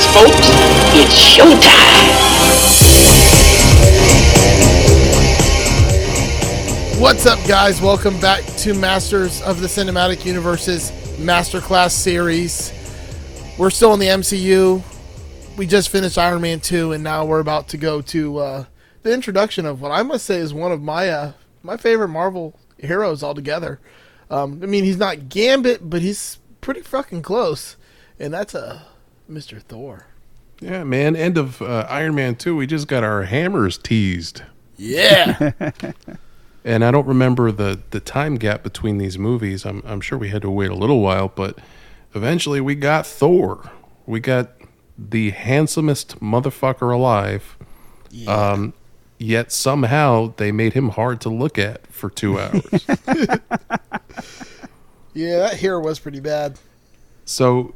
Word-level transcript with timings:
Ears, 0.00 0.14
folks. 0.14 0.48
It's 0.94 1.36
showtime. 1.36 2.10
What's 7.00 7.26
up, 7.26 7.38
guys? 7.46 7.82
Welcome 7.82 8.18
back 8.20 8.44
to 8.58 8.72
Masters 8.72 9.42
of 9.42 9.60
the 9.60 9.66
Cinematic 9.66 10.24
Universe's 10.24 10.90
Masterclass 11.18 11.90
series. 11.90 12.72
We're 13.58 13.70
still 13.70 13.92
in 13.92 14.00
the 14.00 14.06
MCU. 14.06 14.82
We 15.58 15.66
just 15.66 15.90
finished 15.90 16.16
Iron 16.16 16.40
Man 16.40 16.60
2, 16.60 16.92
and 16.92 17.04
now 17.04 17.26
we're 17.26 17.40
about 17.40 17.68
to 17.68 17.76
go 17.76 18.00
to 18.02 18.38
uh, 18.38 18.64
the 19.02 19.12
introduction 19.12 19.66
of 19.66 19.82
what 19.82 19.90
I 19.90 20.02
must 20.02 20.24
say 20.24 20.36
is 20.36 20.54
one 20.54 20.72
of 20.72 20.80
my 20.80 21.10
uh, 21.10 21.32
my 21.62 21.76
favorite 21.76 22.08
Marvel 22.08 22.58
heroes 22.78 23.22
altogether. 23.22 23.80
Um, 24.30 24.60
I 24.62 24.66
mean, 24.66 24.84
he's 24.84 24.96
not 24.98 25.28
Gambit, 25.28 25.90
but 25.90 26.00
he's 26.00 26.38
pretty 26.62 26.80
fucking 26.80 27.20
close, 27.20 27.76
and 28.18 28.32
that's 28.32 28.54
uh, 28.54 28.80
Mr. 29.30 29.62
Thor. 29.62 30.06
Yeah, 30.60 30.84
man. 30.84 31.16
End 31.16 31.38
of 31.38 31.62
uh, 31.62 31.86
Iron 31.88 32.14
Man 32.14 32.36
2. 32.36 32.54
We 32.56 32.66
just 32.66 32.86
got 32.88 33.02
our 33.04 33.22
hammers 33.24 33.78
teased. 33.78 34.42
Yeah, 34.76 35.52
And 36.64 36.84
I 36.84 36.90
don't 36.90 37.06
remember 37.06 37.50
the, 37.52 37.80
the 37.90 38.00
time 38.00 38.36
gap 38.36 38.62
between 38.62 38.98
these 38.98 39.18
movies. 39.18 39.64
I'm, 39.64 39.82
I'm 39.86 40.00
sure 40.02 40.18
we 40.18 40.28
had 40.28 40.42
to 40.42 40.50
wait 40.50 40.70
a 40.70 40.74
little 40.74 41.00
while, 41.00 41.28
but 41.28 41.58
eventually 42.14 42.60
we 42.60 42.74
got 42.74 43.06
Thor. 43.06 43.70
We 44.06 44.20
got 44.20 44.50
the 44.98 45.30
handsomest 45.30 46.20
motherfucker 46.20 46.94
alive. 46.94 47.56
Um, 48.26 48.74
yet 49.18 49.52
somehow 49.52 50.34
they 50.36 50.52
made 50.52 50.74
him 50.74 50.90
hard 50.90 51.20
to 51.22 51.30
look 51.30 51.58
at 51.58 51.86
for 51.86 52.10
two 52.10 52.38
hours. 52.40 52.62
yeah, 55.14 55.38
that 55.38 55.54
hair 55.60 55.80
was 55.80 55.98
pretty 55.98 56.20
bad. 56.20 56.58
So 57.24 57.74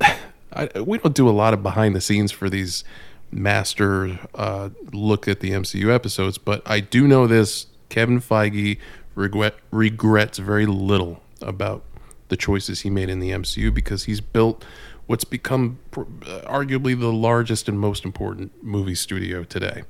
th- 0.00 0.16
I, 0.56 0.80
we 0.80 0.98
don't 0.98 1.14
do 1.14 1.28
a 1.28 1.30
lot 1.30 1.54
of 1.54 1.62
behind 1.62 1.94
the 1.94 2.00
scenes 2.00 2.32
for 2.32 2.48
these 2.48 2.84
master 3.30 4.18
uh, 4.34 4.70
look 4.92 5.28
at 5.28 5.40
the 5.40 5.50
MCU 5.50 5.92
episodes, 5.92 6.38
but 6.38 6.62
I 6.66 6.80
do 6.80 7.06
know 7.06 7.26
this: 7.26 7.66
Kevin 7.88 8.20
Feige 8.20 8.78
regret, 9.14 9.54
regrets 9.70 10.38
very 10.38 10.66
little 10.66 11.22
about 11.42 11.82
the 12.28 12.36
choices 12.36 12.80
he 12.80 12.90
made 12.90 13.08
in 13.08 13.20
the 13.20 13.30
MCU 13.30 13.72
because 13.72 14.04
he's 14.04 14.20
built 14.20 14.64
what's 15.06 15.24
become 15.24 15.78
pr- 15.90 16.00
uh, 16.00 16.40
arguably 16.46 16.98
the 16.98 17.12
largest 17.12 17.68
and 17.68 17.78
most 17.78 18.04
important 18.04 18.52
movie 18.62 18.94
studio 18.94 19.44
today. 19.44 19.82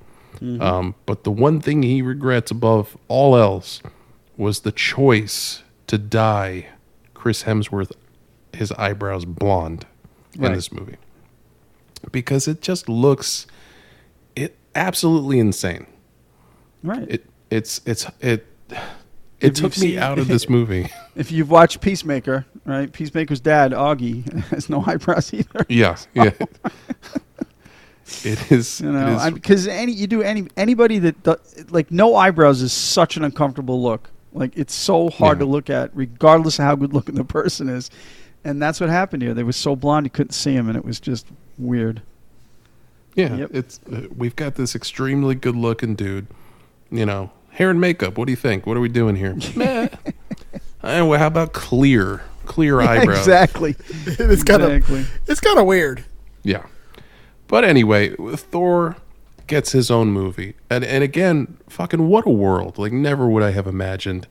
Um, 0.60 0.94
but 1.06 1.24
the 1.24 1.30
one 1.30 1.62
thing 1.62 1.82
he 1.82 2.02
regrets 2.02 2.50
above 2.50 2.96
all 3.08 3.38
else 3.38 3.80
was 4.36 4.60
the 4.60 4.72
choice 4.72 5.62
to 5.86 5.96
dye 5.96 6.68
Chris 7.14 7.44
Hemsworth 7.44 7.92
his 8.52 8.70
eyebrows 8.72 9.24
blonde 9.24 9.86
in 10.44 10.52
this 10.52 10.70
movie 10.72 10.96
because 12.12 12.46
it 12.48 12.60
just 12.60 12.88
looks 12.88 13.46
it 14.34 14.56
absolutely 14.74 15.38
insane. 15.38 15.86
Right. 16.82 17.06
It 17.08 17.26
it's 17.50 17.80
it's 17.86 18.06
it 18.20 18.46
If 18.70 18.78
it 19.40 19.54
took 19.56 19.72
me 19.78 19.90
seen- 19.92 19.98
out 19.98 20.18
of 20.18 20.28
this 20.28 20.48
movie. 20.56 20.88
if 21.14 21.32
you've 21.32 21.50
watched 21.50 21.80
Peacemaker, 21.80 22.44
right? 22.64 22.92
Peacemaker's 22.92 23.40
dad, 23.40 23.72
Augie, 23.72 24.30
has 24.50 24.68
no 24.68 24.82
eyebrows 24.86 25.32
either. 25.34 25.64
yeah, 25.68 25.96
yeah. 26.14 26.30
it 28.24 28.52
is. 28.52 28.80
You 28.80 28.92
know, 28.92 29.30
because 29.32 29.66
any 29.66 29.92
you 29.92 30.06
do 30.06 30.22
any 30.22 30.46
anybody 30.56 30.98
that 31.00 31.22
do, 31.22 31.36
like 31.70 31.90
no 31.90 32.14
eyebrows 32.14 32.62
is 32.62 32.72
such 32.72 33.16
an 33.16 33.24
uncomfortable 33.24 33.82
look. 33.82 34.10
Like 34.32 34.56
it's 34.56 34.74
so 34.74 35.08
hard 35.08 35.38
Yeah. 35.38 35.44
to 35.44 35.50
look 35.50 35.70
at, 35.70 35.90
regardless 35.96 36.58
of 36.58 36.66
how 36.66 36.74
good 36.76 36.92
looking 36.92 37.14
the 37.14 37.24
person 37.24 37.68
is. 37.68 37.90
And 38.46 38.62
that's 38.62 38.80
what 38.80 38.88
happened 38.88 39.22
here. 39.22 39.34
They 39.34 39.42
were 39.42 39.52
so 39.52 39.74
blonde 39.74 40.06
you 40.06 40.10
couldn't 40.10 40.32
see 40.32 40.52
him, 40.52 40.68
and 40.68 40.76
it 40.76 40.84
was 40.84 41.00
just 41.00 41.26
weird. 41.58 42.00
Yeah, 43.16 43.34
Yep. 43.36 43.50
it's 43.54 43.80
uh, 43.92 44.02
we've 44.16 44.36
got 44.36 44.54
this 44.54 44.74
extremely 44.76 45.34
good 45.34 45.56
looking 45.56 45.94
dude. 45.96 46.28
You 46.90 47.06
know, 47.06 47.30
hair 47.50 47.70
and 47.70 47.80
makeup. 47.80 48.16
What 48.16 48.26
do 48.26 48.32
you 48.32 48.36
think? 48.36 48.64
What 48.66 48.76
are 48.76 48.80
we 48.80 48.88
doing 48.88 49.16
here? 49.16 49.34
Meh. 49.56 49.88
Eh, 50.84 51.00
well, 51.00 51.18
how 51.18 51.26
about 51.26 51.52
clear, 51.52 52.22
clear 52.44 52.80
eyebrows? 52.80 53.18
exactly. 53.18 53.74
it's 54.06 54.44
kind 54.44 54.62
of 54.62 54.70
Exactly. 54.70 55.04
it's 55.26 55.40
kind 55.40 55.58
of 55.58 55.66
weird. 55.66 56.04
Yeah. 56.44 56.66
But 57.48 57.64
anyway, 57.64 58.10
Thor 58.36 58.96
gets 59.48 59.72
his 59.72 59.90
own 59.90 60.08
movie. 60.12 60.54
And 60.70 60.84
and 60.84 61.02
again, 61.02 61.56
fucking 61.68 62.06
what 62.06 62.26
a 62.26 62.30
world. 62.30 62.78
Like 62.78 62.92
never 62.92 63.26
would 63.28 63.42
I 63.42 63.50
have 63.50 63.66
imagined. 63.66 64.28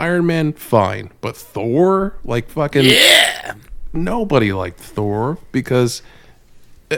Iron 0.00 0.26
Man 0.26 0.52
fine, 0.54 1.10
but 1.20 1.36
Thor 1.36 2.14
like 2.24 2.48
fucking 2.48 2.84
Yeah. 2.84 3.54
Nobody 3.92 4.52
liked 4.52 4.80
Thor 4.80 5.38
because 5.52 6.02
uh, 6.90 6.96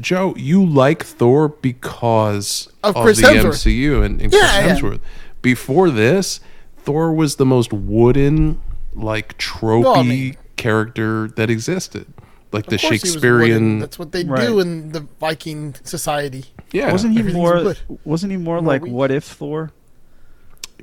Joe, 0.00 0.34
you 0.36 0.64
like 0.64 1.04
Thor 1.04 1.48
because 1.48 2.68
Of 2.82 2.94
Chris 2.94 3.18
the 3.20 3.28
Hemsworth. 3.28 3.64
MCU 3.66 4.04
and, 4.04 4.20
and 4.20 4.32
Yeah, 4.32 4.38
Chris 4.38 4.42
yeah. 4.42 4.74
Hemsworth. 4.74 5.00
Before 5.42 5.90
this, 5.90 6.40
Thor 6.78 7.12
was 7.12 7.36
the 7.36 7.46
most 7.46 7.72
wooden, 7.72 8.60
like 8.94 9.36
tropey 9.38 9.82
Well, 9.84 9.96
I 9.96 10.02
mean- 10.02 10.36
character 10.56 11.28
that 11.36 11.50
existed. 11.50 12.06
Like 12.50 12.66
the 12.66 12.76
Of 12.76 12.80
course 12.80 13.02
he 13.02 13.08
was 13.08 13.14
wooden. 13.16 13.20
Shakespearean 13.20 13.78
That's 13.80 13.98
what 13.98 14.10
they 14.12 14.24
Right. 14.24 14.46
do 14.46 14.58
in 14.58 14.92
the 14.92 15.00
Viking 15.20 15.74
society. 15.84 16.46
Yeah, 16.72 16.90
wasn't 16.92 17.16
he 17.16 17.22
more? 17.22 17.62
wood. 17.62 17.78
Wasn't 18.04 18.30
he 18.32 18.38
more 18.38 18.60
like 18.60 18.82
weak. 18.82 18.92
what 18.92 19.10
if 19.10 19.24
Thor? 19.24 19.70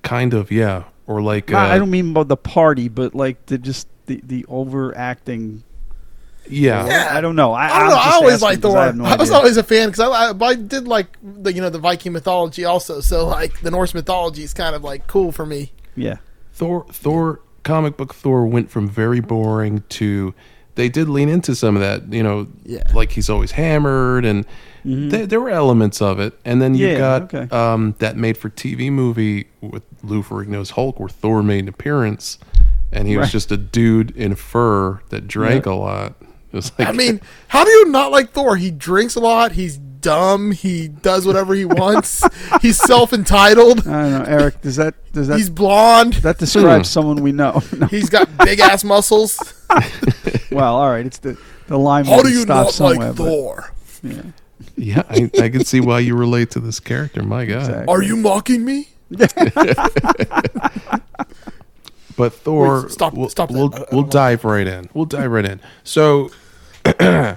kind 0.04 0.34
of? 0.36 0.52
Yeah, 0.52 0.84
or 1.08 1.22
like 1.22 1.54
uh, 1.54 1.58
I 1.58 1.78
don't 1.78 1.90
mean 1.92 2.12
about 2.12 2.28
the 2.28 2.38
party, 2.38 2.88
but 2.90 3.14
like 3.16 3.46
the 3.48 3.58
just 3.58 3.88
the 4.08 4.22
the 4.24 4.46
overacting. 4.48 5.64
yeah, 6.50 6.86
Yeah. 6.88 7.10
I 7.18 7.22
don't 7.22 7.36
know. 7.36 7.54
I, 7.54 7.68
I 7.76 7.80
don't 7.80 7.90
know. 7.90 7.96
I 7.96 8.12
always 8.14 8.34
asking 8.44 8.48
liked 8.48 8.62
'cause 8.62 8.74
Thor. 8.96 9.06
I, 9.08 9.12
I, 9.14 9.16
was 9.18 9.32
always 9.32 9.58
a 9.58 9.64
fan 9.64 9.90
because 9.90 10.00
I, 10.00 10.08
I, 10.32 10.48
I 10.50 10.56
did 10.56 10.88
like 10.88 11.18
the 11.24 11.52
you 11.54 11.62
know 11.62 11.70
the 11.70 11.80
Viking 11.80 12.12
mythology 12.14 12.66
also. 12.66 13.00
So 13.02 13.28
like 13.28 13.62
the 13.62 13.72
Norse 13.72 13.94
mythology 13.94 14.44
is 14.44 14.54
kind 14.54 14.76
of 14.76 14.84
like 14.84 15.08
cool 15.08 15.32
for 15.32 15.46
me. 15.46 15.72
yeah. 15.96 16.18
Thor. 16.54 16.86
Thor 16.92 17.42
comic 17.64 17.98
book 17.98 18.14
Thor 18.14 18.46
went 18.46 18.70
from 18.70 18.88
very 18.88 19.20
boring 19.20 19.84
to 19.90 20.34
they 20.76 20.88
did 20.90 21.10
lean 21.10 21.30
into 21.30 21.56
some 21.56 21.76
of 21.76 21.82
that. 21.82 22.14
You 22.14 22.22
know, 22.24 22.48
Yeah. 22.64 22.84
like 22.94 23.12
he's 23.12 23.30
always 23.30 23.52
hammered 23.52 24.26
and. 24.26 24.46
There, 24.86 25.26
there 25.26 25.42
were 25.42 25.50
elements 25.50 26.00
of 26.02 26.20
it, 26.20 26.38
and 26.46 26.62
then 26.62 26.76
you 26.76 26.86
Mm-hmm. 26.88 26.94
Yeah, 26.94 27.20
got 27.20 27.34
okay. 27.34 27.56
um, 27.56 27.96
that 28.00 28.16
made-for-TV 28.18 28.92
movie 28.92 29.48
with 29.62 29.82
Lou 30.04 30.22
Ferrigno's 30.22 30.72
Hulk, 30.72 31.00
where 31.00 31.10
Thor 31.10 31.42
made 31.42 31.60
an 31.64 31.68
appearance, 31.70 32.38
and 32.92 33.08
he 33.08 33.18
was 33.18 33.32
just 33.32 33.52
a 33.52 33.58
dude 33.58 34.12
in 34.16 34.36
fur 34.36 35.02
that 35.10 35.28
drank 35.28 35.66
Yeah. 35.66 35.72
a 35.72 35.76
lot. 35.76 36.16
Like, 36.54 36.88
I 36.88 36.92
mean, 36.94 37.20
how 37.50 37.66
do 37.66 37.72
you 37.72 37.86
not 37.90 38.12
like 38.12 38.32
Thor? 38.32 38.56
He 38.56 38.72
drinks 38.72 39.16
a 39.16 39.20
lot. 39.20 39.54
He's 39.54 39.78
dumb. 39.78 40.52
He 40.52 40.88
does 40.88 41.26
whatever 41.26 41.54
he 41.56 41.66
wants. 41.82 42.24
he's 42.62 42.78
self 42.78 43.12
entitled. 43.12 43.80
I 43.88 44.04
don't 44.04 44.12
know, 44.12 44.24
Eric. 44.26 44.62
Does 44.62 44.76
that 44.78 44.94
does 45.12 45.28
that 45.28 45.38
He's 45.38 45.50
blonde. 45.50 46.14
that 46.24 46.38
describes 46.38 46.90
someone 46.90 47.18
we 47.24 47.32
know? 47.34 47.62
No. 47.78 47.88
He's 47.88 48.10
got 48.10 48.30
big 48.38 48.60
ass 48.60 48.84
muscles. 48.84 49.38
Well, 50.52 50.76
all 50.76 50.90
right. 50.90 51.06
It's 51.06 51.18
the 51.18 51.38
the 51.68 51.78
line. 51.78 52.06
How 52.06 52.22
do 52.22 52.30
you 52.30 52.46
not 52.46 52.72
somewhere, 52.72 53.08
like 53.10 53.18
but- 53.18 53.26
Thor? 53.26 53.74
yeah. 54.04 54.22
yeah, 54.78 55.04
I, 55.10 55.30
I 55.42 55.50
can 55.50 55.64
see 55.66 55.80
why 55.82 56.00
you 56.00 56.16
relate 56.16 56.52
to 56.52 56.60
this 56.60 56.80
character. 56.80 57.24
My 57.24 57.46
God, 57.46 57.58
Exactly. 57.60 57.86
Are 57.94 58.02
you 58.04 58.16
mocking 58.18 58.64
me? 58.66 58.90
But 62.18 62.34
Thor, 62.34 62.84
Wait, 62.84 62.92
stop- 62.92 63.14
we'll, 63.14 63.28
stop. 63.30 63.52
We'll, 63.52 63.74
I- 63.76 63.80
I 63.80 63.86
we'll 63.92 64.04
know. 64.04 64.10
dive 64.10 64.46
right 64.46 64.66
in. 64.66 64.90
We'll 64.94 65.06
dive 65.06 65.30
right 65.32 65.44
in. 65.46 65.60
So 65.84 66.32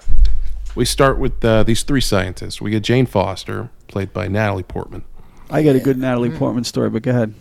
we 0.77 0.85
start 0.85 1.19
with 1.19 1.45
uh, 1.45 1.65
these 1.65 1.83
three 1.83 2.01
scientists. 2.01 2.61
We 2.61 2.71
get 2.71 2.85
Jane 2.85 3.07
Foster, 3.07 3.71
played 3.89 4.13
by 4.13 4.29
Natalie 4.29 4.63
Portman. 4.63 5.05
I 5.51 5.65
got 5.65 5.75
a 5.75 5.81
good 5.81 5.99
Natalie 5.99 6.31
Portman 6.31 6.63
story, 6.63 6.91
but 6.91 7.03
go 7.03 7.11
ahead. 7.11 7.35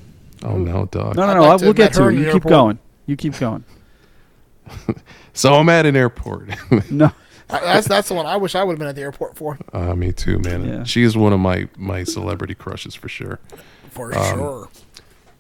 Oh 0.44 0.58
no, 0.58 0.86
dog! 0.88 1.16
No, 1.16 1.28
no, 1.28 1.34
no. 1.36 1.42
like 1.42 1.62
we'll 1.62 1.74
get 1.74 1.94
to 1.94 2.08
it. 2.08 2.14
You 2.14 2.26
keep 2.26 2.34
airport. 2.36 2.50
going. 2.50 2.80
You 3.06 3.16
keep 3.16 3.38
going. 3.38 3.64
So 5.34 5.54
I'm 5.54 5.70
at 5.70 5.86
an 5.86 5.96
airport. 5.96 6.50
No, 6.90 7.12
I- 7.50 7.60
that's 7.62 7.88
that's 7.88 8.08
the 8.10 8.14
one 8.14 8.26
I 8.26 8.36
wish 8.38 8.56
I 8.56 8.64
would 8.64 8.74
have 8.74 8.80
been 8.80 8.88
at 8.90 8.96
the 8.96 9.02
airport 9.02 9.38
for. 9.38 9.58
Uh, 9.74 9.96
me 9.96 10.12
too, 10.12 10.40
man. 10.40 10.66
Yeah. 10.68 10.84
She 10.84 11.04
is 11.04 11.16
one 11.18 11.34
of 11.34 11.40
my 11.40 11.68
my 11.78 12.04
celebrity 12.04 12.56
crushes 12.56 12.94
for 12.96 13.08
sure. 13.10 13.40
For 13.92 14.14
sure. 14.14 14.70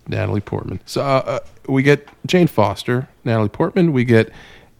Natalie 0.07 0.41
Portman. 0.41 0.79
So 0.85 1.01
uh, 1.01 1.05
uh, 1.05 1.39
we 1.67 1.83
get 1.83 2.07
Jane 2.25 2.47
Foster, 2.47 3.09
Natalie 3.25 3.49
Portman. 3.49 3.91
We 3.91 4.05
get 4.05 4.31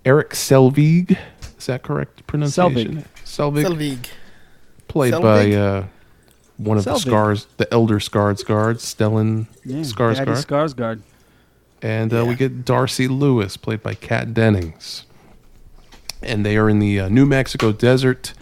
Eric 0.06 0.30
Selvig. 0.32 1.18
Is 1.60 1.66
that 1.66 1.84
correct 1.84 2.26
pronunciation? 2.28 3.04
Selvig. 3.26 3.66
Selvig. 3.66 4.08
Played 4.88 5.14
Selvig? 5.16 5.22
by 5.22 5.52
uh, 5.54 5.86
one 6.56 6.78
of 6.78 6.86
the 6.86 6.92
Selvig. 6.94 7.00
scars, 7.02 7.48
the 7.58 7.72
elder 7.74 8.00
Skarsgård, 8.00 8.76
Stellan 8.78 9.48
Yeah, 9.66 9.76
Daddy 9.84 9.84
Skarsgård. 9.90 10.46
Skarsgård. 10.46 11.02
and 11.82 12.14
uh, 12.14 12.24
we 12.26 12.36
get 12.36 12.64
Darcy 12.64 13.10
Lewis, 13.10 13.58
played 13.58 13.84
by 13.84 13.96
Kat 13.96 14.34
Dennings. 14.34 15.04
And 16.22 16.46
they 16.46 16.58
are 16.58 16.70
in 16.70 16.80
the 16.80 17.00
uh, 17.02 17.10
New 17.10 17.26
Mexico 17.26 17.72
desert, 17.72 18.34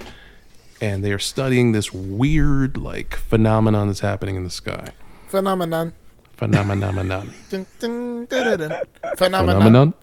and 0.81 1.04
they 1.04 1.12
are 1.12 1.19
studying 1.19 1.72
this 1.72 1.94
weird, 1.94 2.77
like, 2.77 3.16
phenomenon 3.16 3.88
that's 3.88 4.00
happening 4.00 4.36
in 4.36 4.44
the 4.44 4.50
sky. 4.50 4.89
Phenomenon. 5.27 5.94
Phenomenon. 6.38 7.33
Dun, 7.50 7.66
dun, 7.80 8.25
dun, 8.25 8.57
dun, 8.57 8.69
dun. 8.69 8.81
Phenomenon. 9.18 9.94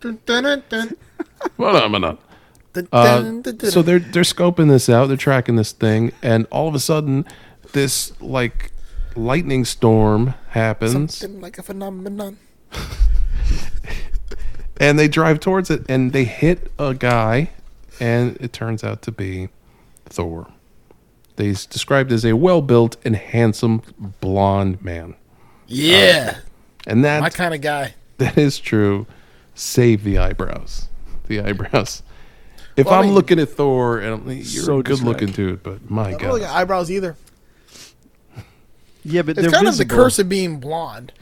Phenomenon. 0.00 0.98
Phenomenon. 1.56 2.18
Uh, 2.92 3.42
so 3.70 3.82
they're 3.82 3.98
they're 3.98 4.22
scoping 4.22 4.68
this 4.68 4.88
out. 4.88 5.06
They're 5.06 5.16
tracking 5.16 5.56
this 5.56 5.72
thing, 5.72 6.12
and 6.22 6.46
all 6.50 6.68
of 6.68 6.74
a 6.74 6.78
sudden, 6.78 7.24
this 7.72 8.12
like 8.20 8.72
lightning 9.16 9.64
storm 9.64 10.34
happens, 10.50 11.16
Something 11.16 11.40
like 11.40 11.58
a 11.58 11.62
phenomenon. 11.62 12.38
and 14.78 14.98
they 14.98 15.08
drive 15.08 15.40
towards 15.40 15.70
it, 15.70 15.84
and 15.88 16.12
they 16.12 16.24
hit 16.24 16.70
a 16.78 16.94
guy, 16.94 17.50
and 18.00 18.36
it 18.40 18.52
turns 18.52 18.82
out 18.84 19.02
to 19.02 19.12
be 19.12 19.48
Thor. 20.06 20.46
He's 21.36 21.66
described 21.66 22.10
as 22.12 22.24
a 22.24 22.32
well-built 22.34 22.96
and 23.04 23.14
handsome 23.14 23.82
blonde 24.20 24.82
man, 24.82 25.14
Yeah. 25.66 26.34
Uh, 26.36 26.40
and 26.86 27.04
that 27.04 27.20
My 27.20 27.30
kind 27.30 27.54
of 27.54 27.60
guy. 27.60 27.94
that 28.18 28.36
is 28.38 28.58
true. 28.58 29.06
Save 29.54 30.02
the 30.04 30.18
eyebrows. 30.18 30.88
The 31.28 31.40
eyebrows. 31.40 32.02
If 32.76 32.86
Well, 32.86 32.94
I 32.94 32.98
I'm 32.98 33.04
mean- 33.06 33.14
looking 33.14 33.38
at 33.40 33.50
Thor, 33.50 33.98
and 33.98 34.14
I'm, 34.14 34.28
you're 34.30 34.44
So 34.44 34.78
a 34.78 34.82
good 34.82 35.00
looking 35.02 35.26
distracting. 35.28 35.46
dude, 35.56 35.62
but 35.62 35.90
my 35.90 36.08
I 36.08 36.10
don't 36.12 36.20
God, 36.20 36.26
really 36.28 36.40
got 36.40 36.56
eyebrows 36.56 36.90
either. 36.90 37.16
Yeah, 39.04 39.22
but 39.22 39.38
It's 39.38 39.52
kind 39.52 39.66
visible. 39.66 39.68
of 39.68 39.76
the 39.78 39.94
curse 39.94 40.18
of 40.18 40.28
being 40.28 40.58
blonde. 40.60 41.12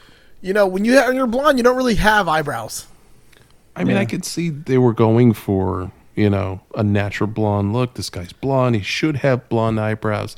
You 0.41 0.53
know, 0.53 0.67
when 0.67 0.85
you 0.85 0.99
ha- 0.99 1.07
when 1.09 1.17
you're 1.17 1.27
blonde, 1.27 1.59
you 1.59 1.65
don't 1.65 1.77
really 1.77 1.95
have 1.97 2.29
eyebrows. 2.29 2.87
I 3.77 3.85
mean, 3.85 3.97
Yeah. 3.97 4.03
I 4.03 4.05
could 4.07 4.25
see 4.25 4.49
they 4.51 4.79
were 4.79 4.93
going 4.95 5.33
for, 5.35 5.93
you 6.15 6.31
know, 6.31 6.61
a 6.75 6.83
natural 6.83 7.29
blonde 7.29 7.73
look. 7.73 7.95
This 7.95 8.11
guy's 8.11 8.33
blonde. 8.33 8.75
He 8.77 8.83
should 8.83 9.17
have 9.19 9.49
blonde 9.49 9.79
eyebrows. 9.79 10.35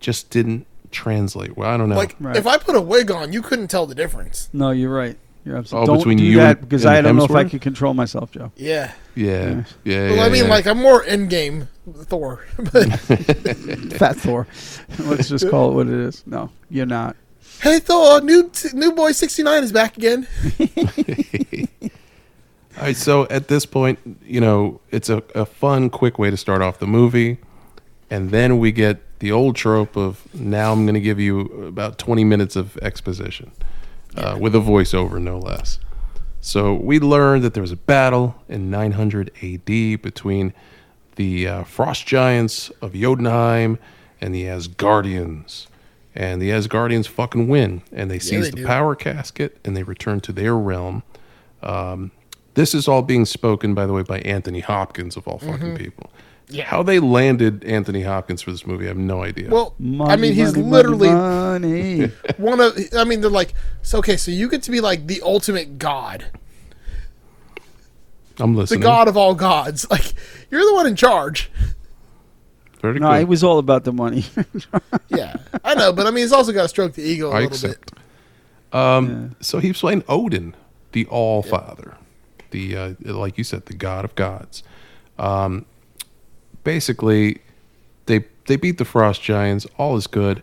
Just 0.00 0.30
didn't 0.30 0.66
translate. 0.90 1.56
Well, 1.56 1.68
I 1.70 1.76
don't 1.76 1.88
know. 1.88 1.96
Like 1.96 2.16
Right. 2.18 2.36
if 2.36 2.46
I 2.46 2.56
put 2.56 2.74
a 2.74 2.80
wig 2.80 3.10
on, 3.10 3.32
you 3.32 3.42
couldn't 3.42 3.68
tell 3.68 3.86
the 3.86 3.94
difference. 3.94 4.48
No, 4.52 4.70
you're 4.70 4.92
right. 4.92 5.16
You're 5.44 5.56
Oh, 5.56 5.60
absolutely. 5.60 5.86
Don't 5.86 5.98
between 5.98 6.18
do 6.18 6.24
you 6.24 6.36
that 6.38 6.58
and- 6.58 6.68
because 6.68 6.84
and 6.84 6.94
I 6.94 7.00
don't 7.00 7.16
know 7.16 7.24
if 7.24 7.30
I 7.30 7.44
Hemsworth? 7.44 7.50
could 7.50 7.60
control 7.62 7.94
myself, 7.94 8.30
Joe. 8.32 8.50
Yeah. 8.56 8.92
yeah, 9.14 9.62
yeah, 9.84 10.08
Well, 10.08 10.16
yeah, 10.16 10.24
I 10.24 10.28
mean, 10.28 10.44
yeah. 10.44 10.50
like 10.50 10.66
I'm 10.66 10.78
more 10.78 11.02
in 11.04 11.28
game 11.28 11.68
Thor, 12.04 12.44
but 12.58 12.88
Fat 13.98 14.16
Thor. 14.16 14.46
Let's 14.98 15.28
just 15.28 15.48
call 15.48 15.70
it 15.70 15.74
what 15.74 15.86
it 15.86 15.94
is. 15.94 16.22
No, 16.26 16.50
you're 16.70 16.84
not. 16.86 17.16
hey 17.62 17.78
Thor, 17.78 18.20
new 18.20 18.50
new 18.74 18.92
boy 18.92 19.12
sixty 19.12 19.42
nine 19.42 19.62
is 19.64 19.72
back 19.72 19.96
again. 19.96 20.26
All 22.76 22.84
right, 22.84 22.96
so 22.96 23.26
at 23.28 23.48
this 23.48 23.66
point, 23.66 23.98
you 24.24 24.40
know, 24.40 24.80
it's 24.90 25.08
a, 25.08 25.22
a 25.34 25.44
fun, 25.44 25.90
quick 25.90 26.18
way 26.18 26.30
to 26.30 26.36
start 26.36 26.62
off 26.62 26.78
the 26.78 26.86
movie. 26.86 27.38
And 28.10 28.30
then 28.30 28.58
we 28.58 28.72
get 28.72 29.18
the 29.20 29.32
old 29.32 29.56
trope 29.56 29.96
of 29.96 30.26
now 30.34 30.72
I'm 30.72 30.84
going 30.84 30.94
to 30.94 31.00
give 31.00 31.20
you 31.20 31.40
about 31.66 31.98
20 31.98 32.24
minutes 32.24 32.56
of 32.56 32.76
exposition 32.78 33.52
uh, 34.16 34.36
with 34.40 34.54
a 34.54 34.58
voiceover, 34.60 35.20
no 35.20 35.38
less. 35.38 35.78
So 36.40 36.74
we 36.74 36.98
learned 36.98 37.44
that 37.44 37.54
there 37.54 37.60
was 37.60 37.72
a 37.72 37.76
battle 37.76 38.34
in 38.48 38.70
900 38.70 39.30
AD 39.42 40.00
between 40.00 40.54
the 41.16 41.46
uh, 41.46 41.64
frost 41.64 42.06
giants 42.06 42.70
of 42.80 42.94
Jotunheim 42.94 43.78
and 44.20 44.34
the 44.34 44.44
Asgardians. 44.44 45.66
And 46.14 46.42
the 46.42 46.50
Asgardians 46.50 47.06
fucking 47.06 47.46
win, 47.46 47.82
and 47.92 48.10
they 48.10 48.18
seize 48.18 48.46
they 48.46 48.50
the 48.50 48.56
do. 48.56 48.66
power 48.66 48.96
casket 48.96 49.58
and 49.64 49.76
they 49.76 49.82
return 49.82 50.20
to 50.20 50.32
their 50.32 50.56
realm. 50.56 51.02
Um, 51.62 52.10
this 52.60 52.74
is 52.74 52.86
all 52.86 53.02
being 53.02 53.24
spoken, 53.24 53.72
by 53.74 53.86
the 53.86 53.92
way, 53.92 54.02
by 54.02 54.18
Anthony 54.20 54.60
Hopkins 54.60 55.16
of 55.16 55.26
all 55.26 55.38
Mm-hmm. 55.38 55.50
fucking 55.52 55.76
people. 55.76 56.10
How 56.64 56.82
they 56.82 56.98
landed 56.98 57.64
Anthony 57.64 58.02
Hopkins 58.02 58.42
for 58.42 58.50
this 58.50 58.66
movie, 58.66 58.84
I 58.86 58.88
have 58.88 58.96
no 58.96 59.22
idea. 59.22 59.48
Well, 59.50 59.74
I 60.00 60.16
mean, 60.16 60.32
he's 60.34 60.52
money, 60.56 60.68
literally 60.68 61.08
money, 61.08 61.98
money. 61.98 62.12
one 62.38 62.60
of. 62.60 62.76
I 62.96 63.04
mean, 63.04 63.20
they're 63.20 63.30
like, 63.30 63.54
so 63.82 63.98
okay, 64.00 64.16
so 64.16 64.30
you 64.32 64.48
get 64.48 64.62
to 64.64 64.70
be 64.72 64.80
like 64.80 65.06
the 65.06 65.22
ultimate 65.22 65.78
god, 65.78 66.24
I'm 68.38 68.56
listening. 68.56 68.80
the 68.80 68.84
god 68.84 69.06
of 69.08 69.16
all 69.16 69.34
gods. 69.34 69.86
Like 69.90 70.12
you're 70.50 70.64
the 70.64 70.74
one 70.74 70.86
in 70.86 70.96
charge. 70.96 71.50
Very 72.82 72.98
no, 72.98 73.10
good. 73.12 73.20
it 73.20 73.28
was 73.28 73.44
all 73.44 73.58
about 73.58 73.84
the 73.84 73.92
money. 73.92 74.24
Yeah, 75.08 75.36
I 75.64 75.74
know, 75.74 75.92
but 75.92 76.06
I 76.06 76.10
mean, 76.10 76.22
he's 76.22 76.32
also 76.32 76.52
got 76.52 76.62
to 76.62 76.68
stroke 76.68 76.94
the 76.94 77.02
ego 77.02 77.28
a 77.30 77.34
I 77.34 77.40
little 77.40 77.48
accept. 77.52 77.94
bit. 77.94 78.74
Um, 78.74 79.36
So 79.40 79.58
he's 79.58 79.78
playing 79.78 80.02
Odin, 80.08 80.54
the 80.92 81.04
All 81.06 81.42
Father, 81.42 81.96
the 82.50 82.76
uh, 82.76 82.94
like 83.04 83.38
you 83.38 83.44
said, 83.44 83.66
the 83.66 83.74
God 83.74 84.04
of 84.04 84.14
gods. 84.14 84.62
Um, 85.18 85.66
basically, 86.64 87.40
they 88.06 88.24
they 88.46 88.56
beat 88.56 88.78
the 88.78 88.84
Frost 88.84 89.22
Giants. 89.22 89.66
All 89.78 89.96
is 89.96 90.06
good, 90.06 90.42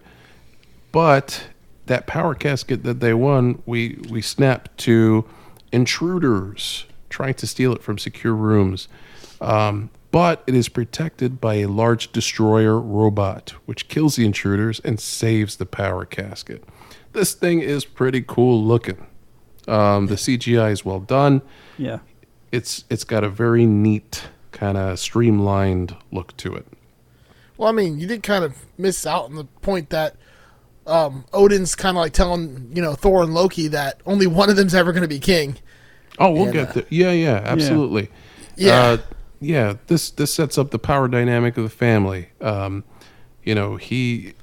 but 0.92 1.48
that 1.88 2.08
power 2.08 2.36
casket 2.36 2.84
that 2.84 3.00
they 3.00 3.14
won, 3.14 3.62
we 3.66 4.00
we 4.10 4.22
snapped 4.22 4.78
to 4.80 5.26
intruders 5.72 6.86
trying 7.10 7.34
to 7.36 7.48
steal 7.48 7.74
it 7.74 7.82
from 7.82 7.98
secure 7.98 8.34
rooms. 8.36 8.88
Um, 9.42 9.90
but 10.12 10.44
it 10.48 10.56
is 10.56 10.70
protected 10.70 11.42
by 11.42 11.56
a 11.56 11.68
large 11.68 12.12
destroyer 12.12 12.80
robot, 12.80 13.54
which 13.66 13.88
kills 13.88 14.16
the 14.16 14.26
intruders 14.26 14.80
and 14.82 15.00
saves 15.00 15.58
the 15.58 15.66
power 15.66 16.06
casket. 16.06 16.64
This 17.14 17.34
thing 17.34 17.60
is 17.60 17.86
pretty 17.86 18.24
cool 18.26 18.64
looking. 18.64 19.07
Um, 19.68 20.08
the 20.08 20.16
CGI 20.16 20.72
is 20.72 20.86
well 20.86 21.00
done. 21.00 21.42
yeah. 21.78 22.00
It's 22.52 22.86
it's 22.90 23.04
got 23.04 23.26
a 23.26 23.30
very 23.30 23.66
neat 23.66 24.24
kind 24.54 24.78
of 24.78 24.98
streamlined 25.00 25.96
look 26.12 26.36
to 26.38 26.56
it. 26.56 26.66
Well, 27.58 27.68
I 27.68 27.74
mean, 27.74 28.00
you 28.00 28.08
did 28.08 28.24
kind 28.24 28.46
of 28.46 28.56
miss 28.78 29.06
out 29.06 29.26
on 29.26 29.36
the 29.36 29.44
point 29.62 29.90
that 29.90 30.16
um, 30.86 31.26
Odin's 31.34 31.76
kind 31.76 31.98
of 31.98 32.02
like 32.02 32.14
telling 32.14 32.72
you 32.74 32.82
know 32.82 32.94
Thor 32.94 33.22
and 33.22 33.34
Loki 33.34 33.68
that 33.68 34.00
only 34.06 34.28
one 34.28 34.50
of 34.50 34.56
them's 34.56 34.74
ever 34.74 34.94
going 34.94 35.02
to 35.02 35.08
be 35.10 35.20
king. 35.20 35.58
Oh, 36.20 36.32
we'll 36.32 36.46
And, 36.46 36.54
get 36.54 36.70
uh, 36.70 36.74
there. 36.74 36.86
Yeah, 36.90 37.12
yeah, 37.12 37.42
absolutely. 37.44 38.10
Yeah. 38.56 38.74
uh, 38.82 38.98
yeah. 39.42 39.74
This 39.88 40.10
this 40.12 40.34
sets 40.34 40.58
up 40.58 40.72
the 40.72 40.80
power 40.80 41.10
dynamic 41.10 41.58
of 41.58 41.64
the 41.64 41.70
family. 41.70 42.30
Um, 42.40 42.86
you 43.44 43.54
know, 43.56 43.76
he 43.76 44.34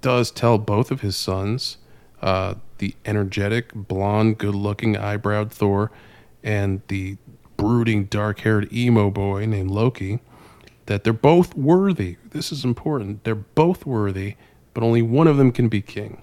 does 0.00 0.30
tell 0.30 0.56
both 0.56 0.90
of 0.90 1.02
his 1.02 1.16
sons, 1.16 1.76
uh, 2.22 2.54
the 2.84 2.94
energetic, 3.06 3.72
blonde, 3.74 4.36
good-looking, 4.36 4.94
eyebrowed 4.94 5.50
Thor, 5.50 5.90
and 6.42 6.82
the 6.88 7.16
brooding, 7.56 8.04
dark-haired 8.04 8.70
emo 8.70 9.10
boy 9.10 9.46
named 9.46 9.70
Loki, 9.70 10.18
that 10.84 11.02
they're 11.02 11.14
both 11.14 11.56
worthy. 11.56 12.18
This 12.28 12.52
is 12.52 12.62
important. 12.62 13.24
They're 13.24 13.34
both 13.34 13.86
worthy, 13.86 14.34
but 14.74 14.82
only 14.82 15.00
one 15.00 15.26
of 15.26 15.38
them 15.38 15.50
can 15.50 15.70
be 15.70 15.80
king 15.80 16.20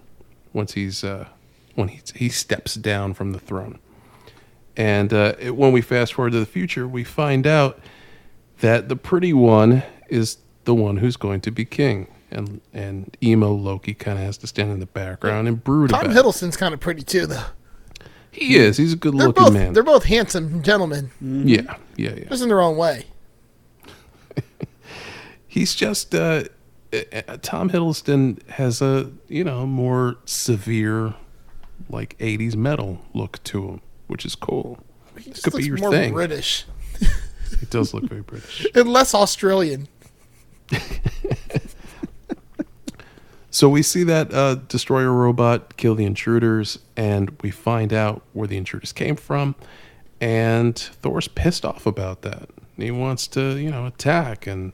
once 0.54 0.74
he's 0.74 1.04
uh, 1.04 1.30
when 1.74 1.88
he 1.88 2.00
he 2.14 2.30
steps 2.30 2.76
down 2.76 3.16
from 3.16 3.32
the 3.32 3.40
throne. 3.40 3.80
And 4.78 5.12
uh, 5.12 5.34
it, 5.40 5.56
when 5.56 5.72
we 5.72 5.82
fast 5.82 6.14
forward 6.14 6.34
to 6.34 6.40
the 6.40 6.46
future, 6.46 6.88
we 6.88 7.04
find 7.04 7.48
out 7.48 7.80
that 8.60 8.88
the 8.88 8.96
pretty 8.96 9.34
one 9.34 9.82
is 10.10 10.38
the 10.66 10.76
one 10.76 10.98
who's 10.98 11.18
going 11.18 11.42
to 11.42 11.50
be 11.50 11.66
king, 11.66 12.08
and 12.32 12.62
and 12.74 13.16
emo 13.24 13.52
Loki 13.54 13.94
kind 13.94 14.18
of 14.18 14.26
has 14.26 14.38
to 14.40 14.48
stand 14.48 14.72
in 14.72 14.80
the 14.80 14.86
background 14.86 15.48
and 15.48 15.64
brood 15.64 15.90
Tom 15.90 16.06
about. 16.08 16.16
Hiddleston's 16.26 16.58
kind 16.58 16.74
of 16.74 16.80
pretty 16.80 17.04
too, 17.04 17.26
though. 17.26 17.44
He 18.32 18.56
is. 18.56 18.78
He's 18.78 18.94
a 18.94 18.96
They're 18.96 19.12
good-looking 19.12 19.44
both 19.44 19.54
man. 19.54 19.74
they're 19.74 19.84
both 19.84 20.06
handsome 20.06 20.64
gentlemen, 20.64 21.12
Yeah, 21.20 21.76
yeah, 21.98 22.12
yeah. 22.16 22.30
just 22.30 22.42
in 22.44 22.48
their 22.50 22.62
own 22.62 22.78
way. 22.78 23.06
He's 25.48 25.76
just 25.76 26.16
uh, 26.16 26.44
uh, 26.94 26.98
uh, 27.28 27.38
Tom 27.42 27.70
Hiddleston 27.70 28.42
has 28.52 28.82
a 28.82 29.12
you 29.28 29.44
know 29.44 29.66
more 29.68 30.16
severe, 30.26 31.14
like 31.90 32.18
'80s 32.20 32.56
metal 32.56 33.02
look 33.14 33.44
to 33.46 33.68
him, 33.68 33.82
which 34.08 34.26
is 34.26 34.36
cool. 34.36 34.80
He 35.18 35.32
just 35.32 35.44
could 35.44 35.52
be 35.54 35.58
looks 35.58 35.68
your 35.68 35.78
more 35.78 35.92
thing. 35.92 36.14
British 36.14 36.66
It 37.62 37.70
does 37.70 37.94
look 37.94 38.06
very 38.06 38.22
British. 38.22 38.66
and 38.76 38.88
less 38.92 39.14
Australian. 39.14 39.90
So 43.54 43.68
we 43.68 43.84
see 43.84 44.04
that 44.06 44.34
uh, 44.34 44.56
destroyer 44.56 45.12
robot 45.12 45.76
kill 45.76 45.94
the 45.94 46.06
intruders, 46.06 46.80
and 46.96 47.38
we 47.42 47.52
find 47.52 47.92
out 47.92 48.22
where 48.32 48.48
the 48.48 48.56
intruders 48.56 48.94
came 48.94 49.18
from. 49.18 49.56
And 50.22 50.78
Thor's 50.80 51.28
pissed 51.28 51.66
off 51.66 51.86
about 51.86 52.22
that. 52.22 52.50
he 52.78 52.92
wants 52.92 53.28
to, 53.28 53.58
you 53.58 53.70
know, 53.70 53.86
attack. 53.86 54.48
And 54.48 54.72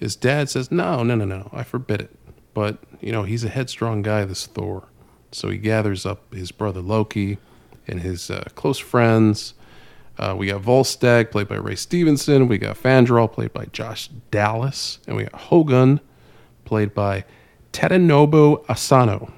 his 0.00 0.16
dad 0.16 0.50
says, 0.50 0.72
"No, 0.72 1.04
no, 1.04 1.14
no, 1.14 1.24
no, 1.24 1.50
I 1.52 1.62
forbid 1.62 2.00
it." 2.00 2.16
But 2.52 2.78
you 3.00 3.12
know, 3.12 3.22
he's 3.22 3.44
a 3.44 3.48
headstrong 3.48 4.02
guy, 4.02 4.24
this 4.24 4.46
Thor. 4.46 4.88
So 5.30 5.50
he 5.50 5.58
gathers 5.58 6.04
up 6.04 6.32
his 6.34 6.50
brother 6.50 6.80
Loki 6.80 7.38
and 7.86 8.00
his 8.00 8.30
uh, 8.30 8.44
close 8.54 8.78
friends. 8.78 9.54
Uh, 10.18 10.34
we 10.36 10.46
got 10.46 10.62
Volstagg, 10.62 11.30
played 11.30 11.48
by 11.48 11.56
Ray 11.56 11.74
Stevenson. 11.74 12.48
We 12.48 12.58
got 12.58 12.76
Fandral, 12.76 13.30
played 13.30 13.52
by 13.52 13.66
Josh 13.66 14.08
Dallas. 14.30 15.00
And 15.06 15.16
we 15.16 15.24
got 15.24 15.34
Hogun, 15.34 16.00
played 16.64 16.94
by 16.94 17.24
Tadanobu 17.74 18.64
Asano. 18.68 19.32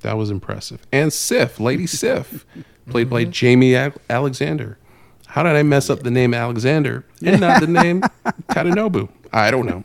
That 0.00 0.16
was 0.16 0.30
impressive. 0.30 0.84
And 0.92 1.12
Sif, 1.12 1.60
Lady 1.60 1.86
Sif, 2.00 2.44
played 2.88 3.08
by 3.10 3.24
Jamie 3.24 3.76
Al- 3.76 3.92
Alexander. 4.10 4.78
How 5.26 5.42
did 5.42 5.56
I 5.56 5.62
mess 5.62 5.90
up 5.90 6.00
the 6.02 6.10
name 6.10 6.32
Alexander 6.34 7.04
and 7.24 7.40
not 7.40 7.60
the 7.60 7.66
name 7.66 8.00
Tadanobu? 8.48 9.08
I 9.32 9.50
don't 9.50 9.66
know. 9.66 9.84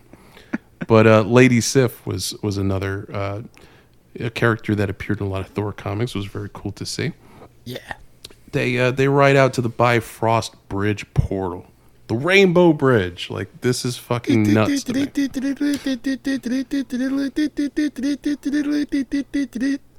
But 0.87 1.07
uh, 1.07 1.21
Lady 1.21 1.59
Sif 1.61 2.05
was 2.05 2.33
was 2.41 2.57
another 2.57 3.09
uh, 3.13 3.41
a 4.19 4.29
character 4.29 4.75
that 4.75 4.89
appeared 4.89 5.19
in 5.21 5.27
a 5.27 5.29
lot 5.29 5.41
of 5.41 5.47
Thor 5.47 5.73
comics. 5.73 6.15
Was 6.15 6.25
very 6.25 6.49
cool 6.53 6.71
to 6.73 6.85
see. 6.85 7.11
Yeah. 7.65 7.79
They 8.51 8.79
uh, 8.79 8.91
they 8.91 9.07
ride 9.07 9.35
out 9.35 9.53
to 9.53 9.61
the 9.61 9.69
Bifrost 9.69 10.55
Bridge 10.69 11.05
portal, 11.13 11.67
the 12.09 12.15
Rainbow 12.15 12.73
Bridge. 12.73 13.29
Like 13.29 13.61
this 13.61 13.85
is 13.85 13.95
fucking 13.95 14.51
nuts. 14.51 14.83
To. 14.85 14.93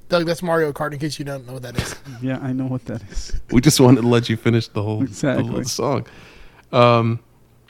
Doug, 0.09 0.25
that's 0.25 0.43
Mario 0.43 0.73
Kart. 0.73 0.91
In 0.91 0.99
case 0.99 1.17
you 1.17 1.25
don't 1.25 1.47
know 1.47 1.53
what 1.53 1.61
that 1.63 1.77
is. 1.77 1.95
Yeah, 2.21 2.37
I 2.39 2.51
know 2.51 2.65
what 2.65 2.85
that 2.85 3.01
is. 3.09 3.39
We 3.51 3.61
just 3.61 3.79
wanted 3.79 4.01
to 4.01 4.07
let 4.07 4.29
you 4.29 4.35
finish 4.35 4.67
the 4.67 4.83
whole, 4.83 5.01
Exactly. 5.01 5.45
the 5.47 5.51
whole 5.53 5.63
song. 5.63 6.05
Um, 6.73 7.21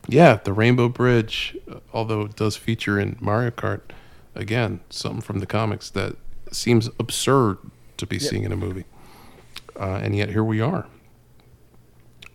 yeah, 0.07 0.39
the 0.43 0.51
Rainbow 0.51 0.89
Bridge, 0.89 1.55
uh, 1.71 1.75
although 1.93 2.21
it 2.21 2.36
does 2.36 2.57
feature 2.57 3.00
in 3.00 3.17
Mario 3.19 3.51
Kart, 3.51 3.81
again, 4.33 4.79
something 4.89 5.21
from 5.21 5.39
the 5.39 5.45
comics 5.45 5.91
that 5.91 6.15
seems 6.51 6.89
absurd 7.00 7.60
to 7.98 8.07
be 8.07 8.17
seeing 8.17 8.43
in 8.43 8.51
a 8.51 8.57
movie. 8.57 8.86
Uh, 9.79 10.00
and 10.01 10.15
yet 10.15 10.29
here 10.29 10.43
we 10.43 10.60
are. 10.60 10.88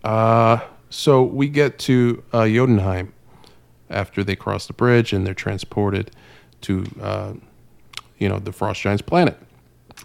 Uh, 0.05 0.59
so 0.89 1.23
we 1.23 1.47
get 1.49 1.77
to 1.79 2.23
uh, 2.33 2.45
Jotunheim 2.47 3.13
after 3.89 4.23
they 4.23 4.35
cross 4.35 4.67
the 4.67 4.73
bridge 4.73 5.13
and 5.13 5.25
they're 5.25 5.33
transported 5.33 6.11
to, 6.61 6.85
uh, 7.01 7.33
you 8.17 8.27
know, 8.29 8.39
the 8.39 8.51
Frost 8.51 8.81
Giants 8.81 9.01
planet, 9.01 9.37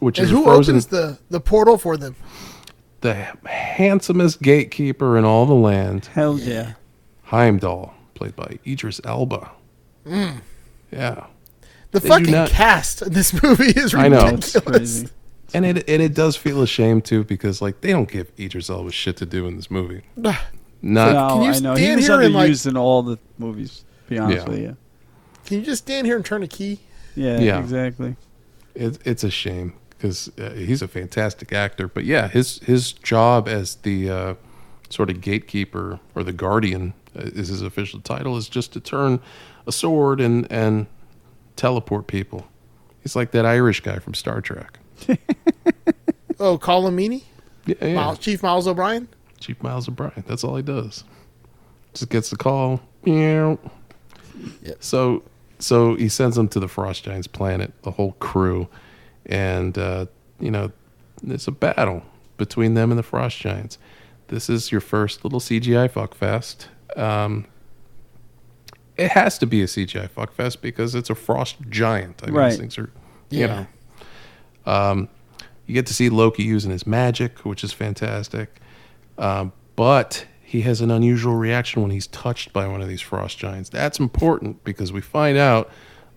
which 0.00 0.18
And 0.18 0.26
is 0.26 0.30
who 0.30 0.44
frozen 0.44 0.74
opens 0.76 0.86
the, 0.86 1.18
the 1.30 1.40
portal 1.40 1.78
for 1.78 1.96
them? 1.96 2.14
the 3.00 3.14
handsomest 3.46 4.40
gatekeeper 4.42 5.18
in 5.18 5.24
all 5.24 5.44
the 5.46 5.54
land, 5.54 6.06
Hell 6.06 6.38
yeah. 6.38 6.74
Heimdall, 7.24 7.92
played 8.14 8.36
by 8.36 8.58
Idris 8.64 9.00
Elba. 9.04 9.50
Yeah, 10.06 11.26
The 11.90 12.00
They 12.00 12.08
fucking 12.08 12.30
not- 12.30 12.50
cast 12.50 13.02
in 13.02 13.12
this 13.12 13.32
movie 13.42 13.70
is 13.70 13.94
I 13.94 14.06
know. 14.08 14.26
ridiculous. 14.26 14.52
That's 14.52 14.64
crazy. 14.66 15.08
and 15.54 15.64
it 15.66 15.88
and 15.88 16.00
it 16.02 16.14
does 16.14 16.36
feel 16.36 16.62
a 16.62 16.66
shame 16.66 17.00
too 17.00 17.24
because 17.24 17.60
like 17.60 17.80
they 17.80 17.90
don't 17.90 18.08
give 18.10 18.30
Idris 18.38 18.70
Elba 18.70 18.92
shit 18.92 19.16
to 19.18 19.26
do 19.26 19.46
in 19.48 19.56
this 19.56 19.70
movie. 19.70 20.02
Not 20.82 21.12
no, 21.12 21.28
Can 21.34 21.42
you 21.44 21.50
I 21.50 21.58
know. 21.60 21.74
He 21.74 21.82
stand 21.84 21.96
was 21.96 22.06
here 22.06 22.20
and, 22.20 22.34
like- 22.34 22.66
in 22.66 22.76
all 22.76 23.02
the 23.02 23.18
movies, 23.38 23.84
to 24.04 24.10
be 24.10 24.18
honest 24.18 24.46
Yeah. 24.46 24.50
with 24.52 24.60
you. 24.60 24.76
Can 25.46 25.58
you 25.60 25.64
just 25.64 25.82
stand 25.84 26.06
here 26.06 26.16
and 26.16 26.24
turn 26.24 26.42
a 26.42 26.48
key? 26.48 26.80
Yeah, 27.14 27.38
Yeah. 27.40 27.60
exactly. 27.60 28.16
it, 28.74 28.98
it's 29.04 29.22
a 29.22 29.30
shame 29.30 29.74
because 29.90 30.30
uh, 30.38 30.50
he's 30.50 30.82
a 30.82 30.88
fantastic 30.88 31.52
actor. 31.52 31.86
But 31.88 32.04
yeah, 32.04 32.28
his 32.28 32.58
his 32.60 32.92
job 32.92 33.46
as 33.48 33.76
the 33.76 34.10
uh, 34.10 34.34
sort 34.88 35.10
of 35.10 35.20
gatekeeper 35.20 36.00
or 36.14 36.22
the 36.24 36.32
guardian 36.32 36.94
uh, 37.16 37.22
is 37.22 37.48
his 37.48 37.62
official 37.62 38.00
title 38.00 38.36
is 38.36 38.48
just 38.48 38.72
to 38.72 38.80
turn 38.80 39.20
a 39.66 39.72
sword 39.72 40.20
and 40.20 40.50
and 40.50 40.86
teleport 41.56 42.06
people. 42.06 42.46
He's 43.02 43.14
like 43.14 43.30
that 43.32 43.44
Irish 43.44 43.80
guy 43.80 43.98
from 43.98 44.14
Star 44.14 44.40
Trek. 44.40 44.78
Oh, 46.40 46.58
Colm 46.58 46.92
Meaney? 46.94 47.22
Yeah, 47.66 47.74
yeah. 47.80 47.94
Miles, 47.94 48.18
Chief 48.18 48.42
Miles 48.42 48.66
O'Brien? 48.66 49.06
Chief 49.42 49.62
Miles 49.62 49.88
O'Brien. 49.88 50.24
That's 50.26 50.44
all 50.44 50.56
he 50.56 50.62
does. 50.62 51.04
Just 51.94 52.08
gets 52.10 52.30
the 52.30 52.36
call. 52.36 52.80
Meow. 53.04 53.58
Yep. 54.62 54.76
So 54.82 55.22
so 55.58 55.94
he 55.94 56.08
sends 56.08 56.36
them 56.36 56.48
to 56.48 56.60
the 56.60 56.68
Frost 56.68 57.04
Giants 57.04 57.26
planet, 57.26 57.72
the 57.82 57.90
whole 57.92 58.12
crew, 58.12 58.68
and 59.26 59.76
uh, 59.78 60.06
you 60.40 60.50
know, 60.50 60.72
it's 61.26 61.46
a 61.46 61.52
battle 61.52 62.02
between 62.38 62.74
them 62.74 62.90
and 62.90 62.98
the 62.98 63.02
Frost 63.02 63.38
Giants. 63.38 63.78
This 64.28 64.48
is 64.48 64.72
your 64.72 64.80
first 64.80 65.24
little 65.24 65.40
CGI 65.40 65.90
fuckfest. 65.90 66.66
Um, 66.98 67.46
it 68.96 69.10
has 69.12 69.38
to 69.38 69.46
be 69.46 69.62
a 69.62 69.66
CGI 69.66 70.08
fuckfest 70.08 70.60
because 70.60 70.94
it's 70.94 71.10
a 71.10 71.14
Frost 71.14 71.56
Giant. 71.68 72.20
I 72.22 72.26
mean, 72.26 72.34
Right. 72.34 72.50
these 72.50 72.58
things 72.58 72.78
are, 72.78 72.90
you 73.30 73.40
Yeah. 73.40 73.66
know. 74.66 74.72
Um, 74.72 75.08
you 75.66 75.74
get 75.74 75.86
to 75.86 75.94
see 75.94 76.08
Loki 76.08 76.42
using 76.42 76.70
his 76.70 76.86
magic, 76.86 77.40
which 77.40 77.62
is 77.64 77.72
fantastic. 77.72 78.60
Um, 79.22 79.52
but 79.76 80.26
he 80.42 80.62
has 80.62 80.80
an 80.80 80.90
unusual 80.90 81.36
reaction 81.36 81.80
when 81.80 81.92
he's 81.92 82.08
touched 82.08 82.52
by 82.52 82.66
one 82.66 82.82
of 82.82 82.88
these 82.88 83.00
frost 83.00 83.38
giants. 83.38 83.70
That's 83.70 84.00
important 84.00 84.64
because 84.64 84.92
we 84.92 85.00
find 85.00 85.38
out 85.38 85.70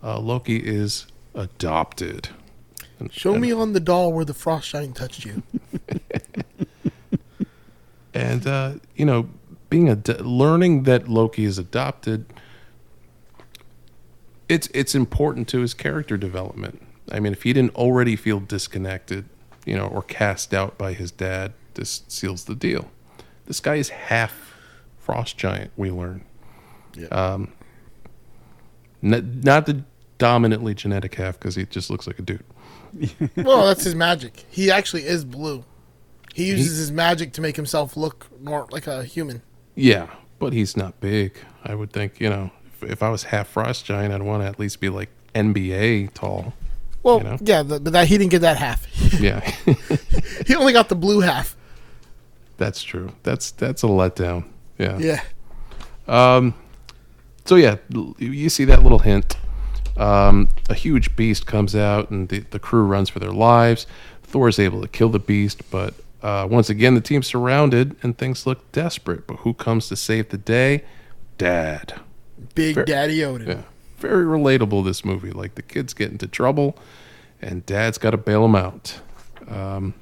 uh, 0.04 0.20
Loki 0.20 0.58
is 0.58 1.06
adopted. 1.36 2.30
And- 3.00 3.14
Show 3.14 3.34
and- 3.34 3.42
me 3.42 3.52
on 3.52 3.74
the 3.74 3.80
doll 3.80 4.12
where 4.12 4.26
the 4.26 4.34
frost 4.34 4.72
giant 4.72 4.96
touched 4.96 5.24
you. 5.24 5.44
and 8.14 8.48
uh, 8.48 8.74
you 8.96 9.06
know, 9.06 9.30
being 9.70 9.88
a 9.88 9.96
learning 10.24 10.84
that 10.84 11.08
Loki 11.08 11.46
is 11.46 11.60
adopted. 11.60 12.26
It's 14.50 14.68
it's 14.74 14.96
important 14.96 15.48
to 15.50 15.60
his 15.60 15.76
character 15.76 16.18
development. 16.18 16.82
I 17.12 17.20
mean, 17.20 17.34
if 17.34 17.44
he 17.44 17.54
didn't 17.54 17.76
already 17.76 18.16
feel 18.16 18.40
disconnected, 18.40 19.26
you 19.66 19.76
know, 19.76 19.86
or 19.86 20.02
cast 20.02 20.56
out 20.56 20.78
by 20.78 20.94
his 20.94 21.12
dad, 21.12 21.54
this 21.76 22.02
seals 22.08 22.46
the 22.46 22.56
deal. 22.56 22.90
This 23.46 23.60
guy 23.60 23.75
is 23.75 23.90
half 23.90 24.54
frost 25.00 25.38
giant. 25.38 25.72
We 25.78 25.92
learn. 25.92 26.24
Yeah. 26.96 27.08
Um, 27.08 27.54
n- 29.04 29.42
not 29.44 29.66
the 29.66 29.84
dominantly 30.18 30.74
genetic 30.74 31.16
half 31.16 31.40
because 31.40 31.56
he 31.56 31.66
just 31.66 31.90
looks 31.90 32.08
like 32.08 32.20
a 32.20 32.22
dude. 32.22 32.44
well, 33.38 33.68
that's 33.68 33.84
his 33.84 33.96
magic. 33.96 34.46
He 34.50 34.72
actually 34.72 35.04
is 35.06 35.25
blue. 35.25 35.64
He 36.34 36.48
uses 36.50 36.78
his 36.78 36.92
magic 36.92 37.34
to 37.34 37.42
make 37.42 37.56
himself 37.56 37.96
look 37.96 38.28
more 38.42 38.68
like 38.72 38.88
a 38.88 39.04
human. 39.04 39.42
Yeah, 39.75 40.08
but 40.40 40.54
he's 40.54 40.75
not 40.75 41.00
big. 41.00 41.38
I 41.64 41.75
would 41.75 41.92
think, 41.94 42.20
you 42.20 42.30
know, 42.30 42.52
if, 42.82 42.92
if 42.92 43.04
I 43.04 43.10
was 43.10 43.24
half 43.24 43.48
frost 43.50 43.86
giant, 43.86 44.14
I'd 44.14 44.22
want 44.22 44.44
to 44.44 44.48
at 44.48 44.60
least 44.60 44.80
be 44.80 44.90
like 44.90 45.10
NBA 45.34 46.14
tall. 46.14 46.54
Well, 47.04 47.18
You 47.20 47.24
know? 47.24 47.38
yeah, 47.42 47.64
the, 47.64 47.80
but 47.80 47.94
that 47.94 48.08
he 48.08 48.18
didn't 48.18 48.32
get 48.32 48.42
that 48.42 48.58
half. 48.58 48.88
Yeah, 49.20 49.40
he 50.48 50.56
only 50.56 50.74
got 50.74 50.90
the 50.90 50.96
blue 50.96 51.20
half. 51.22 51.56
That's 52.58 52.84
true. 52.84 53.12
That's 53.24 53.52
that's 53.52 53.84
a 53.84 53.88
letdown. 53.88 54.46
Yeah. 54.78 54.98
Yeah. 54.98 55.22
Um, 56.08 56.54
So 57.46 57.56
yeah, 57.56 57.78
you 58.18 58.50
see 58.50 58.66
that 58.66 58.82
little 58.84 59.00
hint. 59.00 59.38
Um, 59.98 60.50
a 60.70 60.74
huge 60.74 61.16
beast 61.16 61.46
comes 61.46 61.76
out, 61.76 62.10
and 62.10 62.28
the, 62.28 62.40
the 62.40 62.60
crew 62.60 62.84
runs 62.84 63.08
for 63.10 63.20
their 63.20 63.32
lives. 63.32 63.88
Thor 64.24 64.50
is 64.50 64.60
able 64.60 64.82
to 64.82 64.88
kill 64.88 65.10
the 65.10 65.20
beast, 65.20 65.62
but 65.72 65.94
uh, 66.22 66.48
once 66.50 66.70
again, 66.70 66.96
the 66.96 67.02
team's 67.02 67.28
surrounded, 67.28 67.96
and 68.04 68.18
things 68.18 68.46
look 68.46 68.70
desperate. 68.72 69.26
But 69.28 69.38
who 69.38 69.54
comes 69.54 69.88
to 69.90 69.96
save 69.96 70.30
the 70.30 70.38
day? 70.38 70.84
Dad. 71.38 71.94
Big 72.56 72.76
Fair- 72.76 72.86
Daddy 72.86 73.24
Odin. 73.24 73.48
Yeah, 73.48 73.62
very 74.00 74.26
relatable. 74.26 74.84
This 74.84 75.06
movie, 75.06 75.32
like 75.32 75.56
the 75.56 75.62
kids 75.62 75.94
get 75.94 76.12
into 76.12 76.28
trouble, 76.28 76.78
and 77.42 77.66
Dad's 77.66 77.98
got 77.98 78.12
to 78.12 78.18
bail 78.18 78.42
them 78.42 78.56
out. 78.56 79.00
Um, 79.48 79.94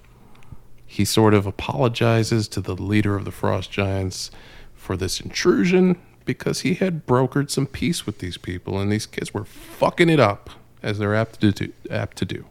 he 0.94 1.06
sort 1.06 1.34
of 1.34 1.46
apologizes 1.48 2.48
to 2.50 2.62
the 2.62 2.76
leader 2.76 3.16
of 3.16 3.26
the 3.26 3.32
Frost 3.32 3.72
Giants 3.72 4.30
for 4.76 4.96
this 4.96 5.20
intrusion 5.20 5.98
because 6.24 6.62
he 6.62 6.76
had 6.76 7.08
brokered 7.08 7.50
some 7.50 7.66
peace 7.66 8.06
with 8.06 8.20
these 8.20 8.38
people, 8.38 8.80
and 8.80 8.92
these 8.92 9.06
kids 9.08 9.34
were 9.34 9.44
fucking 9.44 10.08
it 10.10 10.20
up 10.20 10.52
as 10.84 11.00
they're 11.00 11.16
apt 11.16 11.42
to 11.42 11.52
do. 11.52 11.74
Apt 11.90 12.18
to 12.18 12.26
do. 12.26 12.46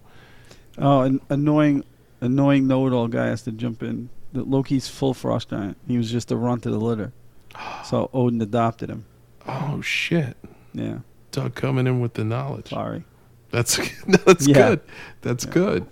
Oh, 0.76 1.02
an 1.02 1.20
annoying, 1.28 1.84
annoying 2.20 2.66
know-it-all 2.66 3.06
guy 3.08 3.26
has 3.26 3.42
to 3.42 3.52
jump 3.52 3.82
in. 3.82 4.08
The 4.32 4.42
Loki's 4.42 4.88
full 4.88 5.14
frost 5.14 5.50
giant. 5.50 5.76
He 5.86 5.96
was 5.96 6.10
just 6.10 6.32
a 6.32 6.36
runt 6.36 6.66
of 6.66 6.72
the 6.72 6.78
litter. 6.80 7.12
So 7.84 8.10
Odin 8.12 8.40
adopted 8.42 8.88
him. 8.90 9.04
Oh 9.46 9.80
shit! 9.82 10.36
Yeah, 10.72 10.98
Doug 11.30 11.54
coming 11.54 11.86
in 11.86 12.00
with 12.00 12.14
the 12.14 12.24
knowledge. 12.24 12.70
sorry. 12.70 13.04
That's 13.50 13.76
that's 14.24 14.48
Yeah. 14.48 14.54
good. 14.54 14.80
That's 15.20 15.44
good. 15.44 15.86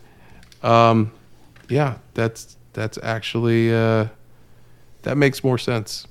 Um, 0.63 1.13
yeah, 1.71 1.99
that's 2.15 2.57
that's 2.73 2.99
actually 3.03 3.73
uh, 3.75 4.09
that 5.03 5.17
makes 5.17 5.43
more 5.43 5.59
sense, 5.59 6.07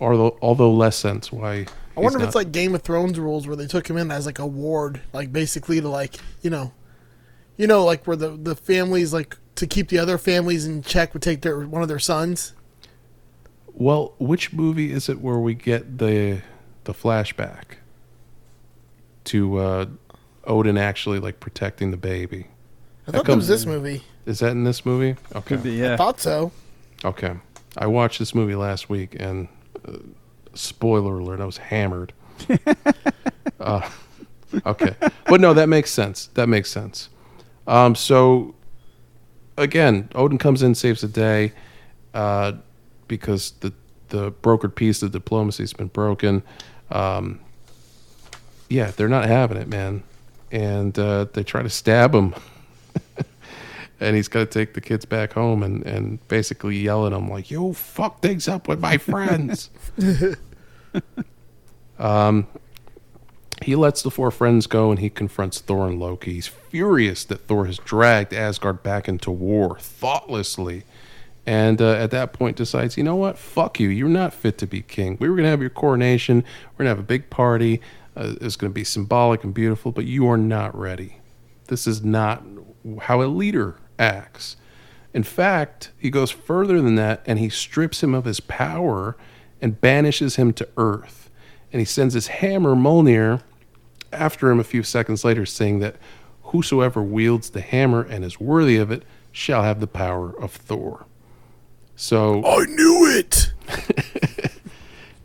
although 0.00 0.38
although 0.42 0.72
less 0.72 0.96
sense. 0.96 1.30
Why? 1.32 1.66
I 1.96 2.00
wonder 2.00 2.18
if 2.18 2.24
it's 2.24 2.34
like 2.34 2.52
Game 2.52 2.74
of 2.74 2.82
Thrones 2.82 3.18
rules 3.18 3.46
where 3.46 3.56
they 3.56 3.66
took 3.66 3.88
him 3.88 3.96
in 3.96 4.10
as 4.10 4.26
like 4.26 4.38
a 4.38 4.46
ward, 4.46 5.00
like 5.12 5.32
basically 5.32 5.80
to 5.80 5.88
like 5.88 6.16
you 6.42 6.50
know, 6.50 6.72
you 7.56 7.66
know, 7.66 7.84
like 7.84 8.06
where 8.06 8.16
the 8.16 8.30
the 8.30 8.54
families 8.54 9.12
like 9.12 9.36
to 9.56 9.66
keep 9.66 9.88
the 9.88 9.98
other 9.98 10.18
families 10.18 10.66
in 10.66 10.82
check 10.82 11.14
would 11.14 11.22
take 11.22 11.42
their 11.42 11.60
one 11.60 11.82
of 11.82 11.88
their 11.88 11.98
sons. 11.98 12.52
Well, 13.72 14.14
which 14.18 14.52
movie 14.52 14.92
is 14.92 15.08
it 15.08 15.20
where 15.20 15.38
we 15.38 15.54
get 15.54 15.98
the 15.98 16.42
the 16.84 16.92
flashback 16.94 17.76
to 19.24 19.56
uh, 19.58 19.86
Odin 20.44 20.78
actually 20.78 21.18
like 21.18 21.40
protecting 21.40 21.90
the 21.90 21.96
baby? 21.96 22.46
I 23.06 23.12
thought 23.12 23.18
that 23.18 23.24
comes- 23.26 23.36
was 23.36 23.48
this 23.48 23.66
movie. 23.66 24.02
Is 24.26 24.40
that 24.40 24.50
in 24.50 24.64
this 24.64 24.84
movie? 24.84 25.16
Okay. 25.34 25.46
Could 25.46 25.62
be, 25.62 25.72
yeah. 25.72 25.96
Thought 25.96 26.20
so. 26.20 26.52
Okay. 27.04 27.34
I 27.78 27.86
watched 27.86 28.18
this 28.18 28.34
movie 28.34 28.54
last 28.54 28.88
week, 28.88 29.16
and 29.18 29.48
uh, 29.86 29.98
spoiler 30.54 31.18
alert, 31.18 31.40
I 31.40 31.44
was 31.44 31.58
hammered. 31.58 32.12
uh, 33.60 33.88
okay, 34.64 34.94
but 35.26 35.40
no, 35.40 35.54
that 35.54 35.68
makes 35.68 35.90
sense. 35.90 36.26
That 36.34 36.48
makes 36.48 36.70
sense. 36.70 37.08
Um, 37.66 37.94
so 37.94 38.54
again, 39.56 40.08
Odin 40.14 40.38
comes 40.38 40.62
in, 40.62 40.74
saves 40.74 41.00
the 41.00 41.08
day, 41.08 41.52
uh, 42.14 42.52
because 43.08 43.52
the 43.60 43.72
the 44.08 44.32
brokered 44.32 44.74
peace 44.74 45.02
of 45.02 45.10
diplomacy 45.10 45.62
has 45.62 45.72
been 45.72 45.88
broken. 45.88 46.42
Um, 46.90 47.40
yeah, 48.68 48.90
they're 48.92 49.08
not 49.08 49.26
having 49.26 49.56
it, 49.56 49.68
man, 49.68 50.02
and 50.50 50.98
uh, 50.98 51.26
they 51.32 51.42
try 51.42 51.62
to 51.62 51.70
stab 51.70 52.14
him. 52.14 52.34
And 54.00 54.16
he's 54.16 54.28
got 54.28 54.40
to 54.40 54.46
take 54.46 54.74
the 54.74 54.80
kids 54.80 55.04
back 55.04 55.32
home 55.32 55.62
and, 55.62 55.84
and 55.86 56.26
basically 56.28 56.76
yell 56.76 57.06
at 57.06 57.12
them 57.12 57.28
like, 57.28 57.50
"You 57.50 57.72
fuck 57.72 58.20
things 58.20 58.48
up 58.48 58.68
with 58.68 58.80
my 58.80 58.98
friends." 58.98 59.70
um, 61.98 62.46
he 63.62 63.74
lets 63.74 64.02
the 64.02 64.10
four 64.10 64.30
friends 64.30 64.66
go 64.66 64.90
and 64.90 65.00
he 65.00 65.08
confronts 65.08 65.60
Thor 65.60 65.88
and 65.88 65.98
Loki. 65.98 66.34
He's 66.34 66.46
furious 66.46 67.24
that 67.24 67.46
Thor 67.46 67.66
has 67.66 67.78
dragged 67.78 68.34
Asgard 68.34 68.82
back 68.82 69.08
into 69.08 69.30
war 69.30 69.78
thoughtlessly. 69.78 70.84
And 71.46 71.80
uh, 71.80 71.92
at 71.92 72.10
that 72.10 72.32
point, 72.32 72.56
decides, 72.56 72.96
you 72.96 73.04
know 73.04 73.14
what? 73.14 73.38
Fuck 73.38 73.78
you. 73.78 73.88
You're 73.88 74.08
not 74.08 74.34
fit 74.34 74.58
to 74.58 74.66
be 74.66 74.82
king. 74.82 75.16
We 75.20 75.28
were 75.28 75.36
going 75.36 75.44
to 75.44 75.50
have 75.50 75.60
your 75.60 75.70
coronation. 75.70 76.44
We're 76.72 76.84
going 76.84 76.86
to 76.86 76.90
have 76.90 76.98
a 76.98 77.02
big 77.02 77.30
party. 77.30 77.80
Uh, 78.16 78.34
it's 78.40 78.56
going 78.56 78.72
to 78.72 78.74
be 78.74 78.84
symbolic 78.84 79.44
and 79.44 79.54
beautiful, 79.54 79.92
but 79.92 80.06
you 80.06 80.28
are 80.28 80.36
not 80.36 80.76
ready. 80.76 81.20
This 81.68 81.86
is 81.86 82.04
not 82.04 82.42
how 83.02 83.22
a 83.22 83.26
leader 83.26 83.76
acts. 83.98 84.56
In 85.12 85.22
fact, 85.22 85.92
he 85.98 86.10
goes 86.10 86.30
further 86.30 86.80
than 86.80 86.94
that 86.96 87.22
and 87.26 87.38
he 87.38 87.48
strips 87.48 88.02
him 88.02 88.14
of 88.14 88.24
his 88.24 88.40
power 88.40 89.16
and 89.60 89.80
banishes 89.80 90.36
him 90.36 90.52
to 90.54 90.68
Earth. 90.76 91.30
And 91.72 91.80
he 91.80 91.86
sends 91.86 92.14
his 92.14 92.28
hammer, 92.28 92.74
Mjolnir, 92.74 93.42
after 94.12 94.50
him 94.50 94.60
a 94.60 94.64
few 94.64 94.82
seconds 94.82 95.24
later, 95.24 95.46
saying 95.46 95.80
that 95.80 95.96
whosoever 96.44 97.02
wields 97.02 97.50
the 97.50 97.60
hammer 97.60 98.02
and 98.02 98.24
is 98.24 98.38
worthy 98.38 98.76
of 98.76 98.90
it 98.90 99.02
shall 99.32 99.62
have 99.62 99.80
the 99.80 99.86
power 99.86 100.38
of 100.40 100.52
Thor. 100.52 101.06
So, 101.96 102.44
I 102.44 102.64
knew 102.66 103.06
it. 103.18 103.52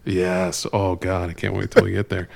Yes. 0.05 0.65
Oh 0.73 0.95
God, 0.95 1.29
I 1.29 1.33
can't 1.33 1.53
wait 1.53 1.71
till 1.71 1.83
we 1.83 1.91
get 1.91 2.09
there. 2.09 2.27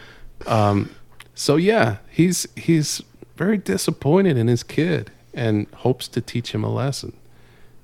Um, 0.46 0.94
so 1.34 1.56
yeah, 1.56 1.98
he's 2.10 2.48
he's 2.56 3.02
very 3.36 3.58
disappointed 3.58 4.38
in 4.38 4.48
his 4.48 4.64
kid 4.64 5.12
and 5.36 5.68
hopes 5.76 6.08
to 6.08 6.22
teach 6.22 6.54
him 6.54 6.64
a 6.64 6.74
lesson. 6.74 7.16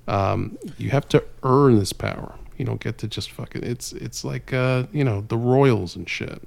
Um, 0.08 0.58
you 0.78 0.90
have 0.90 1.08
to 1.10 1.24
earn 1.44 1.78
this 1.78 1.94
power. 1.94 2.36
You 2.58 2.66
don't 2.66 2.82
get 2.82 2.98
to 3.00 3.08
just 3.08 3.30
fucking. 3.32 3.64
It's 3.64 3.94
it's 3.94 4.24
like 4.24 4.54
uh, 4.54 4.86
you 4.92 5.04
know 5.04 5.26
the 5.28 5.38
royals 5.38 5.96
and 5.96 6.10
shit. 6.10 6.42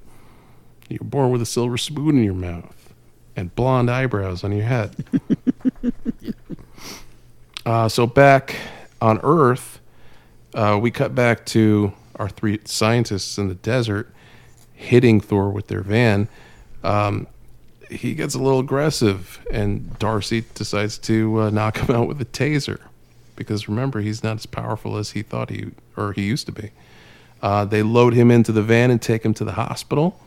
You're 0.89 0.99
born 1.01 1.31
with 1.31 1.41
a 1.41 1.45
silver 1.45 1.77
spoon 1.77 2.17
in 2.17 2.23
your 2.23 2.33
mouth 2.33 2.93
and 3.35 3.53
blonde 3.55 3.89
eyebrows 3.89 4.43
on 4.43 4.51
your 4.51 4.65
head. 4.65 4.95
uh, 7.65 7.89
so 7.89 8.05
back 8.05 8.55
on 9.01 9.19
Earth, 9.23 9.79
uh, 10.53 10.77
we 10.81 10.91
cut 10.91 11.15
back 11.15 11.45
to 11.47 11.93
our 12.17 12.29
three 12.29 12.59
scientists 12.65 13.37
in 13.37 13.47
the 13.47 13.55
desert 13.55 14.13
hitting 14.73 15.19
Thor 15.19 15.49
with 15.49 15.67
their 15.67 15.81
van. 15.81 16.27
Um, 16.83 17.27
he 17.89 18.13
gets 18.13 18.35
a 18.35 18.39
little 18.39 18.59
aggressive, 18.59 19.45
and 19.51 19.97
Darcy 19.99 20.43
decides 20.53 20.97
to 20.99 21.41
uh, 21.41 21.49
knock 21.49 21.77
him 21.77 21.95
out 21.95 22.07
with 22.07 22.21
a 22.21 22.25
taser 22.25 22.79
because 23.35 23.67
remember 23.67 24.01
he's 24.01 24.23
not 24.23 24.37
as 24.37 24.45
powerful 24.45 24.97
as 24.97 25.11
he 25.11 25.21
thought 25.21 25.49
he 25.49 25.67
or 25.97 26.13
he 26.13 26.23
used 26.23 26.45
to 26.45 26.51
be. 26.51 26.71
Uh, 27.41 27.65
they 27.65 27.83
load 27.83 28.13
him 28.13 28.31
into 28.31 28.51
the 28.51 28.63
van 28.63 28.89
and 28.89 29.01
take 29.01 29.23
him 29.23 29.33
to 29.33 29.43
the 29.43 29.53
hospital, 29.53 30.19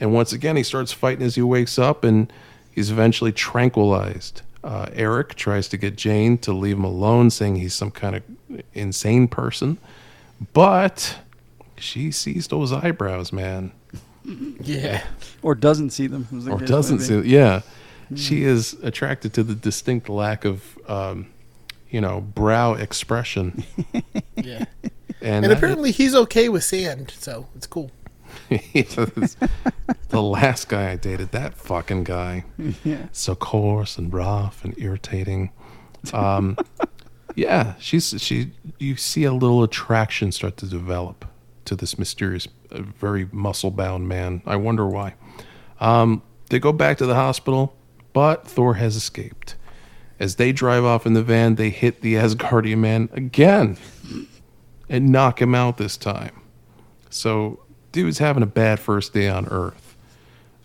and 0.00 0.12
once 0.12 0.32
again 0.32 0.56
he 0.56 0.62
starts 0.62 0.92
fighting 0.92 1.24
as 1.24 1.34
he 1.34 1.42
wakes 1.42 1.78
up, 1.78 2.04
and 2.04 2.32
he's 2.72 2.90
eventually 2.90 3.32
tranquilized. 3.32 4.42
Uh, 4.62 4.86
Eric 4.94 5.34
tries 5.34 5.68
to 5.68 5.76
get 5.76 5.96
Jane 5.96 6.38
to 6.38 6.52
leave 6.52 6.76
him 6.76 6.84
alone, 6.84 7.30
saying 7.30 7.56
he's 7.56 7.74
some 7.74 7.90
kind 7.90 8.16
of 8.16 8.22
insane 8.74 9.28
person, 9.28 9.78
but 10.52 11.18
she 11.76 12.10
sees 12.10 12.48
those 12.48 12.72
eyebrows, 12.72 13.32
man 13.32 13.72
Yeah. 14.60 15.02
Or 15.42 15.54
doesn't 15.54 15.90
see 15.90 16.06
them. 16.08 16.26
the 16.30 16.50
or 16.52 16.58
doesn't 16.58 16.98
may 16.98 17.02
see 17.04 17.20
be. 17.20 17.28
yeah 17.30 17.60
she 18.14 18.44
is 18.44 18.74
attracted 18.82 19.32
to 19.34 19.42
the 19.42 19.54
distinct 19.54 20.08
lack 20.08 20.44
of 20.44 20.78
um, 20.88 21.26
you 21.90 22.00
know 22.00 22.20
brow 22.20 22.74
expression 22.74 23.64
Yeah. 24.36 24.64
and, 25.20 25.44
And 25.44 25.44
that- 25.44 25.52
apparently 25.58 25.90
he's 25.92 26.14
okay 26.14 26.48
with 26.48 26.64
sand, 26.64 27.12
so 27.18 27.46
it's 27.56 27.66
cool. 27.66 27.90
The 30.08 30.22
last 30.22 30.68
guy 30.68 30.92
i 30.92 30.96
dated 30.96 31.32
that 31.32 31.54
fucking 31.54 32.04
guy 32.04 32.44
Yeah. 32.84 33.06
so 33.12 33.34
coarse 33.34 33.98
and 33.98 34.12
rough 34.12 34.64
and 34.64 34.74
irritating 34.78 35.50
um, 36.12 36.56
yeah 37.34 37.74
she's 37.78 38.14
she 38.22 38.52
you 38.78 38.96
see 38.96 39.24
a 39.24 39.32
little 39.32 39.62
attraction 39.62 40.30
start 40.32 40.56
to 40.58 40.66
develop 40.66 41.24
to 41.66 41.76
this 41.76 41.98
mysterious 41.98 42.48
uh, 42.70 42.80
very 42.82 43.28
muscle 43.32 43.70
bound 43.70 44.08
man 44.08 44.42
i 44.46 44.56
wonder 44.56 44.86
why 44.86 45.14
um, 45.80 46.22
they 46.48 46.58
go 46.58 46.72
back 46.72 46.96
to 46.98 47.06
the 47.06 47.14
hospital 47.14 47.76
but 48.12 48.46
thor 48.46 48.74
has 48.74 48.96
escaped 48.96 49.54
as 50.18 50.36
they 50.36 50.52
drive 50.52 50.84
off 50.84 51.04
in 51.06 51.12
the 51.12 51.22
van 51.22 51.56
they 51.56 51.70
hit 51.70 52.00
the 52.00 52.14
asgardian 52.14 52.78
man 52.78 53.08
again 53.12 53.76
and 54.88 55.10
knock 55.10 55.40
him 55.42 55.54
out 55.54 55.76
this 55.76 55.96
time 55.96 56.40
so 57.10 57.60
dude's 57.92 58.18
having 58.18 58.42
a 58.42 58.46
bad 58.46 58.78
first 58.80 59.12
day 59.12 59.28
on 59.28 59.46
earth 59.48 59.82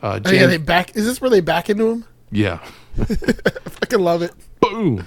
uh, 0.04 0.20
Oh, 0.26 0.32
yeah, 0.32 0.48
they 0.48 0.58
back. 0.58 0.96
Is 0.96 1.06
this 1.06 1.22
where 1.22 1.30
they 1.30 1.42
back 1.42 1.70
into 1.70 1.88
him? 1.92 2.06
yeah 2.32 2.60
I 3.00 3.04
fucking 3.06 4.00
love 4.00 4.24
it. 4.24 4.32
Boom. 4.60 5.06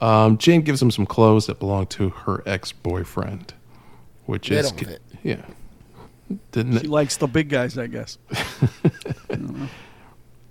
Um, 0.00 0.38
Jane 0.38 0.62
gives 0.62 0.80
him 0.80 0.90
some 0.92 1.04
clothes 1.04 1.46
that 1.46 1.58
belong 1.58 1.86
to 1.88 2.10
her 2.10 2.42
ex-boyfriend, 2.46 3.54
which 4.26 4.48
They 4.50 4.56
is. 4.58 4.72
Yeah. 5.24 5.42
Didn't 6.52 6.78
She 6.78 6.86
likes 6.86 7.16
the 7.16 7.26
big 7.26 7.48
guys, 7.48 7.76
I 7.76 7.88
guess. 7.88 8.18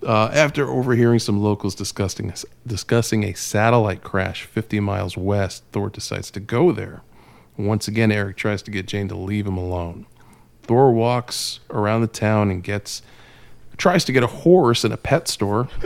uh, 0.05 0.29
after 0.33 0.69
overhearing 0.69 1.19
some 1.19 1.41
locals 1.41 1.75
discussing 1.75 2.33
discussing 2.67 3.23
a 3.23 3.33
satellite 3.33 4.03
crash 4.03 4.43
50 4.43 4.81
miles 4.81 5.15
west, 5.15 5.63
Thor 5.71 5.89
decides 5.89 6.29
to 6.31 6.41
go 6.41 6.73
there. 6.73 7.01
Once 7.57 7.87
again, 7.87 8.11
Eric 8.11 8.35
tries 8.35 8.61
to 8.63 8.71
get 8.71 8.87
Jane 8.87 9.07
to 9.07 9.15
leave 9.15 9.47
him 9.47 9.57
alone. 9.57 10.05
Thor 10.63 10.91
walks 10.91 11.59
around 11.69 12.01
the 12.01 12.07
town 12.07 12.49
and 12.49 12.63
gets 12.63 13.01
tries 13.77 14.05
to 14.05 14.11
get 14.11 14.23
a 14.23 14.27
horse 14.27 14.83
in 14.83 14.91
a 14.91 14.97
pet 14.97 15.27
store. 15.27 15.69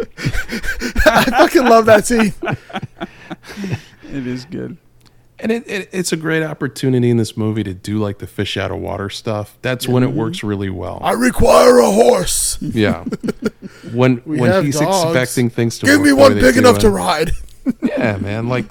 I 1.06 1.23
fucking 1.30 1.65
love 1.65 1.86
that 1.86 2.08
scene. 2.08 2.34
It 4.10 4.26
is 4.26 4.45
good. 4.45 4.78
And 5.39 5.52
it, 5.52 5.67
it, 5.69 5.89
it's 5.91 6.12
a 6.12 6.17
great 6.17 6.41
opportunity 6.41 7.10
in 7.12 7.17
this 7.17 7.38
movie 7.38 7.63
to 7.63 7.73
do 7.73 8.00
like 8.00 8.17
the 8.17 8.26
fish 8.28 8.58
out 8.58 8.71
of 8.71 8.80
water 8.80 9.10
stuff. 9.10 9.58
That's 9.62 9.88
when 9.88 10.02
it 10.04 10.12
works 10.12 10.43
really 10.43 10.69
well. 10.71 11.00
I 11.04 11.12
require 11.12 11.78
a 11.78 11.91
horse. 11.91 12.58
Yeah. 12.62 13.04
When 13.93 14.21
We 14.26 14.39
when 14.39 14.65
he's 14.65 14.80
dogs. 14.80 15.04
expecting 15.04 15.50
things 15.50 15.80
to 15.80 15.86
Give 15.86 15.95
work 16.00 16.04
me 16.06 16.10
the 16.10 16.15
one 16.15 16.34
way 16.34 16.39
they 16.39 16.47
big 16.47 16.54
do, 16.56 16.60
enough 16.62 16.80
to 16.80 16.89
ride. 16.89 17.32
Yeah, 17.84 18.17
man. 18.17 18.47
Like 18.47 18.65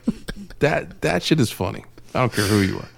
that 0.61 1.03
that 1.03 1.23
shit 1.23 1.39
is 1.39 1.51
funny. 1.51 1.85
I 2.15 2.21
don't 2.21 2.33
care 2.33 2.47
who 2.47 2.61
you 2.61 2.79
are. 2.79 2.89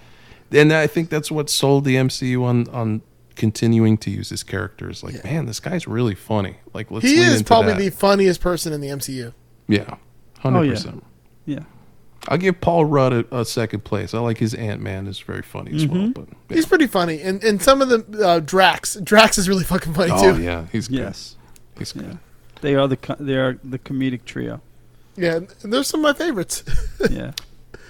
And 0.52 0.72
I 0.72 0.86
think 0.86 1.10
that's 1.10 1.28
what 1.30 1.50
sold 1.50 1.84
the 1.84 1.96
MCU 1.96 2.42
on 2.44 2.68
on 2.68 3.02
continuing 3.34 3.98
to 3.98 4.10
use 4.10 4.28
his 4.30 4.42
characters. 4.44 5.02
Like, 5.02 5.24
man, 5.24 5.46
this 5.46 5.58
guy's 5.60 5.86
really 5.88 6.14
funny. 6.14 6.56
Like 6.72 6.90
let's 6.92 7.04
He 7.04 7.16
lean 7.18 7.30
is 7.30 7.42
probably 7.42 7.72
that. 7.72 7.78
the 7.80 7.90
funniest 7.90 8.40
person 8.40 8.72
in 8.72 8.80
the 8.80 8.88
MCU. 8.88 9.32
Oh, 9.32 9.34
yeah. 9.66 9.96
Hundred 10.38 10.58
Oh, 10.58 10.62
yeah. 10.62 10.70
percent. 10.72 11.04
Yeah. 11.46 11.58
I'll 12.28 12.36
give 12.38 12.60
Paul 12.60 12.84
Rudd 12.84 13.12
a, 13.12 13.36
a 13.38 13.44
second 13.44 13.84
place. 13.84 14.12
I 14.12 14.18
like 14.20 14.36
his 14.38 14.52
Ant 14.54 14.80
Man 14.82 15.06
is 15.06 15.18
very 15.18 15.42
funny 15.42 15.72
as 15.74 15.84
Mm-hmm. 15.86 15.94
well. 15.98 16.10
But 16.14 16.28
yeah. 16.50 16.56
He's 16.56 16.66
pretty 16.66 16.86
funny, 16.86 17.20
and 17.22 17.42
and 17.42 17.60
some 17.62 17.80
of 17.82 17.88
the 17.88 18.26
uh, 18.26 18.40
Drax. 18.40 18.96
Drax 18.96 19.38
is 19.38 19.48
really 19.48 19.64
fucking 19.64 19.94
funny 19.94 20.12
oh 20.14 20.34
too. 20.36 20.42
yeah, 20.42 20.66
he's 20.70 20.88
good. 20.88 20.98
Yes. 20.98 21.36
He's 21.78 21.92
good. 21.92 22.04
Yeah. 22.04 22.16
They 22.60 22.74
are 22.74 22.86
the 22.86 22.96
co- 22.98 23.16
they 23.18 23.36
are 23.36 23.58
the 23.64 23.78
comedic 23.78 24.24
trio. 24.24 24.60
Yeah, 25.16 25.36
and 25.62 25.72
there's 25.72 25.88
some 25.88 26.04
of 26.04 26.16
my 26.16 26.24
favorites. 26.24 26.62
Yeah. 27.10 27.32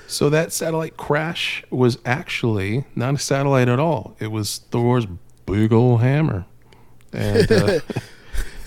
So 0.06 0.30
that 0.30 0.52
satellite 0.54 0.96
crash 0.96 1.62
was 1.68 1.98
actually 2.06 2.84
not 2.94 3.14
a 3.14 3.18
satellite 3.18 3.68
at 3.68 3.78
all. 3.78 4.16
It 4.18 4.28
was 4.28 4.58
Thor's 4.70 5.06
big 5.44 5.70
old 5.72 6.00
hammer. 6.00 6.46
And 7.12 7.50
uh, 7.52 7.80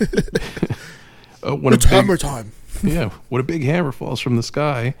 uh, 1.42 1.56
when 1.56 1.74
it's 1.74 1.84
a 1.84 1.88
big, 1.88 1.96
hammer 1.96 2.16
time. 2.16 2.52
yeah, 2.82 3.10
when 3.28 3.40
a 3.40 3.44
big 3.44 3.62
hammer 3.64 3.92
falls 3.92 4.20
from 4.20 4.36
the 4.36 4.42
sky, 4.42 4.94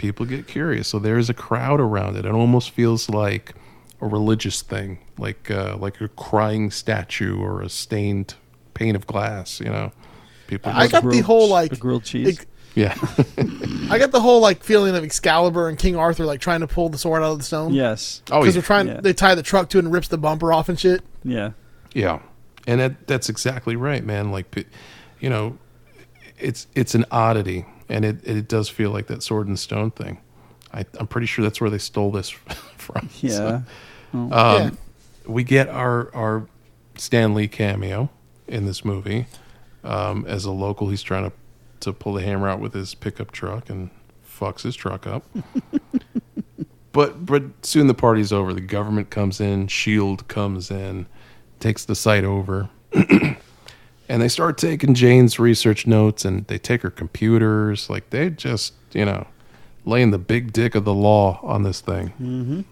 people 0.00 0.24
get 0.24 0.46
curious. 0.46 0.88
So 0.88 0.98
there 0.98 1.18
is 1.18 1.28
a 1.28 1.34
crowd 1.34 1.78
around 1.78 2.16
it. 2.16 2.24
It 2.24 2.32
almost 2.32 2.70
feels 2.70 3.10
like 3.10 3.54
a 4.00 4.06
religious 4.06 4.62
thing, 4.62 4.98
like 5.18 5.50
uh, 5.50 5.76
like 5.76 6.00
a 6.00 6.08
crying 6.08 6.70
statue 6.70 7.38
or 7.38 7.60
a 7.60 7.68
stained 7.68 8.34
pane 8.72 8.96
of 8.96 9.06
glass. 9.06 9.60
You 9.60 9.66
know, 9.66 9.92
people. 10.46 10.72
I 10.72 10.88
just- 10.88 10.92
got 10.92 11.10
the 11.10 11.20
whole 11.20 11.48
like 11.48 11.70
the 11.70 11.76
grilled 11.76 12.04
cheese. 12.04 12.38
ex- 12.38 12.46
yeah, 12.74 12.94
I 13.90 13.98
got 13.98 14.12
the 14.12 14.20
whole 14.20 14.40
like 14.40 14.62
feeling 14.62 14.94
of 14.94 15.04
Excalibur 15.04 15.68
and 15.68 15.76
King 15.76 15.96
Arthur 15.96 16.24
like 16.24 16.40
trying 16.40 16.60
to 16.60 16.68
pull 16.68 16.88
the 16.88 16.98
sword 16.98 17.22
out 17.22 17.32
of 17.32 17.38
the 17.38 17.44
stone. 17.44 17.74
yes. 17.74 18.22
oh 18.30 18.40
because 18.40 18.54
yeah. 18.54 18.60
they're 18.60 18.66
trying. 18.66 18.86
Yeah. 18.88 19.00
They 19.00 19.12
tie 19.12 19.34
the 19.34 19.42
truck 19.42 19.68
to 19.70 19.78
it 19.78 19.84
and 19.84 19.92
rips 19.92 20.08
the 20.08 20.18
bumper 20.18 20.52
off 20.52 20.68
and 20.68 20.78
shit. 20.78 21.02
Yeah. 21.24 21.50
Yeah, 21.92 22.20
and 22.68 22.78
that, 22.80 23.08
that's 23.08 23.28
exactly 23.28 23.74
right, 23.74 24.04
man. 24.04 24.30
Like, 24.30 24.66
you 25.18 25.28
know, 25.28 25.58
it's 26.38 26.68
it's 26.76 26.94
an 26.94 27.04
oddity, 27.10 27.66
and 27.90 28.04
it 28.06 28.26
it 28.26 28.48
does 28.48 28.68
feel 28.70 28.90
like 28.90 29.06
that 29.08 29.22
sword 29.22 29.46
and 29.48 29.58
stone 29.58 29.90
thing. 29.90 30.18
I, 30.72 30.84
I'm 30.98 31.06
pretty 31.08 31.26
sure 31.26 31.42
that's 31.42 31.60
where 31.60 31.68
they 31.70 31.78
stole 31.78 32.10
this 32.10 32.30
from. 32.78 33.10
Yeah. 33.20 33.30
So, 33.30 33.62
Oh. 34.14 34.18
um, 34.18 34.30
Yeah. 34.32 34.70
we 35.26 35.44
get 35.44 35.68
our 35.68 36.14
our 36.14 36.46
Stan 36.96 37.34
Lee 37.34 37.48
cameo 37.48 38.08
in 38.48 38.64
this 38.66 38.84
movie 38.84 39.26
um, 39.84 40.24
as 40.26 40.44
a 40.44 40.50
local. 40.50 40.88
He's 40.88 41.02
trying 41.02 41.24
to 41.30 41.36
to 41.80 41.92
pull 41.92 42.12
the 42.14 42.22
hammer 42.22 42.48
out 42.48 42.60
with 42.60 42.72
his 42.74 42.94
pickup 42.94 43.32
truck 43.32 43.68
and 43.70 43.90
fucks 44.26 44.62
his 44.62 44.76
truck 44.76 45.06
up. 45.06 45.24
but 46.92 47.24
but 47.26 47.42
soon 47.62 47.86
the 47.86 47.94
party's 47.94 48.32
over. 48.32 48.52
The 48.52 48.60
government 48.60 49.10
comes 49.10 49.40
in, 49.40 49.66
Shield 49.68 50.26
comes 50.28 50.70
in, 50.70 51.06
takes 51.58 51.84
the 51.84 51.94
site 51.94 52.24
over. 52.24 52.68
And 54.10 54.20
they 54.20 54.28
start 54.28 54.58
taking 54.58 54.92
Jane's 54.94 55.38
research 55.38 55.86
notes 55.86 56.24
and 56.24 56.44
they 56.48 56.58
take 56.58 56.82
her 56.82 56.90
computers. 56.90 57.88
Like 57.88 58.10
they 58.10 58.28
just, 58.30 58.74
you 58.92 59.04
know, 59.04 59.26
laying 59.84 60.10
the 60.10 60.18
big 60.18 60.52
dick 60.52 60.74
of 60.74 60.84
the 60.84 60.92
law 60.92 61.38
on 61.44 61.62
this 61.62 61.80
thing. 61.80 62.64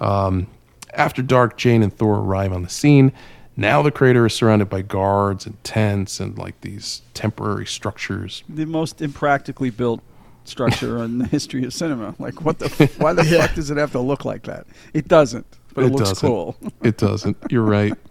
After 0.00 1.22
dark, 1.22 1.56
Jane 1.56 1.82
and 1.82 1.96
Thor 1.96 2.16
arrive 2.18 2.52
on 2.52 2.62
the 2.62 2.68
scene. 2.68 3.12
Now 3.56 3.80
the 3.82 3.90
crater 3.90 4.26
is 4.26 4.34
surrounded 4.34 4.68
by 4.68 4.82
guards 4.82 5.46
and 5.46 5.62
tents 5.64 6.20
and 6.20 6.36
like 6.36 6.60
these 6.60 7.02
temporary 7.14 7.66
structures. 7.66 8.44
The 8.48 8.66
most 8.66 9.00
impractically 9.02 9.70
built 9.70 10.00
structure 10.44 11.02
in 11.02 11.18
the 11.18 11.26
history 11.36 11.64
of 11.64 11.72
cinema. 11.72 12.14
Like, 12.18 12.42
what 12.44 12.58
the? 12.58 12.66
F- 12.78 12.98
why 13.00 13.12
the 13.14 13.24
Yeah. 13.24 13.46
fuck 13.46 13.54
does 13.56 13.70
it 13.70 13.76
have 13.78 13.92
to 13.92 14.00
look 14.00 14.24
like 14.24 14.42
that? 14.44 14.66
It 14.94 15.08
doesn't, 15.08 15.46
but 15.74 15.84
it, 15.86 15.92
looks 15.92 16.10
doesn't. 16.10 16.28
cool. 16.28 16.56
It 16.82 16.98
doesn't. 16.98 17.36
You're 17.50 17.62
right. 17.64 17.94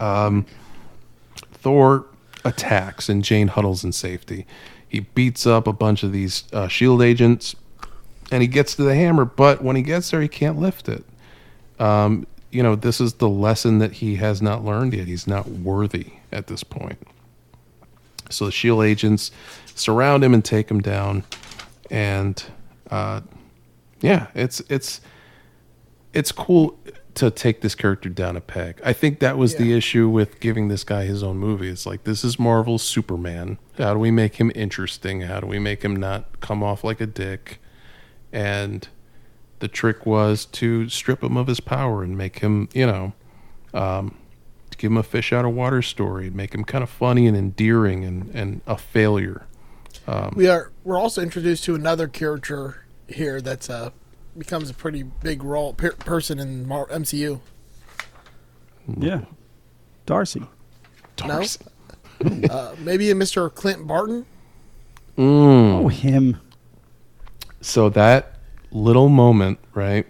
Um, 0.00 0.46
Thor 1.62 2.06
attacks 2.44 3.08
and 3.08 3.22
Jane 3.22 3.48
huddles 3.48 3.84
in 3.84 3.92
safety. 3.92 4.46
He 4.88 5.00
beats 5.00 5.46
up 5.46 5.66
a 5.66 5.72
bunch 5.72 6.02
of 6.02 6.12
these 6.12 6.44
uh, 6.52 6.68
shield 6.68 7.00
agents 7.02 7.56
and 8.30 8.42
he 8.42 8.48
gets 8.48 8.74
to 8.76 8.82
the 8.82 8.94
hammer, 8.94 9.24
but 9.24 9.62
when 9.62 9.76
he 9.76 9.82
gets 9.82 10.10
there, 10.10 10.20
he 10.20 10.28
can't 10.28 10.58
lift 10.58 10.88
it. 10.88 11.04
Um, 11.78 12.26
you 12.50 12.62
know, 12.62 12.74
this 12.74 13.00
is 13.00 13.14
the 13.14 13.28
lesson 13.28 13.78
that 13.78 13.92
he 13.92 14.16
has 14.16 14.42
not 14.42 14.64
learned 14.64 14.94
yet. 14.94 15.06
He's 15.06 15.26
not 15.26 15.48
worthy 15.48 16.12
at 16.30 16.46
this 16.46 16.64
point. 16.64 16.98
So 18.30 18.46
the 18.46 18.52
shield 18.52 18.84
agents 18.84 19.30
surround 19.74 20.24
him 20.24 20.34
and 20.34 20.44
take 20.44 20.70
him 20.70 20.80
down, 20.80 21.24
and 21.90 22.42
uh, 22.90 23.20
yeah, 24.00 24.28
it's 24.34 24.60
it's 24.68 25.00
it's 26.14 26.32
cool 26.32 26.78
to 27.14 27.30
take 27.30 27.60
this 27.60 27.74
character 27.74 28.08
down 28.08 28.36
a 28.36 28.40
peg. 28.40 28.80
I 28.84 28.92
think 28.92 29.18
that 29.18 29.36
was 29.36 29.56
the 29.56 29.72
issue 29.74 30.08
with 30.08 30.40
giving 30.40 30.68
this 30.68 30.82
guy 30.82 31.04
his 31.04 31.22
own 31.22 31.36
movie. 31.38 31.68
It's 31.68 31.84
like 31.84 32.04
this 32.04 32.24
is 32.24 32.38
Marvel's 32.38 32.82
Superman. 32.82 33.58
How 33.76 33.92
do 33.92 33.98
we 33.98 34.10
make 34.10 34.36
him 34.36 34.50
interesting? 34.54 35.22
How 35.22 35.40
do 35.40 35.46
we 35.46 35.58
make 35.58 35.82
him 35.82 35.94
not 35.94 36.40
come 36.40 36.62
off 36.62 36.84
like 36.84 37.00
a 37.00 37.06
dick? 37.06 37.58
And 38.32 38.88
the 39.58 39.68
trick 39.68 40.06
was 40.06 40.46
to 40.46 40.88
strip 40.88 41.22
him 41.22 41.36
of 41.36 41.46
his 41.46 41.60
power 41.60 42.02
and 42.02 42.16
make 42.16 42.38
him, 42.38 42.68
you 42.72 42.86
know, 42.86 43.12
um, 43.74 44.16
give 44.78 44.90
him 44.90 44.96
a 44.96 45.02
fish 45.02 45.32
out 45.32 45.44
of 45.44 45.52
water 45.52 45.82
story, 45.82 46.30
make 46.30 46.54
him 46.54 46.64
kind 46.64 46.82
of 46.82 46.90
funny 46.90 47.26
and 47.26 47.36
endearing 47.36 48.04
and, 48.04 48.30
and 48.34 48.62
a 48.66 48.78
failure. 48.78 49.46
We 50.34 50.48
are. 50.48 50.72
We're 50.82 50.98
also 50.98 51.22
introduced 51.22 51.64
to 51.64 51.74
another 51.74 52.08
character 52.08 52.84
here 53.06 53.40
that's 53.40 53.68
uh 53.68 53.90
becomes 54.36 54.70
a 54.70 54.74
pretty 54.74 55.02
big 55.02 55.42
role 55.42 55.74
per- 55.74 55.92
person 55.92 56.38
in 56.38 56.66
Mar- 56.66 56.88
MCU. 56.88 57.40
Yeah. 58.98 59.22
Darcy. 60.06 60.42
Darcy. 61.16 61.64
Uh, 62.50 62.74
maybe 62.78 63.10
a 63.10 63.14
Mr. 63.14 63.52
Clint 63.52 63.86
Barton. 63.86 64.26
Mm. 65.18 65.84
Oh, 65.84 65.88
him. 65.88 66.40
so 67.60 67.88
that 67.90 68.38
little 68.70 69.08
moment, 69.08 69.58
right, 69.74 70.06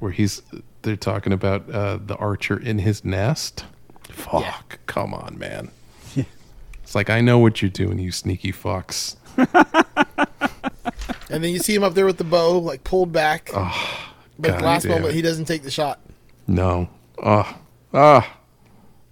where 0.00 0.10
he's 0.12 0.42
they're 0.82 0.96
talking 0.96 1.32
about 1.32 1.68
uh, 1.70 1.98
the 2.04 2.14
archer 2.16 2.58
in 2.58 2.78
his 2.80 3.04
nest. 3.04 3.64
Fuck, 4.10 4.78
come 4.86 5.14
on, 5.14 5.38
man. 5.38 5.70
Yeah. 6.14 6.24
It's 6.82 6.94
like 6.94 7.08
I 7.10 7.20
know 7.20 7.38
what 7.38 7.62
you're 7.62 7.70
doing, 7.70 7.98
you 7.98 8.12
sneaky 8.12 8.52
fucks. 8.52 9.16
And 11.30 11.44
then 11.44 11.52
you 11.52 11.58
see 11.58 11.74
him 11.74 11.82
up 11.82 11.94
there 11.94 12.06
with 12.06 12.16
the 12.18 12.24
bow, 12.24 12.58
like 12.58 12.84
pulled 12.84 13.12
back. 13.12 13.50
but 13.52 14.48
God 14.52 14.62
last 14.62 14.86
moment, 14.86 15.06
it. 15.06 15.14
he 15.14 15.22
doesn't 15.22 15.44
take 15.44 15.62
the 15.62 15.70
shot. 15.70 16.00
No, 16.46 16.88
ah, 17.22 17.58
ah. 17.92 18.36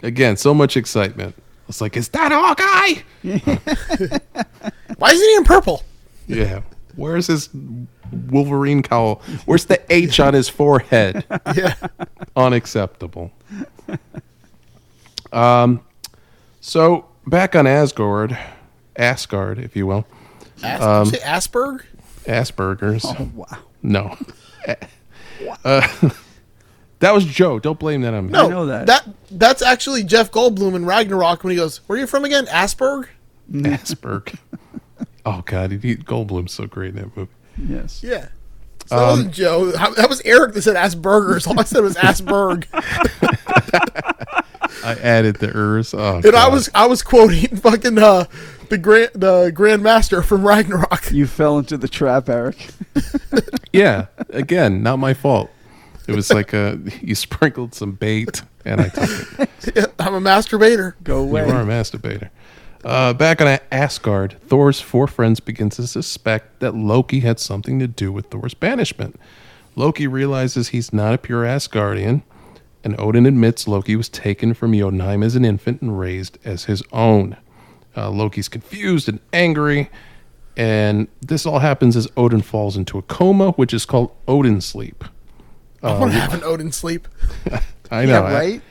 Again, 0.03 0.37
so 0.37 0.55
much 0.55 0.77
excitement. 0.77 1.35
It's 1.69 1.81
like, 1.81 1.97
is 1.97 2.09
that 2.11 2.31
Hawkeye? 2.33 3.03
Why 4.99 5.11
isn't 5.11 5.29
he 5.29 5.35
in 5.37 5.45
purple? 5.45 5.83
Yeah. 6.29 6.61
Where's 6.95 7.27
his 7.27 7.49
Wolverine 8.31 8.83
cowl? 8.83 9.21
Where's 9.47 9.65
the 9.67 9.81
H 9.93 10.21
on 10.21 10.33
his 10.35 10.49
forehead? 10.49 11.25
Yeah. 11.57 11.75
unacceptable. 12.37 13.33
Um, 15.33 15.81
so 16.61 17.07
back 17.27 17.55
on 17.57 17.67
Asgard, 17.67 18.39
Asgard, 18.97 19.59
if 19.59 19.75
you 19.77 19.87
will, 19.87 20.07
As- 20.63 20.81
Um, 20.83 21.07
you 21.07 21.19
Asperg? 21.21 21.83
Asperger's. 22.27 23.05
Oh, 23.07 23.31
wow. 23.35 23.47
No, 23.83 24.17
uh, 25.65 25.87
that 26.99 27.13
was 27.15 27.25
Joe. 27.25 27.59
Don't 27.59 27.79
blame 27.79 28.01
that 28.03 28.15
on 28.15 28.27
me. 28.27 28.33
No, 28.33 28.49
know 28.49 28.67
that. 28.67 28.87
That 28.87 29.09
that's 29.31 29.63
actually 29.63 30.03
Jeff 30.05 30.31
Goldblum 30.31 30.75
in 30.75 30.85
Ragnarok 30.85 31.45
when 31.45 31.53
he 31.53 31.57
goes, 31.57 31.79
"Where 31.87 31.97
are 31.97 32.01
you 32.01 32.07
from 32.07 32.25
again? 32.25 32.47
Asperg." 32.47 33.07
Asperg. 33.53 34.37
oh 35.27 35.43
God, 35.47 35.71
he, 35.73 35.97
Goldblum's 35.97 36.53
so 36.53 36.67
great 36.67 36.91
in 36.91 36.97
that 36.97 37.17
movie. 37.17 37.31
Yes. 37.57 38.03
Yeah. 38.03 38.29
So 38.87 38.97
that 38.97 39.07
wasn't 39.07 39.35
Joe. 39.35 39.77
How- 39.77 39.95
That 39.95 40.09
was 40.09 40.21
Eric 40.25 40.55
that 40.55 40.63
said 40.63 40.77
Asperger's. 40.77 41.47
All 41.47 41.59
I 41.59 41.65
said 41.65 41.81
was 41.83 41.97
Asperg, 41.97 42.67
I 44.85 44.95
added 45.03 45.37
the 45.37 45.51
ers. 45.57 45.93
Oh, 45.95 46.21
and 46.25 46.37
I 46.37 46.49
was 46.49 46.71
I 46.75 46.87
was 46.87 47.03
quoting 47.03 47.57
fucking 47.57 47.99
uh, 47.99 48.25
the 48.69 48.79
grand 48.79 49.11
the 49.15 49.53
Grandmaster 49.55 50.25
from 50.25 50.47
Ragnarok. 50.47 51.11
You 51.13 51.27
fell 51.27 51.59
into 51.59 51.77
the 51.77 51.89
trap, 51.89 52.29
Eric. 52.29 52.69
yeah. 53.73 54.07
Again, 54.31 54.83
not 54.83 54.99
my 54.99 55.15
fault. 55.15 55.51
It 56.07 56.15
was 56.15 56.33
like 56.33 56.55
uh 56.55 56.77
you 57.01 57.15
sprinkled 57.15 57.75
some 57.75 57.93
bait, 57.93 58.43
and 58.65 58.81
I 58.81 58.89
took 58.89 59.41
it. 59.69 59.95
I'm 59.99 60.15
a 60.15 60.21
masturbator. 60.21 60.95
Go 61.03 61.23
away. 61.23 61.47
You 61.47 61.53
are 61.53 61.63
a 61.63 61.65
masturbator. 61.65 62.31
Uh, 62.85 63.13
back 63.13 63.41
on 63.41 63.59
Asgard, 63.73 64.37
Thor's 64.47 64.81
four 64.81 65.09
friends 65.09 65.41
begin 65.41 65.71
to 65.71 65.89
suspect 65.89 66.61
that 66.61 66.73
Loki 66.77 67.19
had 67.19 67.41
something 67.41 67.81
to 67.81 67.89
do 67.89 68.13
with 68.13 68.27
Thor's 68.27 68.55
banishment. 68.55 69.19
Loki 69.75 70.07
realizes 70.07 70.69
he's 70.69 70.93
not 70.93 71.13
a 71.13 71.19
pure 71.19 71.43
Asgardian, 71.43 72.23
and 72.85 72.95
Odin 73.01 73.27
admits 73.27 73.67
Loki 73.67 73.97
was 73.97 74.09
taken 74.09 74.55
from 74.55 74.73
Jotunheim 74.73 75.25
as 75.25 75.35
an 75.35 75.45
infant 75.45 75.83
and 75.83 75.99
raised 75.99 76.39
as 76.45 76.67
his 76.67 76.81
own. 76.93 77.37
Uh, 77.97 78.11
Loki's 78.11 78.49
confused 78.49 79.09
and 79.09 79.21
angry, 79.33 79.89
and 80.57 81.09
this 81.21 81.47
all 81.47 81.61
happens 81.61 81.97
as 81.97 82.07
Odin 82.17 82.43
falls 82.43 82.77
into 82.77 82.99
a 82.99 83.03
coma, 83.03 83.53
which 83.53 83.73
is 83.73 83.87
called 83.87 84.11
Odin 84.29 84.61
sleep. 84.61 85.05
I 85.83 85.99
want 85.99 86.13
to 86.13 86.19
have 86.19 86.35
an 86.35 86.43
Odin 86.45 86.73
sleep. 86.73 87.09
I 87.91 88.05
know, 88.05 88.13
Yeah, 88.13 88.21
I- 88.23 88.33
right? 88.35 88.63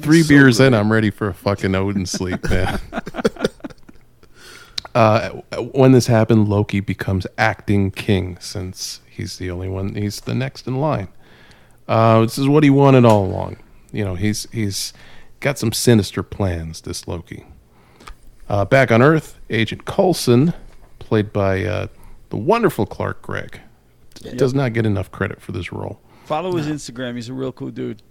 Three 0.00 0.22
So 0.22 0.28
beers 0.28 0.60
in. 0.60 0.74
I'm 0.74 0.92
ready 0.92 1.08
for 1.10 1.28
a 1.28 1.32
fucking 1.34 1.74
Odin 1.74 2.04
sleep, 2.04 2.42
man. 2.50 2.78
uh, 4.94 5.30
when 5.72 5.92
this 5.92 6.06
happened, 6.06 6.48
Loki 6.48 6.80
becomes 6.80 7.26
acting 7.38 7.90
king 7.90 8.36
since 8.40 9.00
he's 9.08 9.38
the 9.38 9.50
only 9.50 9.68
one. 9.68 9.94
He's 9.94 10.20
the 10.20 10.34
next 10.34 10.66
in 10.66 10.76
line. 10.80 11.08
Uh, 11.88 12.20
this 12.22 12.36
is 12.38 12.48
what 12.48 12.62
he 12.64 12.70
wanted 12.70 13.04
all 13.04 13.24
along. 13.24 13.56
You 13.92 14.04
know, 14.04 14.14
he's 14.16 14.46
he's 14.52 14.92
got 15.40 15.58
some 15.58 15.72
sinister 15.72 16.22
plans. 16.22 16.82
This 16.82 17.06
Loki. 17.08 17.44
Uh, 18.48 18.64
back 18.64 18.92
on 18.92 19.02
Earth, 19.02 19.38
Agent 19.50 19.84
Coulson, 19.84 20.52
played 20.98 21.32
by 21.32 21.64
uh, 21.64 21.86
the 22.30 22.36
wonderful 22.36 22.86
Clark 22.86 23.22
Gregg, 23.22 23.60
does 24.36 24.54
not 24.54 24.72
get 24.72 24.86
enough 24.86 25.10
credit 25.10 25.40
for 25.40 25.52
this 25.52 25.72
role. 25.72 26.00
Follow 26.24 26.56
his 26.56 26.66
Instagram. 26.66 27.14
He's 27.16 27.28
a 27.28 27.34
real 27.34 27.52
cool 27.52 27.70
dude. 27.70 28.02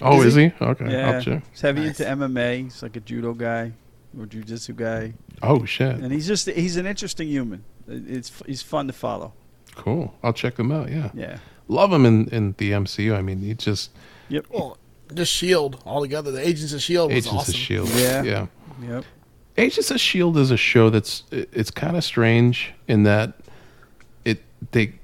Oh, 0.00 0.20
Is 0.20 0.26
is 0.28 0.34
he? 0.34 0.48
he? 0.48 0.52
Okay, 0.64 0.90
Yeah. 0.90 1.10
I'll 1.12 1.20
check. 1.22 1.42
He's 1.50 1.60
heavy 1.60 1.80
Nice. 1.82 2.00
into 2.00 2.10
MMA. 2.12 2.64
He's 2.64 2.82
like 2.82 2.96
a 2.96 3.00
judo 3.00 3.34
guy 3.34 3.72
or 4.18 4.26
jujitsu 4.26 4.74
guy. 4.74 5.14
Oh 5.42 5.64
shit. 5.64 5.96
And 5.96 6.12
he's 6.12 6.26
just, 6.26 6.48
he's 6.48 6.76
an 6.76 6.86
interesting 6.86 7.28
human. 7.28 7.64
It's, 7.86 8.32
he's 8.46 8.62
fun 8.62 8.86
to 8.88 8.92
follow. 8.92 9.32
Cool. 9.76 10.12
I'll 10.22 10.32
check 10.32 10.56
them 10.56 10.72
out. 10.72 10.90
Yeah. 10.90 11.10
Yeah. 11.14 11.38
love 11.68 11.92
him 11.92 12.04
in, 12.04 12.26
in 12.30 12.54
the 12.58 12.72
MCU. 12.72 13.14
I 13.16 13.22
mean, 13.22 13.38
he 13.40 13.54
just 13.54 13.90
Yep. 14.28 14.46
Well, 14.50 14.78
just 15.14 15.32
Shield 15.32 15.80
altogether. 15.86 16.32
The 16.32 16.46
Agents 16.46 16.72
of 16.72 16.82
Shield 16.82 17.10
was 17.12 17.18
Agents 17.26 17.42
awesome. 17.42 17.52
of 17.54 17.60
Shield. 17.60 17.88
Yeah. 17.90 18.22
yeah. 18.22 18.46
Yep. 18.82 19.04
Agents 19.56 19.90
of 19.90 20.00
Shield 20.00 20.36
is 20.38 20.50
a 20.50 20.56
show 20.56 20.88
that's 20.90 21.24
it's 21.30 21.70
kind 21.70 21.96
of 21.96 22.04
strange 22.04 22.72
in 22.88 23.02
that 23.02 23.34
it 24.24 24.42
they 24.72 24.94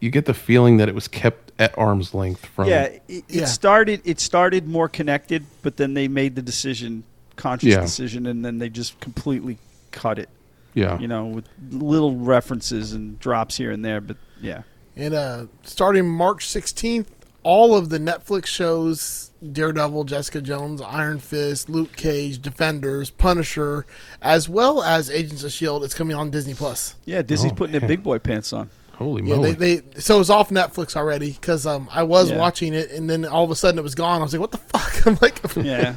you 0.00 0.10
get 0.10 0.26
the 0.26 0.34
feeling 0.34 0.76
that 0.76 0.88
it 0.88 0.94
was 0.94 1.08
kept 1.08 1.52
at 1.58 1.76
arm's 1.78 2.12
length 2.14 2.44
from 2.46 2.68
Yeah, 2.68 2.82
it, 2.84 3.02
it 3.08 3.24
Yeah. 3.28 3.44
started. 3.46 4.02
It 4.04 4.20
started 4.20 4.66
more 4.68 4.88
connected, 4.88 5.44
but 5.62 5.76
then 5.76 5.94
they 5.94 6.08
made 6.08 6.34
the 6.36 6.42
decision, 6.42 7.04
conscious 7.36 7.70
Yeah. 7.70 7.80
decision, 7.80 8.26
and 8.26 8.44
then 8.44 8.58
they 8.58 8.68
just 8.68 8.98
completely 9.00 9.58
cut 9.90 10.18
it. 10.18 10.28
yeah 10.74 10.98
You 10.98 11.08
know, 11.08 11.26
with 11.26 11.44
little 11.70 12.16
references 12.16 12.92
and 12.92 13.18
drops 13.20 13.56
here 13.56 13.70
and 13.70 13.84
there. 13.84 14.00
But 14.00 14.16
yeah, 14.40 14.62
And 14.96 15.14
uh, 15.14 15.46
starting 15.62 16.08
March 16.08 16.46
16th, 16.46 17.06
all 17.42 17.74
of 17.74 17.88
the 17.88 17.98
Netflix 17.98 18.46
shows 18.46 19.23
Daredevil, 19.52 20.04
Jessica 20.04 20.40
Jones, 20.40 20.80
Iron 20.80 21.18
Fist, 21.18 21.68
Luke 21.68 21.94
Cage, 21.96 22.40
Defenders, 22.40 23.10
Punisher, 23.10 23.84
as 24.22 24.48
well 24.48 24.82
as 24.82 25.10
Agents 25.10 25.42
of 25.42 25.48
S.H.I.E.L.D., 25.48 25.84
it's 25.84 25.94
coming 25.94 26.16
on 26.16 26.30
Disney 26.30 26.54
Plus. 26.54 26.94
yeah. 27.04 27.22
Disney's 27.22 27.52
Oh, 27.52 27.56
putting 27.56 27.78
their 27.78 27.86
big 27.88 28.02
boy 28.02 28.18
pants 28.18 28.52
on. 28.52 28.70
holy 28.94 29.22
Yeah, 29.28 29.36
moly 29.36 29.52
they, 29.52 29.76
they 29.76 30.00
so 30.00 30.20
it's 30.20 30.30
off 30.30 30.50
Netflix 30.50 30.96
already 30.96 31.32
because 31.32 31.66
um, 31.66 31.88
I 31.92 32.02
was 32.04 32.30
Yeah. 32.30 32.38
watching 32.38 32.74
it 32.74 32.90
and 32.92 33.08
then 33.10 33.24
all 33.24 33.44
of 33.44 33.50
a 33.50 33.56
sudden 33.56 33.78
it 33.78 33.82
was 33.82 33.94
gone. 33.94 34.20
I 34.20 34.24
was 34.24 34.32
like, 34.32 34.40
what 34.40 34.52
the 34.52 34.58
fuck? 34.58 35.06
I'm 35.06 35.18
like, 35.20 35.40
Yeah, 35.56 35.94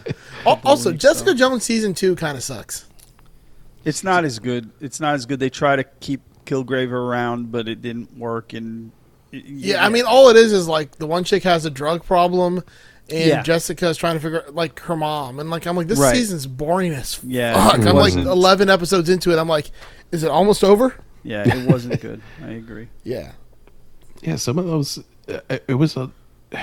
also, 0.66 0.92
Jessica 0.92 1.30
so. 1.32 1.36
Jones 1.36 1.64
season 1.64 1.94
two 1.94 2.16
kind 2.16 2.36
of 2.38 2.44
sucks. 2.44 2.86
it's 3.86 4.04
not 4.04 4.26
as 4.26 4.40
good. 4.40 4.70
It's 4.82 5.00
not 5.00 5.16
as 5.16 5.26
good. 5.26 5.40
They 5.40 5.50
try 5.50 5.76
to 5.76 5.84
keep 6.02 6.22
Kilgrave 6.46 6.92
around, 6.92 7.52
but 7.52 7.68
it 7.68 7.82
didn't 7.82 8.18
work. 8.18 8.54
And 8.54 8.92
Yeah, 9.32 9.86
I 9.86 9.90
mean, 9.90 10.06
all 10.06 10.30
it 10.30 10.36
is 10.38 10.52
is 10.52 10.68
like 10.68 10.98
the 10.98 11.08
one 11.08 11.24
chick 11.24 11.44
has 11.44 11.66
a 11.66 11.70
drug 11.70 12.04
problem, 12.04 12.64
and 13.10 13.26
Yeah. 13.28 13.41
Jessica's 13.43 13.98
trying 13.98 14.15
to 14.15 14.20
figure 14.20 14.43
like 14.52 14.80
her 14.82 14.96
mom, 14.96 15.39
and 15.39 15.50
like 15.50 15.65
I'm 15.65 15.76
like 15.76 15.88
this 15.88 16.00
Right. 16.00 16.15
season's 16.15 16.46
boring 16.48 16.91
as 16.93 17.20
Yeah, 17.24 17.54
fuck. 17.54 17.80
it 17.80 17.88
I'm 17.88 17.96
like 17.96 17.96
wasn't- 18.15 18.28
11 18.28 18.70
episodes 18.70 19.10
into 19.10 19.32
it. 19.32 19.38
I'm 19.39 19.48
like, 19.50 19.72
is 20.12 20.24
it 20.24 20.30
almost 20.30 20.63
over? 20.63 20.96
yeah, 21.24 21.43
it 21.48 21.70
wasn't 21.70 22.00
good. 22.02 22.22
I 22.43 22.52
agree. 22.52 22.88
Yeah, 23.04 23.32
yeah 24.22 24.36
some 24.38 24.58
of 24.58 24.65
those 24.65 25.00
uh, 25.28 25.39
it 25.67 25.76
was 25.76 25.96
a 25.98 26.10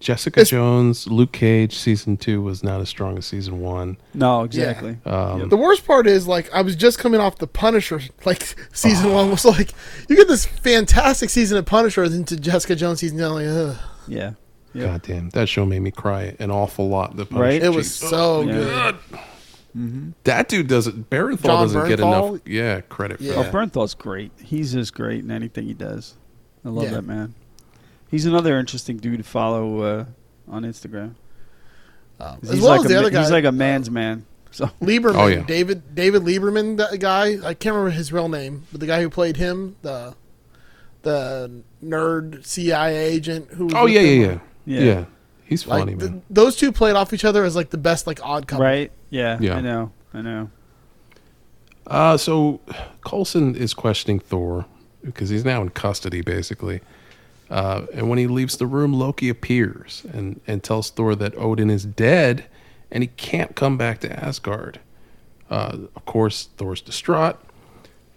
Jessica 0.00 0.40
It's- 0.40 0.50
Jones 0.50 1.06
Luke 1.06 1.30
Cage 1.32 1.76
season 1.76 2.16
2 2.16 2.40
was 2.42 2.64
not 2.64 2.80
as 2.80 2.88
strong 2.88 3.18
as 3.18 3.26
season 3.26 3.60
1 3.60 3.96
No, 4.14 4.42
exactly. 4.42 4.96
um 5.06 5.48
the 5.48 5.56
worst 5.56 5.86
part 5.86 6.06
is 6.06 6.26
like 6.26 6.52
I 6.52 6.62
was 6.62 6.74
just 6.74 6.98
coming 6.98 7.20
off 7.20 7.38
the 7.38 7.46
Punisher 7.46 8.00
like 8.24 8.56
season 8.72 9.12
one 9.12 9.30
was 9.30 9.44
like 9.44 9.72
you 10.08 10.16
get 10.16 10.26
this 10.28 10.44
fantastic 10.46 11.30
season 11.30 11.56
of 11.58 11.66
Punisher 11.66 12.02
into 12.04 12.36
Jessica 12.36 12.74
Jones 12.74 13.00
season. 13.00 13.22
I'm 13.22 13.32
like, 13.32 13.46
ugh. 13.46 13.76
Yeah. 14.74 14.82
Yep. 14.82 14.90
God 14.92 15.02
damn, 15.02 15.30
that 15.30 15.48
show 15.48 15.66
made 15.66 15.80
me 15.80 15.90
cry 15.90 16.34
an 16.38 16.50
awful 16.50 16.88
lot. 16.88 17.16
The 17.16 17.24
Right? 17.24 17.60
Punisher. 17.60 17.64
it 17.66 17.74
was 17.74 17.88
Jeez. 17.88 18.08
so 18.10 18.42
Yeah. 18.42 18.52
good. 19.74 20.14
that 20.24 20.48
dude 20.48 20.68
doesn't. 20.68 21.08
Bernthal 21.10 21.42
John 21.42 21.62
doesn't 21.66 21.88
get 21.88 22.00
enough. 22.00 22.40
Yeah, 22.46 22.80
credit 22.82 23.18
for 23.18 23.24
Yeah. 23.24 23.34
Oh, 23.36 23.42
that. 23.44 23.52
Bernthal's 23.52 23.94
great. 23.94 24.32
He's 24.42 24.72
just 24.72 24.94
great 24.94 25.24
in 25.24 25.30
anything 25.30 25.66
he 25.66 25.74
does. 25.74 26.14
I 26.64 26.68
love 26.68 26.84
Yeah. 26.84 26.90
that 26.92 27.02
man. 27.06 27.34
He's 28.10 28.26
another 28.26 28.58
interesting 28.58 28.98
dude 28.98 29.18
to 29.18 29.24
follow 29.24 29.80
uh, 29.80 30.04
on 30.48 30.62
Instagram. 30.64 31.14
Um, 32.20 32.38
'Cause 32.38 32.38
as 32.44 32.50
He's 32.50 32.60
well 32.62 32.70
like 32.72 32.80
as 32.80 32.84
a 32.84 32.88
the 32.88 32.94
ma- 32.94 33.00
other 33.00 33.10
guy, 33.10 33.20
He's 33.22 33.30
like 33.30 33.44
a 33.44 33.52
man's 33.52 33.90
man. 33.90 34.26
So 34.50 34.66
Lieberman, 34.82 35.16
Oh, 35.16 35.26
yeah. 35.28 35.42
David 35.44 35.94
David 35.94 36.22
Lieberman, 36.22 36.76
that 36.76 36.98
guy. 37.00 37.38
I 37.44 37.54
can't 37.54 37.74
remember 37.74 37.90
his 37.90 38.12
real 38.12 38.28
name, 38.28 38.64
but 38.70 38.80
the 38.80 38.86
guy 38.86 39.00
who 39.00 39.08
played 39.08 39.38
him, 39.38 39.76
the 39.82 40.14
the 41.02 41.62
nerd 41.82 42.44
CIA 42.46 42.94
agent 42.96 43.48
who. 43.52 43.64
was 43.64 43.74
Oh 43.74 43.84
with 43.84 43.94
yeah, 43.94 44.00
yeah, 44.00 44.26
yeah, 44.32 44.38
Yeah. 44.64 44.80
yeah. 44.80 45.04
He's 45.44 45.66
Like 45.66 45.80
funny, 45.80 45.96
th- 45.96 46.22
those 46.30 46.56
two 46.56 46.72
played 46.72 46.94
off 46.96 47.12
each 47.12 47.24
other 47.24 47.44
as 47.44 47.54
like 47.56 47.70
the 47.70 47.78
best 47.78 48.06
like 48.06 48.24
odd 48.24 48.46
couple. 48.46 48.64
right, 48.64 48.90
yeah, 49.10 49.38
Yeah. 49.40 49.56
I 49.56 49.60
know, 49.60 49.92
I 50.14 50.22
know. 50.22 50.50
Uh, 51.86 52.16
so 52.16 52.60
Coulson 53.04 53.54
is 53.56 53.74
questioning 53.74 54.18
Thor 54.20 54.66
because 55.04 55.28
he's 55.30 55.44
now 55.44 55.60
in 55.62 55.70
custody, 55.70 56.20
basically. 56.22 56.80
Uh, 57.50 57.86
and 57.92 58.08
when 58.08 58.18
he 58.18 58.26
leaves 58.26 58.56
the 58.56 58.66
room, 58.66 58.94
Loki 58.94 59.28
appears 59.28 60.06
and, 60.12 60.40
and 60.46 60.62
tells 60.62 60.90
Thor 60.90 61.14
that 61.16 61.36
Odin 61.36 61.68
is 61.70 61.84
dead 61.84 62.46
and 62.90 63.02
he 63.02 63.08
can't 63.08 63.54
come 63.56 63.76
back 63.76 64.00
to 64.00 64.24
Asgard. 64.24 64.80
Uh, 65.50 65.76
of 65.96 66.04
course, 66.06 66.48
Thor's 66.56 66.80
distraught. 66.80 67.38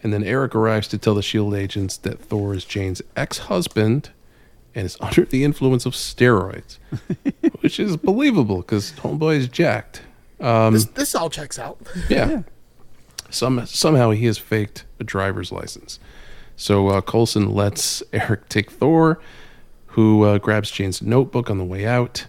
And 0.03 0.13
then 0.13 0.23
Eric 0.23 0.53
arrives 0.55 0.88
to 0.89 0.97
tell 0.97 1.15
the 1.15 1.19
S.H.I.E.L.D. 1.19 1.58
agents 1.58 1.97
that 1.97 2.19
Thor 2.19 2.53
is 2.53 2.63
Jane's 2.63 3.01
ex 3.17 3.39
husband 3.39 4.12
and 4.75 4.85
is 4.85 4.97
under 5.01 5.25
the 5.25 5.43
influence 5.43 5.85
of 5.85 5.93
steroids, 5.93 6.77
which 7.61 7.79
is 7.79 7.97
believable 7.97 8.57
because 8.57 8.91
Homeboy 8.93 9.38
is 9.38 9.47
jacked. 9.47 10.01
Um, 10.39 10.73
This, 10.73 10.85
this 10.85 11.15
all 11.15 11.29
checks 11.29 11.57
out. 11.57 11.77
yeah. 12.09 12.29
Yeah. 12.29 12.41
Some 13.29 13.65
somehow 13.65 14.11
he 14.11 14.25
has 14.27 14.38
faked 14.38 14.85
a 14.99 15.03
driver's 15.03 15.51
license. 15.51 15.99
So 16.55 16.88
uh, 16.89 17.01
Coulson 17.01 17.49
lets 17.53 18.01
Eric 18.13 18.47
take 18.49 18.71
Thor, 18.71 19.19
who 19.88 20.23
uh, 20.23 20.38
grabs 20.38 20.71
Jane's 20.71 21.01
notebook 21.01 21.49
on 21.49 21.57
the 21.57 21.65
way 21.65 21.85
out, 21.85 22.27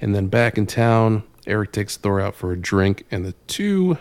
and 0.00 0.14
then 0.14 0.26
back 0.26 0.58
in 0.58 0.66
town, 0.66 1.22
Eric 1.46 1.72
takes 1.72 1.96
Thor 1.96 2.20
out 2.20 2.34
for 2.34 2.52
a 2.52 2.58
drink, 2.58 3.04
and 3.10 3.24
the 3.24 3.32
two 3.46 3.96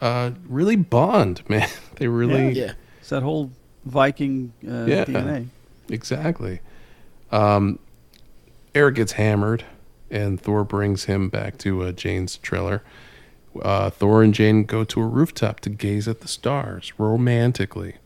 uh, 0.00 0.32
really 0.46 0.76
bond. 0.76 1.48
Man, 1.48 1.68
they 1.96 2.06
really 2.08 2.52
yeah. 2.52 2.74
It's 3.00 3.08
that 3.08 3.22
whole 3.22 3.50
Viking 3.84 4.52
uh, 4.66 4.84
Yeah. 4.84 5.04
DNA. 5.06 5.48
Exactly. 5.88 6.60
Um, 7.30 7.78
Eric 8.74 8.96
gets 8.96 9.12
hammered, 9.12 9.64
and 10.10 10.40
Thor 10.40 10.64
brings 10.64 11.04
him 11.04 11.28
back 11.28 11.58
to 11.58 11.82
uh, 11.82 11.92
Jane's 11.92 12.36
trailer. 12.38 12.82
Uh, 13.62 13.90
Thor 13.90 14.22
and 14.22 14.34
Jane 14.34 14.64
go 14.64 14.84
to 14.84 15.00
a 15.00 15.06
rooftop 15.06 15.60
to 15.60 15.70
gaze 15.70 16.08
at 16.08 16.20
the 16.20 16.28
stars 16.28 16.92
romantically. 16.98 17.96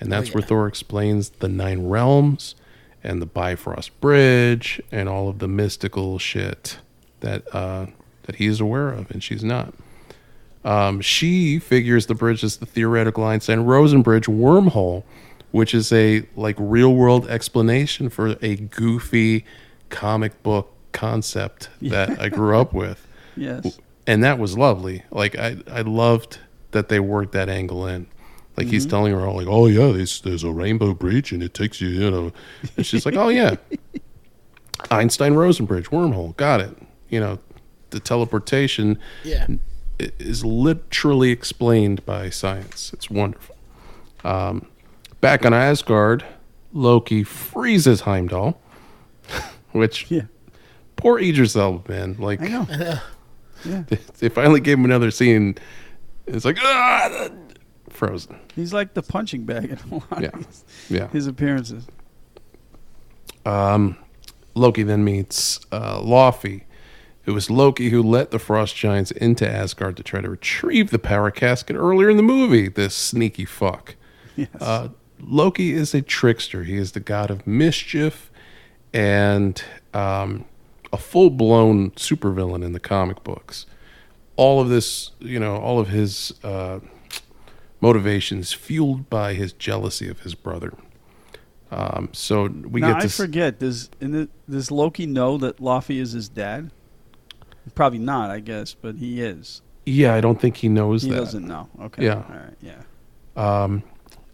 And 0.00 0.12
that's 0.12 0.32
where 0.32 0.40
yeah. 0.42 0.48
Thor 0.48 0.66
explains 0.66 1.30
the 1.30 1.48
nine 1.48 1.88
realms 1.88 2.54
and 3.02 3.22
the 3.22 3.26
Bifrost 3.26 4.00
Bridge 4.00 4.80
and 4.90 5.08
all 5.08 5.28
of 5.28 5.38
the 5.38 5.48
mystical 5.48 6.18
shit 6.18 6.78
that 7.20 7.52
uh, 7.54 7.86
that 8.24 8.36
he 8.36 8.46
is 8.46 8.60
aware 8.60 8.90
of, 8.90 9.10
and 9.10 9.22
she's 9.22 9.42
not. 9.42 9.72
Um, 10.64 11.00
she 11.00 11.58
figures 11.58 12.06
the 12.06 12.14
bridge 12.14 12.44
is 12.44 12.58
the 12.58 12.66
theoretical 12.66 13.24
Einstein 13.24 13.60
Rosen 13.60 14.02
bridge 14.02 14.26
wormhole, 14.26 15.04
which 15.50 15.74
is 15.74 15.92
a 15.92 16.22
like 16.36 16.56
real 16.58 16.94
world 16.94 17.28
explanation 17.28 18.08
for 18.08 18.36
a 18.42 18.56
goofy 18.56 19.44
comic 19.90 20.42
book 20.42 20.72
concept 20.92 21.68
that 21.82 22.20
I 22.20 22.28
grew 22.28 22.56
up 22.58 22.72
with. 22.72 23.06
Yes. 23.36 23.78
And 24.06 24.24
that 24.24 24.38
was 24.38 24.56
lovely. 24.58 25.04
Like 25.10 25.36
I, 25.38 25.56
I 25.70 25.82
loved 25.82 26.38
that 26.72 26.88
they 26.88 27.00
worked 27.00 27.32
that 27.32 27.48
angle 27.48 27.86
in. 27.86 28.06
Like 28.56 28.66
he's 28.66 28.86
telling 28.86 29.12
her 29.12 29.24
all 29.24 29.36
like, 29.36 29.46
"Oh 29.46 29.66
yeah, 29.66 29.92
there's 29.92 30.20
there's 30.22 30.42
a 30.42 30.50
rainbow 30.50 30.92
bridge 30.92 31.30
and 31.30 31.42
it 31.44 31.54
takes 31.54 31.80
you, 31.80 31.88
you 31.90 32.10
know." 32.10 32.32
And 32.76 32.84
she's 32.84 33.06
like, 33.06 33.14
"Oh 33.14 33.28
yeah, 33.28 33.54
Einstein 34.90 35.34
Rosen 35.34 35.66
bridge 35.66 35.90
wormhole, 35.90 36.36
got 36.36 36.60
it." 36.60 36.76
You 37.08 37.20
know, 37.20 37.38
the 37.90 38.00
teleportation 38.00 38.98
Yeah. 39.24 39.46
i- 40.00 40.10
is 40.18 40.44
literally 40.44 41.30
explained 41.30 42.04
by 42.04 42.30
science. 42.30 42.92
It's 42.92 43.08
wonderful. 43.08 43.56
Um, 44.24 44.66
back 45.20 45.44
on 45.44 45.52
Asgard, 45.54 46.24
Loki 46.72 47.24
freezes 47.24 48.02
Heimdall, 48.02 48.60
which 49.72 50.10
Yeah. 50.10 50.22
poor 50.96 51.18
Idris 51.18 51.56
Elba, 51.56 51.90
man. 51.90 52.16
Like 52.18 52.40
I 52.40 52.48
know. 52.48 52.66
Yeah. 53.64 53.82
they 54.18 54.28
finally 54.28 54.60
gave 54.60 54.78
him 54.78 54.84
another 54.84 55.10
scene. 55.10 55.56
It's 56.28 56.44
like 56.44 56.58
ah, 56.60 57.28
frozen. 57.90 58.38
He's 58.54 58.72
like 58.72 58.94
the 58.94 59.02
punching 59.02 59.46
bag 59.46 59.64
in 59.70 59.78
a 59.90 59.94
lot 59.94 60.22
Yeah. 60.22 60.28
of 60.28 60.46
his, 60.46 60.64
Yeah. 60.88 61.08
his 61.08 61.26
appearances. 61.26 61.84
Um, 63.44 63.96
Loki 64.54 64.84
then 64.84 65.04
meets 65.04 65.58
uh, 65.72 65.98
Laufey. 66.00 66.62
It 67.26 67.32
was 67.32 67.50
Loki 67.50 67.90
who 67.90 68.00
let 68.02 68.30
the 68.30 68.38
Frost 68.38 68.76
Giants 68.76 69.10
into 69.10 69.48
Asgard 69.50 69.96
to 69.96 70.02
try 70.04 70.20
to 70.20 70.30
retrieve 70.30 70.90
the 70.90 70.98
power 70.98 71.30
casket 71.32 71.74
earlier 71.76 72.08
in 72.08 72.16
the 72.16 72.22
movie. 72.22 72.68
This 72.68 72.94
sneaky 72.94 73.44
fuck. 73.44 73.96
Yes. 74.36 74.48
Uh, 74.60 74.88
Loki 75.20 75.72
is 75.72 75.94
a 75.94 76.02
trickster. 76.02 76.64
He 76.64 76.76
is 76.76 76.92
the 76.92 77.00
god 77.00 77.30
of 77.30 77.46
mischief 77.46 78.30
and 78.92 79.62
um, 79.94 80.44
a 80.92 80.96
full 80.96 81.30
blown 81.30 81.90
supervillain 81.92 82.64
in 82.64 82.72
the 82.72 82.80
comic 82.80 83.22
books. 83.24 83.66
All 84.36 84.60
of 84.60 84.68
this, 84.68 85.10
you 85.18 85.40
know, 85.40 85.56
all 85.56 85.78
of 85.80 85.88
his 85.88 86.32
uh, 86.44 86.80
motivations 87.80 88.52
fueled 88.52 89.10
by 89.10 89.34
his 89.34 89.52
jealousy 89.52 90.08
of 90.08 90.20
his 90.20 90.34
brother. 90.34 90.72
Um, 91.70 92.08
so 92.12 92.44
we 92.46 92.80
now 92.80 92.94
get 92.94 92.96
I 92.96 93.00
to 93.00 93.08
forget. 93.10 93.58
Does 93.58 93.90
in 94.00 94.12
the, 94.12 94.28
does 94.48 94.70
Loki 94.70 95.06
know 95.06 95.36
that 95.38 95.58
Laufey 95.58 96.00
is 96.00 96.12
his 96.12 96.28
dad? 96.28 96.70
Probably 97.74 97.98
not, 97.98 98.30
I 98.30 98.40
guess, 98.40 98.72
but 98.74 98.96
he 98.96 99.20
is. 99.20 99.60
Yeah, 99.84 100.14
I 100.14 100.20
don't 100.20 100.40
think 100.40 100.56
he 100.56 100.68
knows 100.68 101.02
He 101.02 101.10
that. 101.10 101.16
doesn't 101.16 101.46
know. 101.46 101.68
Okay. 101.82 102.04
Yeah. 102.04 102.14
All 102.14 102.36
right. 102.36 102.54
Yeah. 102.62 102.82
Um, 103.36 103.82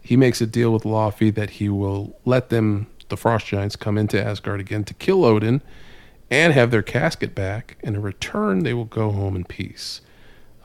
he 0.05 0.15
makes 0.15 0.39
a 0.39 0.45
deal 0.45 0.71
with 0.71 0.83
Laufey 0.83 1.33
that 1.33 1.49
he 1.49 1.67
will 1.67 2.15
let 2.25 2.49
them 2.49 2.85
the 3.09 3.17
frost 3.17 3.47
giants 3.47 3.75
come 3.75 3.97
into 3.97 4.23
Asgard 4.23 4.59
again 4.59 4.83
to 4.83 4.93
kill 4.93 5.25
Odin 5.25 5.63
and 6.29 6.53
have 6.53 6.69
their 6.69 6.83
casket 6.83 7.33
back. 7.33 7.77
And 7.83 7.95
in 7.95 8.01
return, 8.03 8.59
they 8.59 8.75
will 8.75 8.85
go 8.85 9.11
home 9.11 9.35
in 9.35 9.45
peace. 9.45 10.01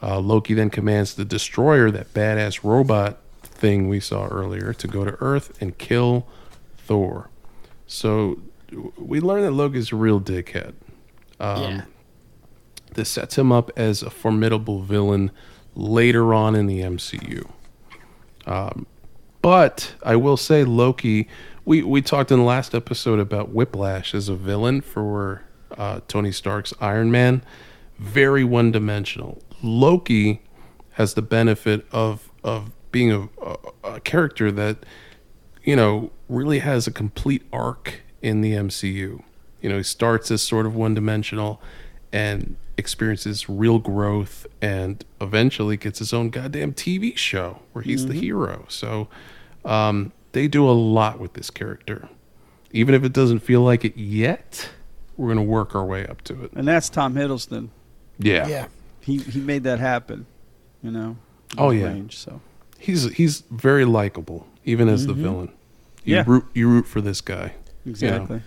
Uh, 0.03 0.21
Loki 0.21 0.53
then 0.53 0.69
commands 0.69 1.15
the 1.15 1.25
destroyer, 1.25 1.91
that 1.91 2.13
badass 2.13 2.63
robot 2.63 3.19
thing 3.43 3.89
we 3.89 3.99
saw 3.99 4.27
earlier, 4.27 4.75
to 4.75 4.87
go 4.87 5.07
to 5.07 5.17
Earth 5.21 5.57
and 5.59 5.79
kill 5.79 6.27
Thor. 6.77 7.31
So 7.87 8.43
we 8.99 9.21
learn 9.21 9.43
that 9.43 9.53
Loki's 9.53 9.91
a 9.91 9.97
real 9.97 10.21
dickhead. 10.21 10.75
Um, 11.39 11.63
yeah. 11.63 11.85
This 12.93 13.09
sets 13.09 13.39
him 13.39 13.53
up 13.53 13.71
as 13.75 14.03
a 14.03 14.11
formidable 14.11 14.83
villain 14.83 15.31
later 15.75 16.35
on 16.35 16.55
in 16.55 16.67
the 16.67 16.81
MCU. 16.81 17.49
Um, 18.47 18.87
but 19.43 19.95
I 20.03 20.17
will 20.17 20.37
say, 20.37 20.65
Loki. 20.65 21.29
We 21.65 21.83
we 21.83 22.03
talked 22.03 22.33
in 22.33 22.39
the 22.39 22.45
last 22.45 22.75
episode 22.75 23.19
about 23.19 23.51
Whiplash 23.51 24.15
as 24.15 24.29
a 24.29 24.35
villain 24.35 24.81
for 24.81 25.45
uh, 25.77 26.01
Tony 26.09 26.33
Stark's 26.33 26.73
Iron 26.81 27.11
Man. 27.11 27.43
Very 27.99 28.45
one 28.45 28.73
dimensional. 28.73 29.43
Loki 29.63 30.43
has 30.93 31.15
the 31.15 31.23
benefit 31.23 31.87
of 31.93 32.31
of 32.43 32.71
being 32.91 33.13
a, 33.13 33.29
a, 33.45 33.57
a 33.85 34.01
character 34.01 34.51
that 34.51 34.79
you 35.63 35.77
know 35.77 36.11
really 36.29 36.61
has 36.61 36.87
a 36.87 36.91
complete 36.91 37.43
arc 37.53 38.01
in 38.23 38.41
the 38.41 38.53
MCU. 38.53 39.23
You 39.61 39.69
know, 39.69 39.77
he 39.77 39.83
starts 39.83 40.31
as 40.31 40.43
sort 40.43 40.67
of 40.67 40.75
one 40.75 40.95
dimensional 40.95 41.61
and 42.13 42.57
experiences 42.81 43.49
real 43.49 43.79
growth 43.79 44.45
and 44.61 45.05
eventually 45.21 45.77
gets 45.77 46.01
his 46.01 46.13
own 46.13 46.31
goddamn 46.31 46.73
TV 46.73 47.17
show 47.17 47.61
where 47.73 47.83
he's 47.83 48.07
the 48.07 48.15
hero. 48.15 48.65
So 48.69 49.07
um, 49.65 50.11
they 50.33 50.49
do 50.49 50.69
a 50.69 50.73
lot 50.73 51.21
with 51.21 51.35
this 51.35 51.51
character. 51.51 52.09
Even 52.73 52.95
if 52.95 53.05
it 53.05 53.13
doesn't 53.13 53.41
feel 53.41 53.61
like 53.63 53.85
it 53.85 53.97
yet, 53.97 54.71
we're 55.17 55.29
going 55.33 55.37
to 55.39 55.43
work 55.43 55.75
our 55.75 55.85
way 55.85 56.07
up 56.07 56.23
to 56.23 56.43
it. 56.45 56.53
And 56.55 56.67
that's 56.67 56.89
Tom 56.89 57.15
Hiddleston. 57.15 57.69
Yeah. 58.19 58.49
Yeah. 58.49 58.67
He 59.01 59.19
he 59.19 59.41
made 59.41 59.63
that 59.65 59.79
happen. 59.79 60.27
You 60.83 60.91
know. 60.91 61.17
in 61.53 61.59
Oh, 61.59 61.71
yeah. 61.71 61.87
Range, 61.87 62.17
so 62.17 62.41
He's 62.79 63.13
he's 63.15 63.43
very 63.51 63.85
likable 63.85 64.47
even 64.65 64.89
as 64.89 65.07
the 65.07 65.13
villain. 65.15 65.51
You 66.05 66.17
Yeah. 66.17 66.25
root 66.27 66.45
you 66.55 66.69
root 66.69 66.87
for 66.87 67.01
this 67.01 67.21
guy. 67.21 67.53
exactly. 67.87 68.43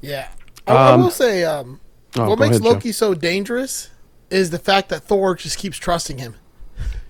Yeah. 0.00 0.28
I, 0.66 0.72
I 0.74 0.92
Um, 0.92 1.02
will 1.02 1.10
say, 1.10 1.44
um, 1.44 1.80
Oh, 2.16 2.28
what 2.28 2.38
makes 2.38 2.56
ahead, 2.56 2.62
Joe. 2.62 2.68
Loki 2.70 2.92
so 2.92 3.14
dangerous 3.14 3.90
is 4.30 4.50
the 4.50 4.58
fact 4.58 4.88
that 4.90 5.02
Thor 5.04 5.34
just 5.34 5.58
keeps 5.58 5.78
trusting 5.78 6.18
him. 6.18 6.36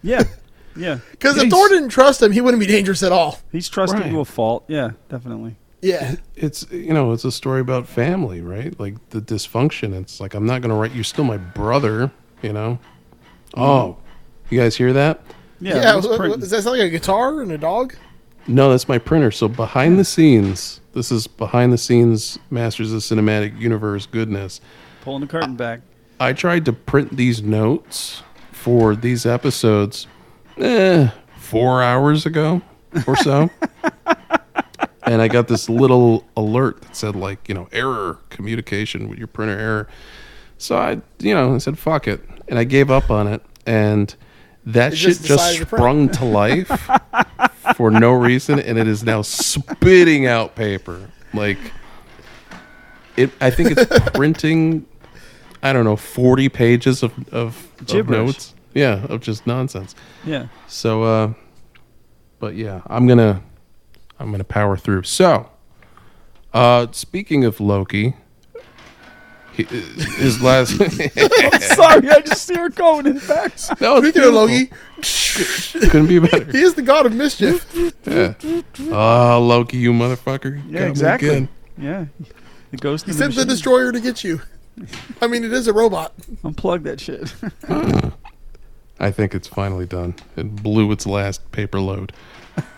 Yeah. 0.03 0.25
Yeah. 0.75 1.01
Because 1.11 1.37
if 1.37 1.51
Thor 1.51 1.69
didn't 1.69 1.91
trust 1.91 2.23
him, 2.23 2.33
he 2.33 2.41
wouldn't 2.41 2.59
be 2.59 2.67
dangerous 2.67 3.03
at 3.03 3.13
all. 3.13 3.39
He's 3.53 3.69
trusting 3.69 4.01
Right. 4.01 4.11
to 4.11 4.21
a 4.21 4.25
fault. 4.25 4.65
Yeah, 4.69 4.93
definitely. 5.11 5.57
Yeah. 5.83 6.15
it's 6.35 6.65
you 6.71 6.95
know 6.95 7.13
it's 7.13 7.27
a 7.27 7.31
story 7.33 7.61
about 7.61 7.89
family 7.89 8.41
right 8.41 8.79
like 8.79 8.95
the 9.11 9.21
dysfunction 9.21 9.93
it's 10.01 10.21
like 10.21 10.33
i'm 10.33 10.47
not 10.47 10.63
going 10.63 10.71
to 10.71 10.77
write 10.77 10.93
you're 10.93 11.03
still 11.03 11.25
my 11.25 11.37
brother 11.39 12.13
you 12.41 12.53
know 12.53 12.79
oh 13.55 13.97
mm-hmm. 13.99 14.55
you 14.55 14.61
guys 14.61 14.77
hear 14.77 14.93
that 14.93 15.21
Yeah. 15.61 15.75
Yeah. 15.83 15.95
let's 15.95 16.07
what- 16.07 16.19
print- 16.21 16.39
does 16.41 16.51
that 16.51 16.63
sound 16.63 16.79
like 16.79 16.87
a 16.87 16.91
guitar 16.91 17.43
and 17.43 17.51
a 17.51 17.59
dog? 17.59 17.97
no 18.47 18.71
that's 18.71 18.87
my 18.89 18.97
printer 18.99 19.33
so 19.33 19.49
behind 19.49 19.99
the 19.99 20.05
scenes 20.05 20.81
this 20.95 21.11
is 21.11 21.27
behind 21.27 21.73
the 21.73 21.79
scenes 21.79 22.39
masters 22.49 22.93
of 22.93 23.01
cinematic 23.01 23.59
universe 23.61 24.07
goodness 24.07 24.61
pulling 25.03 25.21
the 25.21 25.27
curtain 25.27 25.57
back. 25.57 25.81
i 26.19 26.33
tried 26.33 26.65
to 26.65 26.73
print 26.73 27.17
these 27.17 27.43
notes 27.43 28.23
for 28.53 28.97
these 28.97 29.27
episodes 29.27 30.07
eh, 30.59 31.11
four 31.37 31.83
hours 31.83 32.25
ago 32.25 32.63
or 33.07 33.17
so 33.17 33.51
and 35.05 35.21
I 35.21 35.29
got 35.29 35.49
this 35.49 35.69
little 35.69 36.25
alert 36.37 36.81
that 36.83 36.97
said 36.97 37.17
like 37.17 37.49
you 37.49 37.55
know 37.55 37.69
error 37.73 38.19
communication 38.31 39.09
with 39.09 39.19
your 39.19 39.27
printer 39.27 39.59
error. 39.59 39.89
So 40.59 40.77
I 40.77 41.01
you 41.19 41.35
know 41.35 41.55
I 41.55 41.59
said 41.59 41.79
fuck 41.79 42.07
it, 42.09 42.23
and 42.49 42.59
I 42.59 42.65
gave 42.65 42.91
up 42.91 43.11
on 43.11 43.27
it, 43.27 43.43
and 43.67 44.15
that 44.67 44.93
It 44.93 44.97
shit 44.97 45.09
just 45.11 45.25
just 45.25 45.39
decided 45.39 45.69
to 45.69 45.77
sprung 45.77 46.09
to 46.11 46.25
life 46.25 46.91
for 47.77 47.91
no 47.91 48.13
reason, 48.13 48.59
and 48.61 48.79
it 48.79 48.87
is 48.87 49.03
now 49.03 49.23
spitting 49.23 50.27
out 50.27 50.55
paper 50.55 51.11
like 51.35 51.59
it. 53.17 53.31
I 53.41 53.51
think 53.51 53.73
it's 53.73 54.11
printing. 54.11 54.87
I 55.63 55.73
don't 55.73 55.85
know, 55.85 55.97
forty 55.97 56.49
pages 56.49 57.03
of 57.03 57.13
of, 57.33 57.69
of 57.81 57.87
Gibberish. 57.87 58.27
notes. 58.27 58.55
Yeah, 58.75 59.05
of 59.09 59.21
just 59.21 59.47
nonsense. 59.47 59.95
Yeah. 60.25 60.49
So, 60.67 61.03
uh, 61.03 61.33
but 62.39 62.55
yeah, 62.55 62.81
I'm 62.87 63.07
gonna, 63.07 63.43
I'm 64.19 64.31
gonna 64.31 64.45
power 64.45 64.77
through. 64.77 65.03
So, 65.03 65.51
uh, 66.55 66.87
speaking 66.93 67.45
of 67.45 67.61
Loki, 67.61 68.15
he, 69.53 69.65
his 69.65 70.43
last. 70.43 70.71
Sorry, 71.75 72.09
I 72.09 72.21
just 72.25 72.47
see 72.47 72.55
her 72.55 72.71
going 72.71 73.07
in 73.07 73.15
the 73.17 73.21
back. 73.29 73.55
that 73.79 73.91
was 73.91 74.03
Speaking 74.03 74.23
of. 74.27 74.35
Loki, 74.35 74.71
couldn't 75.91 76.07
be 76.07 76.19
better. 76.19 76.51
he 76.51 76.63
is 76.63 76.75
the 76.75 76.83
god 76.83 77.05
of 77.07 77.13
mischief. 77.15 77.67
Yeah. 78.07 78.35
Oh, 78.91 79.39
Loki, 79.47 79.77
you 79.77 79.93
motherfucker! 79.93 80.63
Yeah, 80.69 80.81
got 80.81 80.89
exactly. 80.89 81.49
Yeah. 81.77 82.07
The 82.71 82.77
ghost. 82.79 83.05
He 83.05 83.11
in 83.11 83.17
the 83.19 83.23
sent 83.25 83.35
the 83.35 83.45
destroyer 83.45 83.93
to 83.93 84.01
get 84.01 84.25
you. 84.25 84.41
I 85.21 85.27
mean, 85.27 85.45
it 85.45 85.53
is 85.53 85.69
a 85.69 85.73
robot. 85.73 86.17
Unplug 86.43 86.83
that 86.85 87.01
shit. 87.01 87.35
I 89.01 89.11
think 89.11 89.35
it's 89.35 89.49
finally 89.49 89.87
done. 89.87 90.15
It 90.37 90.57
blew 90.57 90.91
its 90.93 91.07
last 91.07 91.51
paper 91.53 91.81
load. 91.81 92.13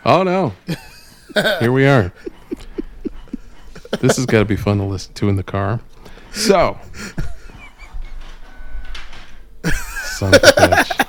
Oh 0.05 0.23
no! 0.23 0.55
Here 1.61 1.73
we 1.73 1.87
are. 1.87 2.13
This 4.01 4.17
has 4.17 4.27
got 4.27 4.41
to 4.41 4.45
be 4.45 4.57
fun 4.57 4.79
to 4.79 4.85
listen 4.85 5.15
to 5.15 5.29
in 5.29 5.37
the 5.37 5.43
car. 5.43 5.81
So, 6.33 6.79
son 9.63 10.35
of 10.35 10.43
a 10.43 10.47
bitch. 10.47 11.07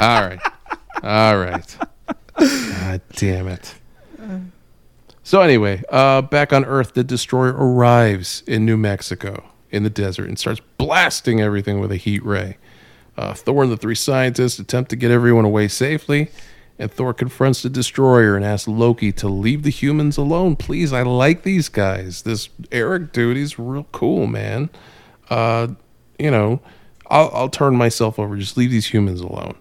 All 0.00 0.26
right, 0.26 0.40
all 1.02 1.38
right. 1.38 1.76
God 2.38 3.00
damn 3.14 3.48
it. 3.48 3.74
So 5.22 5.40
anyway, 5.40 5.82
uh, 5.90 6.22
back 6.22 6.52
on 6.52 6.64
Earth, 6.64 6.94
the 6.94 7.02
destroyer 7.02 7.52
arrives 7.52 8.44
in 8.46 8.64
New 8.64 8.76
Mexico 8.76 9.50
in 9.76 9.82
the 9.82 9.90
desert 9.90 10.28
and 10.28 10.38
starts 10.38 10.60
blasting 10.78 11.40
everything 11.40 11.80
with 11.80 11.92
a 11.92 11.96
heat 11.96 12.24
ray. 12.24 12.56
Uh, 13.16 13.32
Thor 13.34 13.62
and 13.62 13.72
the 13.72 13.76
three 13.76 13.94
scientists 13.94 14.58
attempt 14.58 14.90
to 14.90 14.96
get 14.96 15.10
everyone 15.10 15.44
away 15.44 15.68
safely, 15.68 16.30
and 16.78 16.90
Thor 16.90 17.14
confronts 17.14 17.62
the 17.62 17.70
destroyer 17.70 18.36
and 18.36 18.44
asks 18.44 18.68
Loki 18.68 19.10
to 19.12 19.28
leave 19.28 19.62
the 19.62 19.70
humans 19.70 20.16
alone. 20.18 20.56
Please, 20.56 20.92
I 20.92 21.02
like 21.02 21.42
these 21.42 21.68
guys. 21.68 22.22
This 22.22 22.50
Eric 22.70 23.12
dude, 23.12 23.36
he's 23.36 23.58
real 23.58 23.86
cool, 23.92 24.26
man. 24.26 24.68
Uh, 25.30 25.68
you 26.18 26.30
know, 26.30 26.60
I'll, 27.08 27.30
I'll 27.32 27.48
turn 27.48 27.76
myself 27.76 28.18
over. 28.18 28.36
Just 28.36 28.56
leave 28.56 28.70
these 28.70 28.86
humans 28.86 29.20
alone. 29.20 29.56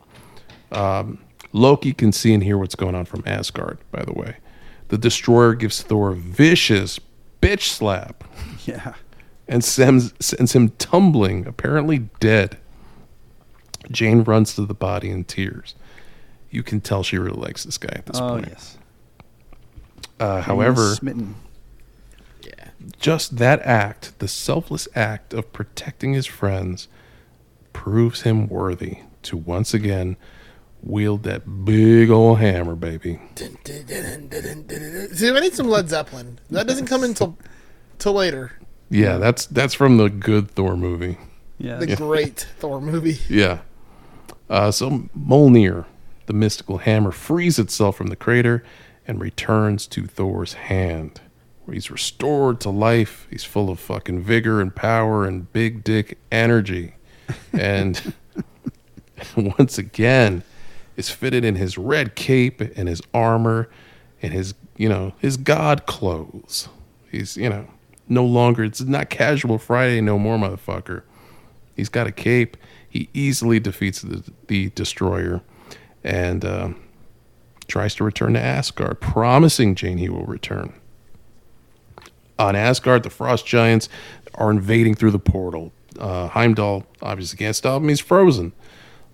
Um, 0.72 1.20
Loki 1.54 1.94
can 1.94 2.12
see 2.12 2.34
and 2.34 2.44
hear 2.44 2.58
what's 2.58 2.76
going 2.76 2.96
on 2.96 3.06
from 3.06 3.24
Asgard, 3.26 3.78
by 3.92 4.04
the 4.04 4.14
way. 4.14 4.38
The 4.90 4.98
destroyer 4.98 5.54
gives 5.54 5.82
Thor 5.82 6.12
a 6.12 6.16
vicious 6.16 7.00
bitch 7.42 7.70
slap 7.70 8.24
yeah. 8.66 8.94
And 9.48 9.64
sends, 9.64 10.14
sends 10.20 10.54
him 10.54 10.70
tumbling, 10.78 11.46
apparently 11.46 12.00
dead. 12.20 12.58
Jane 13.92 14.24
runs 14.24 14.56
to 14.56 14.66
the 14.66 14.74
body 14.74 15.10
in 15.10 15.24
tears. 15.26 15.76
You 16.50 16.64
can 16.64 16.82
tell 16.82 17.04
she 17.04 17.18
really 17.18 17.40
likes 17.40 17.64
this 17.64 17.78
guy 17.78 17.94
at 17.94 18.06
this 18.06 18.20
Oh 18.20 18.30
point. 18.30 18.48
yes. 18.50 18.78
Uh, 20.20 20.42
however, 20.42 20.96
smitten. 20.96 21.36
Yeah. 22.42 22.70
just 23.00 23.38
that 23.38 23.62
act, 23.62 24.18
the 24.20 24.28
selfless 24.28 24.88
act 24.96 25.34
of 25.34 25.52
protecting 25.52 26.14
his 26.14 26.26
friends, 26.26 26.88
proves 27.74 28.22
him 28.22 28.48
worthy 28.48 29.00
to 29.24 29.36
once 29.36 29.74
again 29.74 30.16
wield 30.82 31.24
that 31.24 31.66
big 31.66 32.10
old 32.10 32.40
hammer, 32.40 32.76
baby. 32.76 33.20
See, 33.36 35.30
I 35.30 35.40
need 35.40 35.54
some 35.54 35.68
Led 35.68 35.90
Zeppelin. 35.90 36.40
That 36.52 36.68
doesn't 36.68 36.86
come 36.88 37.04
until 37.04 37.38
till 37.98 38.14
later. 38.14 38.54
Yeah, 38.90 39.18
that's 39.18 39.46
that's 39.46 39.74
from 39.74 39.98
the 39.98 40.10
good 40.10 40.52
Thor 40.52 40.78
movie. 40.78 41.18
Yeah. 41.58 41.78
The 41.78 41.96
great 41.96 42.48
Thor 42.60 42.82
movie. 42.82 43.20
Yeah. 43.30 43.60
Uh, 44.50 44.72
so 44.72 45.08
Mjolnir, 45.18 45.86
the 46.28 46.34
mystical 46.34 46.80
hammer, 46.80 47.12
frees 47.12 47.58
itself 47.58 47.98
from 47.98 48.08
the 48.08 48.16
crater 48.16 48.64
and 49.08 49.20
returns 49.20 49.88
to 49.88 50.06
Thor's 50.06 50.54
hand. 50.54 51.22
Where 51.64 51.74
he's 51.74 51.90
restored 51.90 52.60
to 52.62 52.70
life. 52.70 53.28
He's 53.32 53.44
full 53.44 53.72
of 53.72 53.80
fucking 53.80 54.22
vigor 54.22 54.62
and 54.62 54.76
power 54.76 55.26
and 55.26 55.52
big 55.52 55.84
dick 55.84 56.20
energy. 56.32 56.96
And 57.52 58.14
once 59.36 59.80
again, 59.80 60.44
is 60.96 61.10
fitted 61.10 61.44
in 61.44 61.56
his 61.56 61.78
red 61.78 62.16
cape 62.16 62.62
and 62.62 62.88
his 62.88 63.02
armor 63.14 63.68
and 64.22 64.32
his, 64.32 64.54
you 64.78 64.88
know, 64.88 65.14
his 65.18 65.38
god 65.38 65.88
clothes. 65.88 66.70
He's, 67.10 67.36
you 67.36 67.50
know, 67.50 67.68
no 68.08 68.24
longer, 68.24 68.64
it's 68.64 68.82
not 68.82 69.10
casual 69.10 69.58
Friday 69.58 70.02
no 70.02 70.20
more, 70.20 70.38
motherfucker. 70.38 71.04
He's 71.76 71.90
got 71.90 72.08
a 72.08 72.12
cape. 72.12 72.58
He 72.88 73.10
easily 73.14 73.60
defeats 73.60 74.02
the, 74.02 74.24
the 74.48 74.70
destroyer 74.70 75.42
and 76.04 76.46
uh, 76.46 76.70
tries 77.68 77.96
to 77.96 78.04
return 78.04 78.34
to 78.34 78.40
Asgard, 78.40 79.02
promising 79.02 79.76
Jane 79.76 79.98
he 79.98 80.10
will 80.10 80.26
return. 80.26 80.74
On 82.38 82.56
Asgard, 82.56 83.04
the 83.04 83.10
frost 83.10 83.46
giants 83.46 83.90
are 84.36 84.52
invading 84.52 84.96
through 84.96 85.12
the 85.12 85.20
portal. 85.20 85.72
Uh, 86.00 86.28
Heimdall 86.28 86.86
obviously 87.02 87.38
can't 87.38 87.56
stop 87.56 87.82
him. 87.82 87.90
He's 87.90 88.02
frozen. 88.02 88.54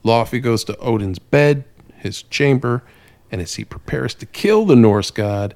Laufey 0.04 0.42
goes 0.42 0.64
to 0.66 0.78
Odin's 0.78 1.20
bed, 1.20 1.64
his 1.96 2.24
chamber, 2.24 2.84
and 3.32 3.39
as 3.39 3.56
he 3.56 3.64
prepares 3.64 4.16
to 4.16 4.26
kill 4.26 4.66
the 4.66 4.76
Norse 4.76 5.12
god, 5.12 5.54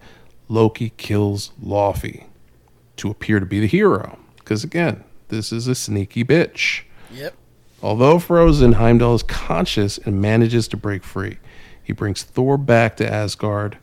Loki 0.48 0.92
kills 0.98 1.52
Laufey 1.62 2.26
to 2.98 3.10
appear 3.10 3.40
to 3.40 3.46
be 3.46 3.60
the 3.60 3.68
hero. 3.68 4.18
Because 4.38 4.64
again, 4.64 5.04
this 5.30 5.52
is 5.52 5.68
a 5.68 5.76
sneaky 5.76 6.24
bitch. 6.24 6.84
Yep. 7.12 7.36
Although 7.82 8.20
frozen, 8.20 8.74
Heimdall 8.74 9.16
is 9.16 9.24
conscious 9.24 9.98
and 9.98 10.22
manages 10.22 10.68
to 10.70 10.78
break 10.78 11.04
free. 11.04 11.38
He 11.84 11.94
brings 11.94 12.24
Thor 12.24 12.58
back 12.58 12.98
to 12.98 13.12
Asgard, 13.12 13.78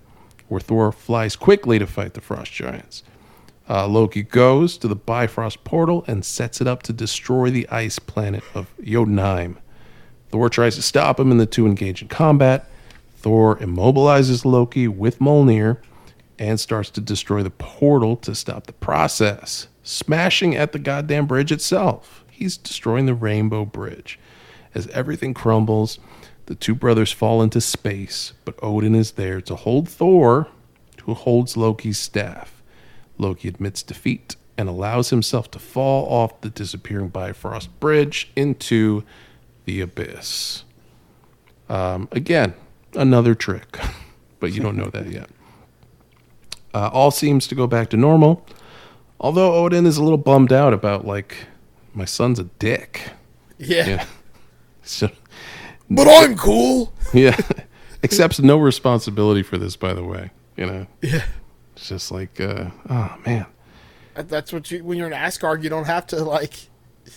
where 0.48 0.60
Thor 0.60 0.90
flies 0.92 1.36
quickly 1.36 1.78
to 1.78 1.86
fight 1.86 2.14
the 2.14 2.20
frost 2.20 2.52
giants. 2.52 3.04
Uh, 3.68 3.86
Loki 3.86 4.22
goes 4.22 4.76
to 4.78 4.88
the 4.88 4.96
Bifrost 4.96 5.62
portal 5.62 6.04
and 6.08 6.24
sets 6.24 6.60
it 6.60 6.66
up 6.66 6.82
to 6.82 6.92
destroy 6.92 7.50
the 7.50 7.68
ice 7.68 7.98
planet 7.98 8.42
of 8.54 8.74
Jotunheim. 8.82 9.58
Thor 10.30 10.48
tries 10.48 10.74
to 10.76 10.82
stop 10.82 11.20
him, 11.20 11.30
and 11.30 11.38
the 11.38 11.46
two 11.46 11.66
engage 11.66 12.02
in 12.02 12.08
combat. 12.08 12.68
Thor 13.18 13.56
immobilizes 13.58 14.44
Loki 14.44 14.88
with 14.88 15.20
Mjolnir 15.20 15.78
and 16.42 16.58
starts 16.58 16.90
to 16.90 17.00
destroy 17.00 17.40
the 17.44 17.50
portal 17.50 18.16
to 18.16 18.34
stop 18.34 18.66
the 18.66 18.72
process, 18.72 19.68
smashing 19.84 20.56
at 20.56 20.72
the 20.72 20.78
goddamn 20.80 21.24
bridge 21.24 21.52
itself. 21.52 22.24
He's 22.32 22.56
destroying 22.56 23.06
the 23.06 23.14
Rainbow 23.14 23.64
Bridge. 23.64 24.18
As 24.74 24.88
everything 24.88 25.34
crumbles, 25.34 26.00
the 26.46 26.56
two 26.56 26.74
brothers 26.74 27.12
fall 27.12 27.42
into 27.42 27.60
space, 27.60 28.32
but 28.44 28.58
Odin 28.60 28.96
is 28.96 29.12
there 29.12 29.40
to 29.40 29.54
hold 29.54 29.88
Thor, 29.88 30.48
who 31.04 31.14
holds 31.14 31.56
Loki's 31.56 31.98
staff. 31.98 32.60
Loki 33.18 33.46
admits 33.46 33.84
defeat 33.84 34.34
and 34.58 34.68
allows 34.68 35.10
himself 35.10 35.48
to 35.52 35.60
fall 35.60 36.12
off 36.12 36.40
the 36.40 36.50
disappearing 36.50 37.08
Bifrost 37.08 37.78
Bridge 37.78 38.32
into 38.34 39.04
the 39.64 39.80
abyss. 39.80 40.64
Um, 41.68 42.08
again, 42.10 42.54
another 42.94 43.36
trick, 43.36 43.78
but 44.40 44.52
you 44.52 44.60
don't 44.60 44.76
know 44.76 44.90
that 44.90 45.06
yet. 45.06 45.30
Uh, 46.74 46.88
all 46.92 47.10
seems 47.10 47.46
to 47.48 47.54
go 47.54 47.66
back 47.66 47.90
to 47.90 47.96
normal, 47.96 48.46
although 49.20 49.54
Odin 49.54 49.84
is 49.86 49.96
a 49.98 50.02
little 50.02 50.18
bummed 50.18 50.52
out 50.52 50.72
about, 50.72 51.06
like, 51.06 51.46
my 51.94 52.04
son's 52.06 52.38
a 52.38 52.44
dick. 52.44 53.10
Yeah. 53.58 53.86
Yeah. 53.86 54.06
So, 54.82 55.10
But 55.90 56.08
I'm 56.08 56.36
cool. 56.36 56.92
yeah. 57.12 57.36
Accepts 58.02 58.40
no 58.40 58.56
responsibility 58.58 59.42
for 59.42 59.58
this, 59.58 59.76
by 59.76 59.92
the 59.94 60.02
way. 60.02 60.30
You 60.56 60.66
know, 60.66 60.86
Yeah. 61.02 61.24
it's 61.76 61.88
just 61.88 62.10
like, 62.10 62.40
uh, 62.40 62.70
oh, 62.88 63.16
man. 63.26 63.46
That's 64.14 64.52
what 64.52 64.70
you 64.70 64.84
when 64.84 64.98
you're 64.98 65.06
an 65.06 65.12
Asgard, 65.14 65.62
you 65.64 65.70
don't 65.70 65.86
have 65.86 66.06
to 66.08 66.22
like 66.22 66.54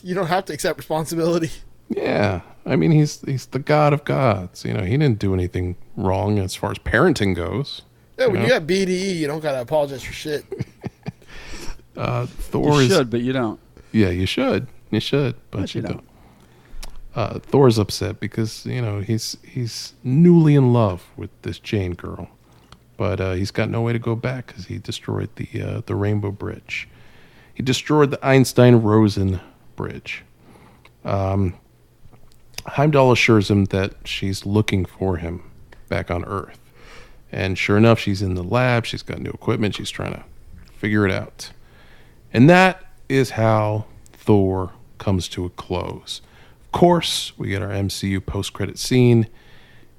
you 0.01 0.15
don't 0.15 0.27
have 0.27 0.45
to 0.45 0.53
accept 0.53 0.77
responsibility. 0.77 1.49
Yeah, 1.89 2.39
I 2.65 2.75
mean 2.77 2.91
he's 2.91 3.19
he's 3.21 3.47
the 3.47 3.59
god 3.59 3.91
of 3.91 4.05
gods. 4.05 4.63
You 4.63 4.73
know, 4.73 4.83
he 4.83 4.91
didn't 4.97 5.19
do 5.19 5.33
anything 5.33 5.75
wrong 5.97 6.39
as 6.39 6.55
far 6.55 6.71
as 6.71 6.77
parenting 6.77 7.35
goes. 7.35 7.81
Yeah, 8.17 8.27
when 8.27 8.35
Yeah. 8.37 8.41
you 8.43 8.47
got 8.49 8.63
BDE, 8.67 9.15
you 9.17 9.27
don't 9.27 9.41
gotta 9.41 9.61
apologize 9.61 10.03
for 10.03 10.13
shit. 10.13 10.45
Uh, 11.97 12.25
Thor 12.25 12.73
You 12.73 12.79
is 12.79 12.87
should, 12.91 13.09
but 13.09 13.21
you 13.21 13.31
don't. 13.31 13.57
yeah, 13.93 14.09
you 14.09 14.25
should, 14.25 14.67
you 14.91 14.99
should, 14.99 15.33
but, 15.49 15.61
But 15.61 15.75
you 15.75 15.81
you 15.81 15.87
don't. 15.87 16.03
Uh, 17.15 17.39
Thor's 17.39 17.77
upset 17.79 18.19
because 18.19 18.65
you 18.65 18.81
know 18.81 18.99
he's 18.99 19.37
he's 19.47 19.93
newly 20.03 20.55
in 20.55 20.73
love 20.73 21.05
with 21.15 21.29
this 21.43 21.57
Jane 21.57 21.93
girl, 21.93 22.27
but 22.97 23.21
uh, 23.21 23.31
he's 23.31 23.49
got 23.51 23.69
no 23.69 23.81
way 23.81 23.93
to 23.93 23.99
go 23.99 24.13
back 24.13 24.47
because 24.47 24.65
he 24.65 24.77
destroyed 24.77 25.29
the 25.37 25.47
uh, 25.61 25.81
the 25.85 25.95
Rainbow 25.95 26.31
Bridge. 26.31 26.89
He 27.53 27.63
destroyed 27.63 28.11
the 28.11 28.19
Einstein 28.27 28.75
Rosen 28.75 29.39
Bridge. 29.77 30.25
Um, 31.05 31.53
Heimdall 32.67 33.13
assures 33.13 33.49
him 33.49 33.65
that 33.65 33.93
she's 34.03 34.45
looking 34.45 34.83
for 34.83 35.15
him 35.15 35.49
back 35.87 36.11
on 36.11 36.25
Earth. 36.25 36.59
And 37.35 37.57
sure 37.57 37.75
enough, 37.75 37.99
she's 37.99 38.21
in 38.21 38.35
the 38.35 38.43
lab. 38.43 38.85
She's 38.85 39.03
got 39.03 39.19
new 39.19 39.29
equipment. 39.29 39.75
She's 39.75 39.91
trying 39.91 40.13
to 40.13 40.23
figure 40.71 41.05
it 41.05 41.11
out. 41.11 41.51
And 42.31 42.49
that 42.49 42.81
is 43.09 43.31
how 43.31 43.87
Thor 44.13 44.71
comes 44.99 45.27
to 45.29 45.43
a 45.43 45.49
close. 45.49 46.21
Of 46.63 46.71
course, 46.71 47.37
we 47.37 47.49
get 47.49 47.61
our 47.61 47.71
MCU 47.71 48.25
post 48.25 48.53
credit 48.53 48.79
scene 48.79 49.27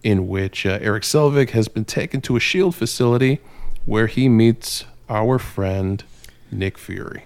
in 0.02 0.28
which 0.28 0.64
uh, 0.64 0.78
Eric 0.80 1.02
Selvig 1.02 1.50
has 1.50 1.68
been 1.68 1.84
taken 1.84 2.22
to 2.22 2.36
a 2.36 2.40
SHIELD 2.40 2.74
facility 2.74 3.40
where 3.84 4.06
he 4.06 4.30
meets 4.30 4.86
our 5.10 5.38
friend 5.38 6.04
Nick 6.50 6.78
Fury. 6.78 7.24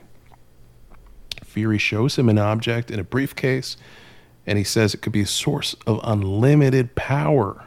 Fury 1.45 1.79
shows 1.79 2.19
him 2.19 2.29
an 2.29 2.39
object 2.39 2.91
in 2.91 2.99
a 2.99 3.05
briefcase, 3.05 3.77
and 4.45 4.59
he 4.59 4.65
says 4.65 4.93
it 4.93 5.03
could 5.03 5.13
be 5.13 5.21
a 5.21 5.27
source 5.27 5.77
of 5.87 6.01
unlimited 6.03 6.97
power. 6.97 7.65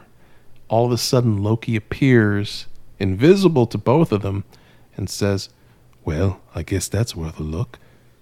All 0.68 0.86
of 0.86 0.92
a 0.92 0.98
sudden, 0.98 1.42
Loki 1.42 1.76
appears, 1.76 2.66
invisible 2.98 3.66
to 3.66 3.78
both 3.78 4.12
of 4.12 4.22
them, 4.22 4.44
and 4.96 5.10
says, 5.10 5.48
Well, 6.04 6.40
I 6.54 6.62
guess 6.62 6.88
that's 6.88 7.14
worth 7.14 7.38
a 7.38 7.42
look, 7.42 7.78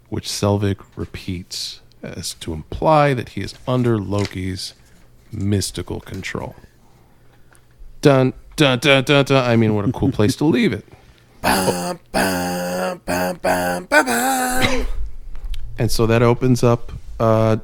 which 0.09 0.28
Selvig 0.28 0.82
repeats 0.97 1.80
as 2.03 2.34
to 2.34 2.53
imply 2.53 3.14
that 3.14 3.30
he 3.30 3.43
is 3.43 3.55
under 3.66 3.99
Loki's 3.99 4.74
mystical 5.30 6.01
control. 6.01 6.57
Dun, 8.01 8.32
dun, 8.57 8.78
dun, 8.80 9.05
dun, 9.05 9.24
dun. 9.24 9.45
I 9.45 9.57
mean, 9.57 9.74
what 9.74 9.88
a 9.88 9.93
cool 9.93 10.11
place 10.11 10.34
to 10.36 10.45
leave 10.45 10.72
it. 10.72 10.84
Bum, 11.40 12.01
bum, 12.11 13.01
bum. 13.05 14.86
And 15.78 15.90
so 15.90 16.07
that 16.07 16.22
opens 16.22 16.62
up 16.62 16.93
uh, 17.18 17.57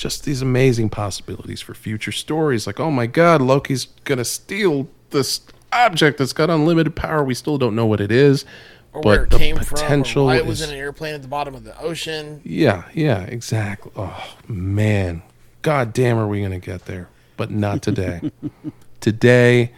just 0.00 0.24
these 0.24 0.40
amazing 0.40 0.88
possibilities 0.88 1.60
for 1.60 1.74
future 1.74 2.10
stories. 2.10 2.66
Like, 2.66 2.80
oh 2.80 2.90
my 2.90 3.06
God, 3.06 3.42
Loki's 3.42 3.86
to 4.18 4.24
steal 4.24 4.88
this 5.10 5.42
object 5.72 6.16
that's 6.18 6.32
got 6.32 6.48
unlimited 6.48 6.96
power. 6.96 7.22
We 7.22 7.34
still 7.34 7.58
don't 7.58 7.76
know 7.76 7.84
what 7.84 8.00
it 8.00 8.10
is. 8.10 8.46
Or 8.92 9.02
but 9.02 9.08
where 9.08 9.24
it 9.24 9.30
the 9.30 9.38
came 9.38 9.56
potential 9.56 10.22
from, 10.24 10.30
or 10.30 10.32
why 10.32 10.36
it 10.38 10.46
was 10.46 10.62
is- 10.62 10.68
in 10.70 10.74
an 10.74 10.80
airplane 10.80 11.14
at 11.14 11.22
the 11.22 11.28
bottom 11.28 11.54
of 11.54 11.64
the 11.64 11.78
ocean. 11.80 12.40
Yeah, 12.44 12.84
yeah, 12.94 13.22
exactly. 13.24 13.92
Oh, 13.94 14.36
man. 14.48 15.22
God 15.62 15.92
damn, 15.92 16.18
are 16.18 16.26
we 16.26 16.40
to 16.50 16.58
get 16.58 16.86
there? 16.86 17.08
But 17.36 17.50
not 17.50 17.82
today. 17.82 18.32
today, 19.00 19.72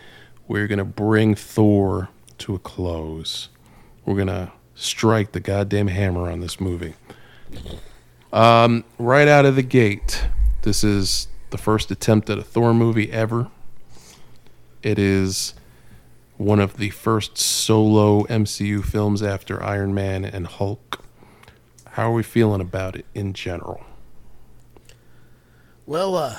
we're 0.47 0.69
to 0.79 0.85
bring 0.85 1.35
Thor 1.35 2.09
to 2.39 2.55
a 2.55 2.59
close. 2.61 3.49
We're 4.07 4.15
to 4.29 4.53
strike 4.77 5.33
the 5.33 5.41
goddamn 5.41 5.89
hammer 5.89 6.31
on 6.31 6.41
this 6.41 6.61
movie. 6.61 6.95
Um, 8.33 8.85
right 8.99 9.29
out 9.29 9.45
of 9.45 9.57
the 9.57 9.63
gate, 9.63 10.27
this 10.63 10.83
is 10.83 11.29
the 11.51 11.59
first 11.59 11.91
attempt 11.91 12.31
at 12.31 12.39
a 12.39 12.43
Thor 12.43 12.73
movie 12.73 13.13
ever. 13.13 13.51
It 14.83 14.99
is 14.99 15.55
one 16.39 16.59
of 16.59 16.79
the 16.79 16.91
first 16.91 17.37
solo 17.37 18.25
MCU 18.25 18.83
films 18.85 19.23
after 19.23 19.63
Iron 19.63 19.95
Man 19.95 20.25
and 20.25 20.47
Hulk. 20.47 21.05
How 21.91 22.11
are 22.11 22.15
we 22.15 22.23
feeling 22.23 22.61
about 22.63 22.97
it 22.97 23.05
in 23.15 23.35
general? 23.35 23.85
Well, 25.85 26.17
uh, 26.17 26.39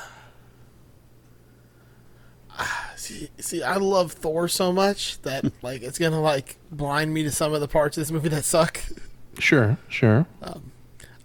see, 2.96 3.30
see, 3.40 3.62
I 3.62 3.76
love 3.76 4.14
Thor 4.14 4.48
so 4.48 4.74
much 4.74 5.22
that 5.22 5.46
like 5.62 5.84
it's 5.84 6.00
gonna 6.00 6.22
like 6.22 6.58
blind 6.72 7.14
me 7.14 7.22
to 7.24 7.32
some 7.32 7.54
of 7.54 7.62
the 7.62 7.68
parts 7.68 7.98
of 7.98 8.02
this 8.02 8.12
movie 8.12 8.30
that 8.30 8.46
suck. 8.46 8.80
Sure, 9.38 9.78
sure. 9.88 10.26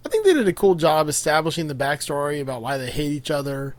I 0.05 0.09
think 0.09 0.25
they 0.25 0.33
did 0.33 0.47
a 0.47 0.53
cool 0.53 0.75
job 0.75 1.07
establishing 1.09 1.67
the 1.67 1.75
backstory 1.75 2.41
about 2.41 2.61
why 2.61 2.77
they 2.77 2.89
hate 2.89 3.11
each 3.11 3.31
other. 3.31 3.75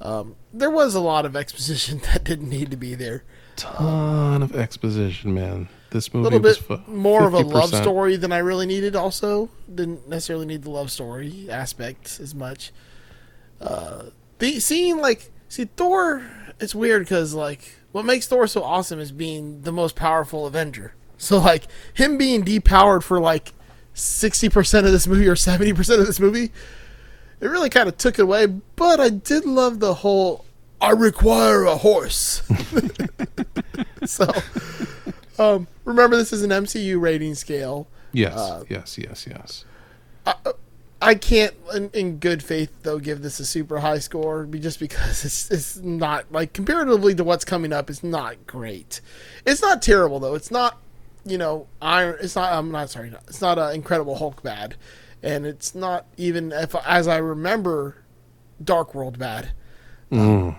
Um, 0.00 0.34
there 0.52 0.70
was 0.70 0.94
a 0.94 1.00
lot 1.00 1.24
of 1.24 1.36
exposition 1.36 1.98
that 2.12 2.24
didn't 2.24 2.48
need 2.48 2.70
to 2.72 2.76
be 2.76 2.94
there. 2.94 3.24
Ton 3.56 4.42
of 4.42 4.56
exposition, 4.56 5.34
man. 5.34 5.68
This 5.90 6.08
A 6.08 6.16
movie 6.16 6.24
little 6.24 6.40
was 6.40 6.58
bit 6.58 6.66
fu- 6.86 6.90
more 6.90 7.26
of 7.26 7.34
a 7.34 7.40
love 7.40 7.68
story 7.74 8.16
than 8.16 8.32
I 8.32 8.38
really 8.38 8.66
needed. 8.66 8.96
Also, 8.96 9.50
didn't 9.72 10.08
necessarily 10.08 10.46
need 10.46 10.62
the 10.62 10.70
love 10.70 10.90
story 10.90 11.48
aspect 11.50 12.18
as 12.18 12.34
much. 12.34 12.72
Uh, 13.60 14.04
the 14.38 14.58
seeing 14.58 14.98
like 14.98 15.30
see 15.48 15.66
Thor, 15.76 16.26
it's 16.58 16.74
weird 16.74 17.02
because 17.02 17.34
like 17.34 17.76
what 17.92 18.06
makes 18.06 18.26
Thor 18.26 18.46
so 18.46 18.62
awesome 18.64 18.98
is 18.98 19.12
being 19.12 19.62
the 19.62 19.72
most 19.72 19.94
powerful 19.96 20.46
Avenger. 20.46 20.94
So 21.18 21.38
like 21.38 21.68
him 21.94 22.18
being 22.18 22.44
depowered 22.44 23.04
for 23.04 23.20
like 23.20 23.52
sixty 23.94 24.48
percent 24.48 24.86
of 24.86 24.92
this 24.92 25.06
movie 25.06 25.28
or 25.28 25.36
seventy 25.36 25.72
percent 25.72 26.00
of 26.00 26.06
this 26.06 26.20
movie, 26.20 26.52
it 27.40 27.46
really 27.46 27.70
kind 27.70 27.88
of 27.88 27.96
took 27.96 28.18
it 28.18 28.22
away. 28.22 28.46
But 28.46 29.00
I 29.00 29.08
did 29.08 29.44
love 29.44 29.80
the 29.80 29.94
whole 29.94 30.44
"I 30.80 30.90
require 30.90 31.64
a 31.64 31.76
horse." 31.76 32.42
so 34.04 34.32
um, 35.38 35.66
remember, 35.84 36.16
this 36.16 36.32
is 36.32 36.42
an 36.42 36.50
MCU 36.50 37.00
rating 37.00 37.34
scale. 37.34 37.88
Yes, 38.12 38.36
uh, 38.36 38.64
yes, 38.68 38.98
yes, 38.98 39.26
yes. 39.26 39.64
I 41.00 41.16
can't, 41.16 41.54
in, 41.74 41.90
in 41.90 42.18
good 42.18 42.44
faith, 42.44 42.70
though, 42.82 43.00
give 43.00 43.22
this 43.22 43.40
a 43.40 43.44
super 43.44 43.80
high 43.80 43.98
score, 43.98 44.46
just 44.46 44.78
because 44.78 45.24
it's 45.24 45.50
it's 45.50 45.76
not 45.78 46.30
like 46.30 46.52
comparatively 46.52 47.14
to 47.16 47.24
what's 47.24 47.44
coming 47.44 47.72
up, 47.72 47.90
it's 47.90 48.04
not 48.04 48.46
great. 48.46 49.00
It's 49.44 49.62
not 49.62 49.82
terrible 49.82 50.20
though. 50.20 50.34
It's 50.34 50.50
not 50.50 50.78
you 51.24 51.38
know, 51.38 51.66
Iron. 51.80 52.16
It's 52.20 52.36
not. 52.36 52.52
I'm 52.52 52.70
not 52.70 52.90
sorry. 52.90 53.12
It's 53.28 53.40
not 53.40 53.58
an 53.58 53.74
Incredible 53.74 54.16
Hulk 54.16 54.42
bad, 54.42 54.76
and 55.22 55.46
it's 55.46 55.74
not 55.74 56.06
even 56.16 56.52
if 56.52 56.74
as 56.86 57.08
I 57.08 57.18
remember, 57.18 57.96
Dark 58.62 58.94
World 58.94 59.18
bad. 59.18 59.52
Mm. 60.10 60.56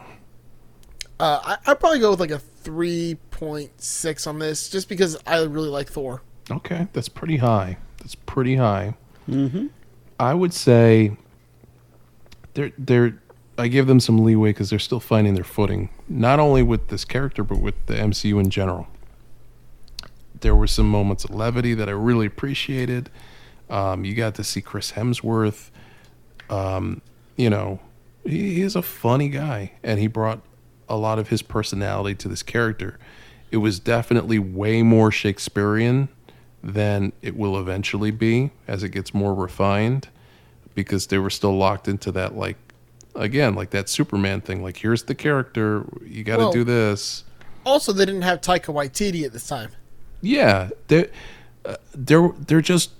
Uh, 1.20 1.40
I, 1.44 1.72
I'd 1.72 1.80
probably 1.80 2.00
go 2.00 2.12
with 2.12 2.20
like 2.20 2.32
a 2.32 2.40
three 2.40 3.18
point 3.32 3.82
six 3.82 4.26
on 4.26 4.40
this, 4.40 4.70
just 4.70 4.90
because 4.90 5.18
I 5.28 5.44
really 5.44 5.70
like 5.70 5.90
Thor. 5.90 6.22
Okay, 6.50 6.88
that's 6.94 7.10
pretty 7.10 7.38
high. 7.38 7.78
That's 8.00 8.16
pretty 8.16 8.56
high. 8.56 8.96
Mm-hmm. 9.30 9.68
I 10.20 10.34
would 10.34 10.54
say 10.54 11.16
they're 12.54 12.72
they're. 12.78 13.20
I 13.58 13.68
give 13.68 13.86
them 13.86 14.00
some 14.00 14.24
leeway 14.24 14.50
because 14.50 14.72
they're 14.72 14.80
still 14.80 15.00
finding 15.00 15.36
their 15.36 15.44
footing, 15.44 15.90
not 16.10 16.40
only 16.40 16.64
with 16.64 16.88
this 16.88 17.06
character 17.06 17.44
but 17.44 17.60
with 17.60 17.76
the 17.86 17.94
MCU 17.94 18.40
in 18.40 18.50
general. 18.50 18.88
There 20.44 20.56
were 20.56 20.68
some 20.68 20.90
moments 20.90 21.24
of 21.24 21.32
levity 21.32 21.74
that 21.74 21.88
I 21.88 21.94
really 21.94 22.26
appreciated. 22.26 23.10
Um, 23.70 24.04
you 24.04 24.14
got 24.14 24.36
to 24.36 24.44
see 24.44 24.60
Chris 24.62 24.92
Hemsworth. 24.92 25.70
Um, 26.50 27.02
you 27.38 27.50
know, 27.50 27.80
he, 28.26 28.56
he's 28.56 28.76
a 28.76 28.82
funny 28.82 29.30
guy, 29.30 29.72
and 29.84 30.02
he 30.02 30.08
brought 30.08 30.42
a 30.90 30.98
lot 30.98 31.18
of 31.18 31.30
his 31.30 31.42
personality 31.42 32.14
to 32.16 32.28
this 32.28 32.44
character. 32.44 33.00
It 33.52 33.58
was 33.58 33.80
definitely 33.80 34.38
way 34.38 34.84
more 34.84 35.12
Shakespearean 35.12 36.10
than 36.62 37.14
it 37.22 37.38
will 37.38 37.58
eventually 37.58 38.12
be 38.12 38.52
as 38.68 38.84
it 38.84 38.90
gets 38.90 39.14
more 39.14 39.34
refined 39.34 40.10
because 40.76 41.08
they 41.08 41.18
were 41.20 41.30
still 41.30 41.56
locked 41.56 41.88
into 41.88 42.12
that 42.12 42.36
like 42.36 42.56
again 43.16 43.54
like 43.54 43.70
that 43.72 43.90
superman 43.90 44.40
thing 44.40 44.64
like 44.64 44.78
here's 44.78 45.04
the 45.04 45.14
character 45.14 45.86
you 46.06 46.24
got 46.24 46.38
to 46.38 46.44
Well- 46.44 46.52
do 46.54 46.64
this 46.64 47.26
Also, 47.66 47.92
they 47.94 48.06
didn't 48.06 48.22
have 48.24 48.40
Taika 48.42 48.74
Waititi 48.74 49.24
at 49.24 49.32
this 49.34 49.46
time. 49.48 49.72
Yeah 50.24 50.70
they're 50.88 51.10
uh, 51.66 51.76
they're 51.94 52.30
they're 52.40 52.62
just 52.62 52.92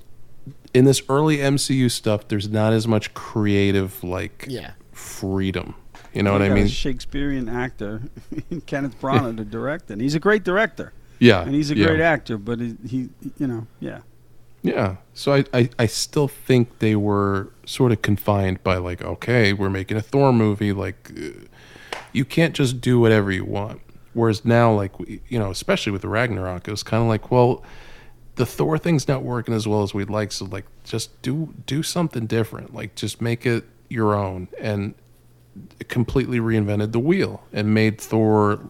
in 0.74 0.86
this 0.86 1.02
early 1.10 1.38
mcu 1.38 1.90
stuff 1.90 2.28
there's 2.28 2.50
not 2.50 2.74
as 2.74 2.88
much 2.88 3.14
creative 3.14 4.04
like 4.04 4.46
Yeah. 4.48 4.72
freedom 4.92 5.74
you 6.14 6.22
know 6.22 6.34
what 6.34 6.42
We 6.42 6.46
i 6.46 6.50
got 6.50 6.54
a 6.58 6.62
mean 6.62 6.68
Shakespearean 6.68 7.50
actor, 7.50 8.02
Kenneth 8.68 9.00
Branagh, 9.02 9.38
to 9.38 9.44
direct 9.46 9.90
it. 9.90 10.00
He's 10.00 10.14
a 10.14 10.20
great 10.20 10.44
director, 10.44 10.94
yeah 11.20 11.42
and 11.42 11.56
he's 11.56 11.72
a 11.72 11.76
yeah. 11.76 11.88
great 11.88 12.02
actor. 12.02 12.38
But 12.38 12.60
he, 12.60 12.76
he, 12.88 13.10
you 13.40 13.48
know, 13.48 13.66
yeah. 13.80 14.02
Yeah. 14.62 14.98
So 15.16 15.34
I, 15.34 15.44
I, 15.54 15.70
I 15.80 15.86
still 15.88 16.28
think 16.28 16.80
they 16.80 16.96
were 16.96 17.50
sort 17.66 17.92
of 17.92 18.02
confined 18.04 18.64
by 18.64 18.78
like, 18.78 19.02
okay, 19.04 19.54
we're 19.54 19.72
making 19.72 19.98
a 19.98 20.02
Thor 20.02 20.32
movie. 20.32 20.72
Like, 20.72 21.12
uh, 21.18 21.48
you 22.14 22.26
can't 22.26 22.54
just 22.54 22.80
do 22.80 23.00
whatever 23.00 23.32
you 23.32 23.44
want. 23.44 23.82
Whereas 24.14 24.46
now, 24.46 24.74
like, 24.74 25.00
we- 25.00 25.22
you 25.28 25.40
know, 25.40 25.50
especially 25.52 25.92
with 25.92 26.02
the 26.02 26.08
Ragnarok, 26.10 26.68
it 26.68 26.72
was 26.72 26.84
kind 26.84 27.02
of 27.02 27.10
like, 27.10 27.32
well, 27.32 27.64
the 28.36 28.46
Thor 28.46 28.78
thing's 28.78 29.08
not 29.08 29.24
working 29.24 29.54
as 29.54 29.68
well 29.68 29.84
as 29.84 29.94
we'd 29.94 30.10
like. 30.10 30.32
So 30.32 30.46
like, 30.46 30.66
just 30.84 31.22
do 31.22 31.54
do 31.66 31.84
something 31.84 32.26
different. 32.26 32.74
Like, 32.74 32.96
just 32.96 33.22
make 33.22 33.46
it 33.46 33.64
your 33.90 34.16
own 34.16 34.48
and 34.60 34.96
completely 35.88 36.40
reinvented 36.40 36.92
the 36.94 37.00
wheel 37.00 37.44
and 37.54 37.74
made 37.74 38.02
Thor, 38.02 38.70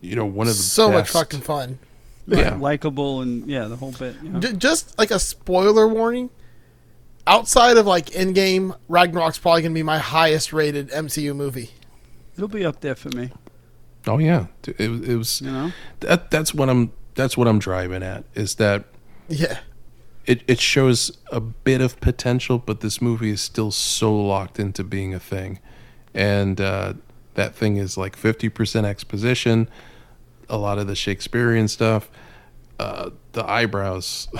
you 0.00 0.14
know, 0.14 0.24
one 0.24 0.46
of 0.46 0.56
the 0.56 0.62
So 0.62 0.90
much 0.92 1.10
fucking 1.10 1.40
fun. 1.40 1.78
Yeah. 2.26 2.54
likable 2.54 3.20
and 3.22 3.48
yeah, 3.48 3.64
the 3.66 3.74
whole 3.74 3.90
bit. 3.90 4.14
You 4.22 4.28
know? 4.28 4.38
Just 4.40 4.96
like 4.98 5.10
a 5.10 5.18
spoiler 5.18 5.88
warning. 5.88 6.30
Outside 7.26 7.76
of 7.76 7.86
like 7.86 8.06
Endgame, 8.10 8.76
Ragnarok's 8.88 9.38
probably 9.38 9.62
gonna 9.62 9.74
be 9.74 9.82
my 9.82 9.98
highest 9.98 10.52
rated 10.52 10.90
MCU 10.90 11.34
movie. 11.34 11.70
It'll 12.36 12.48
be 12.48 12.64
up 12.64 12.80
there 12.80 12.94
for 12.94 13.08
me. 13.10 13.30
Oh 14.06 14.18
yeah, 14.18 14.46
it, 14.66 14.88
was- 14.90 15.00
it 15.08 15.16
was. 15.16 15.40
You 15.40 15.50
know, 15.52 15.72
that 16.00 16.30
that's 16.30 16.52
what 16.54 16.68
I'm 16.68 16.92
that's 17.14 17.36
what 17.36 17.46
I'm 17.48 17.58
driving 17.58 18.02
at 18.02 18.24
is 18.34 18.54
that 18.56 18.84
Yeah. 19.28 19.58
it, 20.26 20.42
it 20.48 20.60
shows 20.60 21.16
a 21.30 21.40
bit 21.40 21.80
of 21.82 22.00
potential, 22.00 22.58
but 22.58 22.80
this 22.80 23.02
movie 23.02 23.30
is 23.30 23.40
still 23.42 23.70
so 23.70 24.14
locked 24.14 24.58
into 24.58 24.82
being 24.82 25.12
a 25.14 25.18
thing. 25.20 25.58
And 26.14 26.58
uh, 26.60 26.94
that 27.34 27.54
thing 27.54 27.76
is 27.76 27.96
like 27.98 28.16
50% 28.16 28.84
exposition, 28.84 29.68
a 30.48 30.56
lot 30.56 30.78
of 30.78 30.86
the 30.86 30.94
Shakespearean 30.96 31.68
stuff, 31.68 32.10
uh, 32.78 33.10
the 33.32 33.44
eyebrows. 33.48 34.28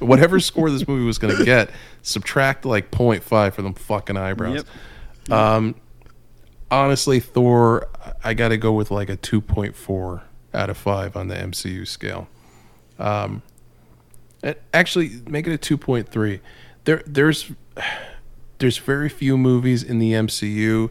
Whatever 0.00 0.38
score 0.40 0.70
this 0.70 0.86
movie 0.86 1.04
was 1.04 1.18
going 1.18 1.34
to 1.36 1.44
get, 1.44 1.70
subtract 2.02 2.64
like 2.64 2.90
0.5 2.90 3.54
for 3.54 3.62
them 3.62 3.74
fucking 3.74 4.16
eyebrows. 4.16 4.64
Yep. 5.28 5.32
Um, 5.38 5.74
honestly, 6.70 7.20
Thor, 7.20 7.88
I 8.24 8.34
got 8.34 8.48
to 8.48 8.56
go 8.56 8.72
with 8.72 8.90
like 8.90 9.08
a 9.08 9.16
2.4 9.16 10.22
out 10.54 10.70
of 10.70 10.76
5 10.76 11.16
on 11.16 11.28
the 11.28 11.34
MCU 11.34 11.86
scale. 11.86 12.28
Um, 12.98 13.42
actually, 14.72 15.22
make 15.28 15.46
it 15.46 15.54
a 15.54 15.76
2.3. 15.76 16.40
There, 16.84 17.02
there's, 17.06 17.50
there's 18.58 18.78
very 18.78 19.08
few 19.08 19.36
movies 19.36 19.82
in 19.82 19.98
the 19.98 20.12
MCU. 20.12 20.90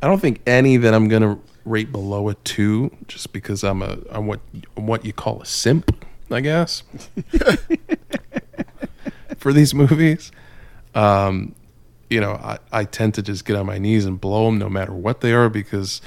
I 0.00 0.06
don't 0.06 0.20
think 0.20 0.40
any 0.46 0.76
that 0.78 0.94
I'm 0.94 1.08
gonna 1.08 1.38
rate 1.64 1.92
below 1.92 2.28
a 2.28 2.34
two, 2.34 2.90
just 3.06 3.32
because 3.32 3.62
I'm 3.62 3.82
a, 3.82 3.98
I'm 4.10 4.26
what, 4.26 4.40
I'm 4.76 4.86
what 4.86 5.04
you 5.04 5.12
call 5.12 5.40
a 5.40 5.46
simp, 5.46 6.04
I 6.30 6.40
guess. 6.40 6.82
For 9.38 9.52
these 9.52 9.74
movies, 9.74 10.32
um, 10.94 11.54
you 12.12 12.20
know, 12.20 12.32
I, 12.32 12.58
I 12.70 12.84
tend 12.84 13.14
to 13.14 13.22
just 13.22 13.46
get 13.46 13.56
on 13.56 13.64
my 13.64 13.78
knees 13.78 14.04
and 14.04 14.20
blow 14.20 14.44
them 14.46 14.58
no 14.58 14.68
matter 14.68 14.92
what 14.92 15.22
they 15.22 15.32
are 15.32 15.48
because 15.48 16.02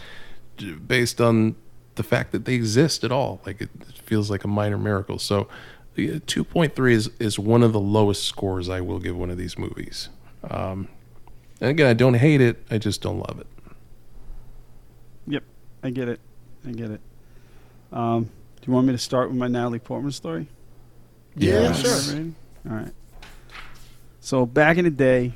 based 0.85 1.19
on 1.19 1.55
the 1.95 2.03
fact 2.03 2.31
that 2.31 2.45
they 2.45 2.53
exist 2.53 3.03
at 3.03 3.11
all, 3.11 3.41
like 3.45 3.59
it, 3.59 3.69
it 3.81 3.97
feels 3.97 4.29
like 4.29 4.43
a 4.43 4.47
minor 4.47 4.77
miracle. 4.77 5.17
So 5.17 5.47
the 5.95 6.19
2.3 6.19 6.91
is, 6.91 7.09
is 7.19 7.39
one 7.39 7.63
of 7.63 7.73
the 7.73 7.79
lowest 7.79 8.23
scores 8.25 8.69
I 8.69 8.81
will 8.81 8.99
give 8.99 9.17
one 9.17 9.31
of 9.31 9.37
these 9.37 9.57
movies. 9.57 10.09
Um, 10.47 10.89
and 11.59 11.71
again, 11.71 11.87
I 11.87 11.93
don't 11.93 12.13
hate 12.13 12.39
it. 12.39 12.63
I 12.69 12.77
just 12.77 13.01
don't 13.01 13.17
love 13.17 13.39
it. 13.39 13.47
Yep, 15.27 15.43
I 15.83 15.89
get 15.89 16.07
it. 16.07 16.19
I 16.67 16.71
get 16.71 16.91
it. 16.91 17.01
Um, 17.91 18.25
do 18.25 18.67
you 18.67 18.73
want 18.73 18.85
me 18.85 18.93
to 18.93 18.99
start 18.99 19.29
with 19.29 19.37
my 19.39 19.47
Natalie 19.47 19.79
Portman 19.79 20.11
story? 20.11 20.47
Yeah, 21.35 21.61
Yes. 21.61 21.81
sure. 22.05 22.25
All 22.69 22.75
right. 22.75 22.91
So 24.19 24.45
back 24.45 24.77
in 24.77 24.85
the 24.85 24.91
day, 24.91 25.33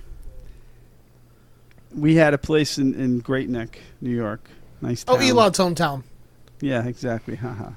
we 1.95 2.15
had 2.15 2.33
a 2.33 2.37
place 2.37 2.77
in, 2.77 2.93
in 2.93 3.19
Great 3.19 3.49
Neck, 3.49 3.79
New 4.01 4.15
York. 4.15 4.49
Nice 4.81 5.03
Oh, 5.07 5.17
town. 5.17 5.25
Elon's 5.25 5.57
hometown. 5.57 6.03
Yeah, 6.61 6.85
exactly. 6.85 7.35
Haha. 7.35 7.71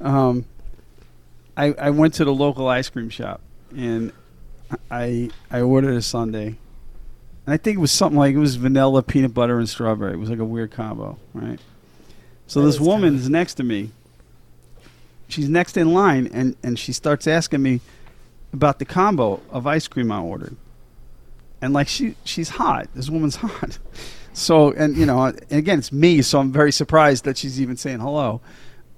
um, 0.00 0.44
I 1.56 1.72
I 1.78 1.90
went 1.90 2.14
to 2.14 2.24
the 2.24 2.32
local 2.32 2.68
ice 2.68 2.88
cream 2.88 3.10
shop 3.10 3.40
and 3.76 4.12
I 4.90 5.30
I 5.50 5.60
ordered 5.60 5.94
a 5.94 6.02
sundae. 6.02 6.46
And 6.46 7.54
I 7.54 7.56
think 7.56 7.78
it 7.78 7.80
was 7.80 7.90
something 7.92 8.18
like 8.18 8.34
it 8.34 8.38
was 8.38 8.56
vanilla, 8.56 9.02
peanut 9.02 9.34
butter, 9.34 9.58
and 9.58 9.68
strawberry. 9.68 10.12
It 10.12 10.18
was 10.18 10.30
like 10.30 10.38
a 10.38 10.44
weird 10.44 10.70
combo, 10.70 11.18
right? 11.32 11.58
So 12.46 12.60
That 12.60 12.66
this 12.66 12.74
is 12.76 12.80
woman's 12.80 13.28
next 13.30 13.54
to 13.54 13.64
me. 13.64 13.90
She's 15.28 15.48
next 15.48 15.76
in 15.76 15.92
line, 15.92 16.26
and, 16.32 16.56
and 16.62 16.78
she 16.78 16.92
starts 16.92 17.26
asking 17.26 17.62
me 17.62 17.80
about 18.52 18.78
the 18.78 18.84
combo 18.86 19.40
of 19.50 19.66
ice 19.66 19.86
cream 19.88 20.10
I 20.12 20.20
ordered. 20.20 20.56
And 21.60 21.72
like 21.72 21.88
she 21.88 22.14
she's 22.24 22.50
hot. 22.50 22.88
This 22.94 23.10
woman's 23.10 23.36
hot. 23.44 23.78
So 24.32 24.72
and 24.72 24.96
you 24.96 25.06
know, 25.06 25.24
and 25.24 25.40
again 25.50 25.78
it's 25.78 25.92
me, 25.92 26.22
so 26.22 26.38
I'm 26.38 26.52
very 26.52 26.72
surprised 26.72 27.24
that 27.24 27.36
she's 27.36 27.60
even 27.60 27.76
saying 27.76 28.00
hello. 28.00 28.40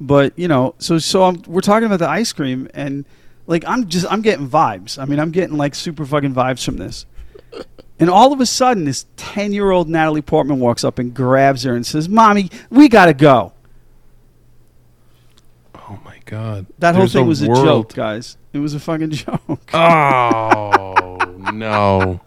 But 0.00 0.38
you 0.38 0.48
know, 0.48 0.74
so 0.78 0.98
so 0.98 1.24
I'm, 1.24 1.42
we're 1.46 1.60
talking 1.60 1.86
about 1.86 1.98
the 1.98 2.08
ice 2.08 2.32
cream, 2.32 2.68
and 2.74 3.04
like 3.46 3.64
I'm 3.66 3.88
just 3.88 4.06
I'm 4.10 4.22
getting 4.22 4.48
vibes. 4.48 4.98
I 4.98 5.04
mean, 5.04 5.18
I'm 5.18 5.30
getting 5.30 5.56
like 5.56 5.74
super 5.74 6.06
fucking 6.06 6.34
vibes 6.34 6.64
from 6.64 6.76
this. 6.76 7.06
And 7.98 8.08
all 8.08 8.32
of 8.32 8.40
a 8.40 8.46
sudden, 8.46 8.84
this 8.84 9.04
ten 9.16 9.52
year 9.52 9.70
old 9.70 9.88
Natalie 9.88 10.22
Portman 10.22 10.58
walks 10.58 10.84
up 10.84 10.98
and 10.98 11.12
grabs 11.12 11.64
her 11.64 11.74
and 11.74 11.84
says, 11.84 12.08
"Mommy, 12.08 12.50
we 12.70 12.88
gotta 12.88 13.12
go." 13.12 13.52
Oh 15.74 15.98
my 16.02 16.18
god! 16.24 16.66
That 16.78 16.94
whole 16.94 17.02
There's 17.02 17.12
thing 17.12 17.26
was 17.26 17.42
a 17.42 17.46
joke, 17.48 17.92
guys. 17.92 18.38
It 18.54 18.58
was 18.58 18.72
a 18.72 18.80
fucking 18.80 19.10
joke. 19.10 19.74
Oh 19.74 21.18
no! 21.52 22.20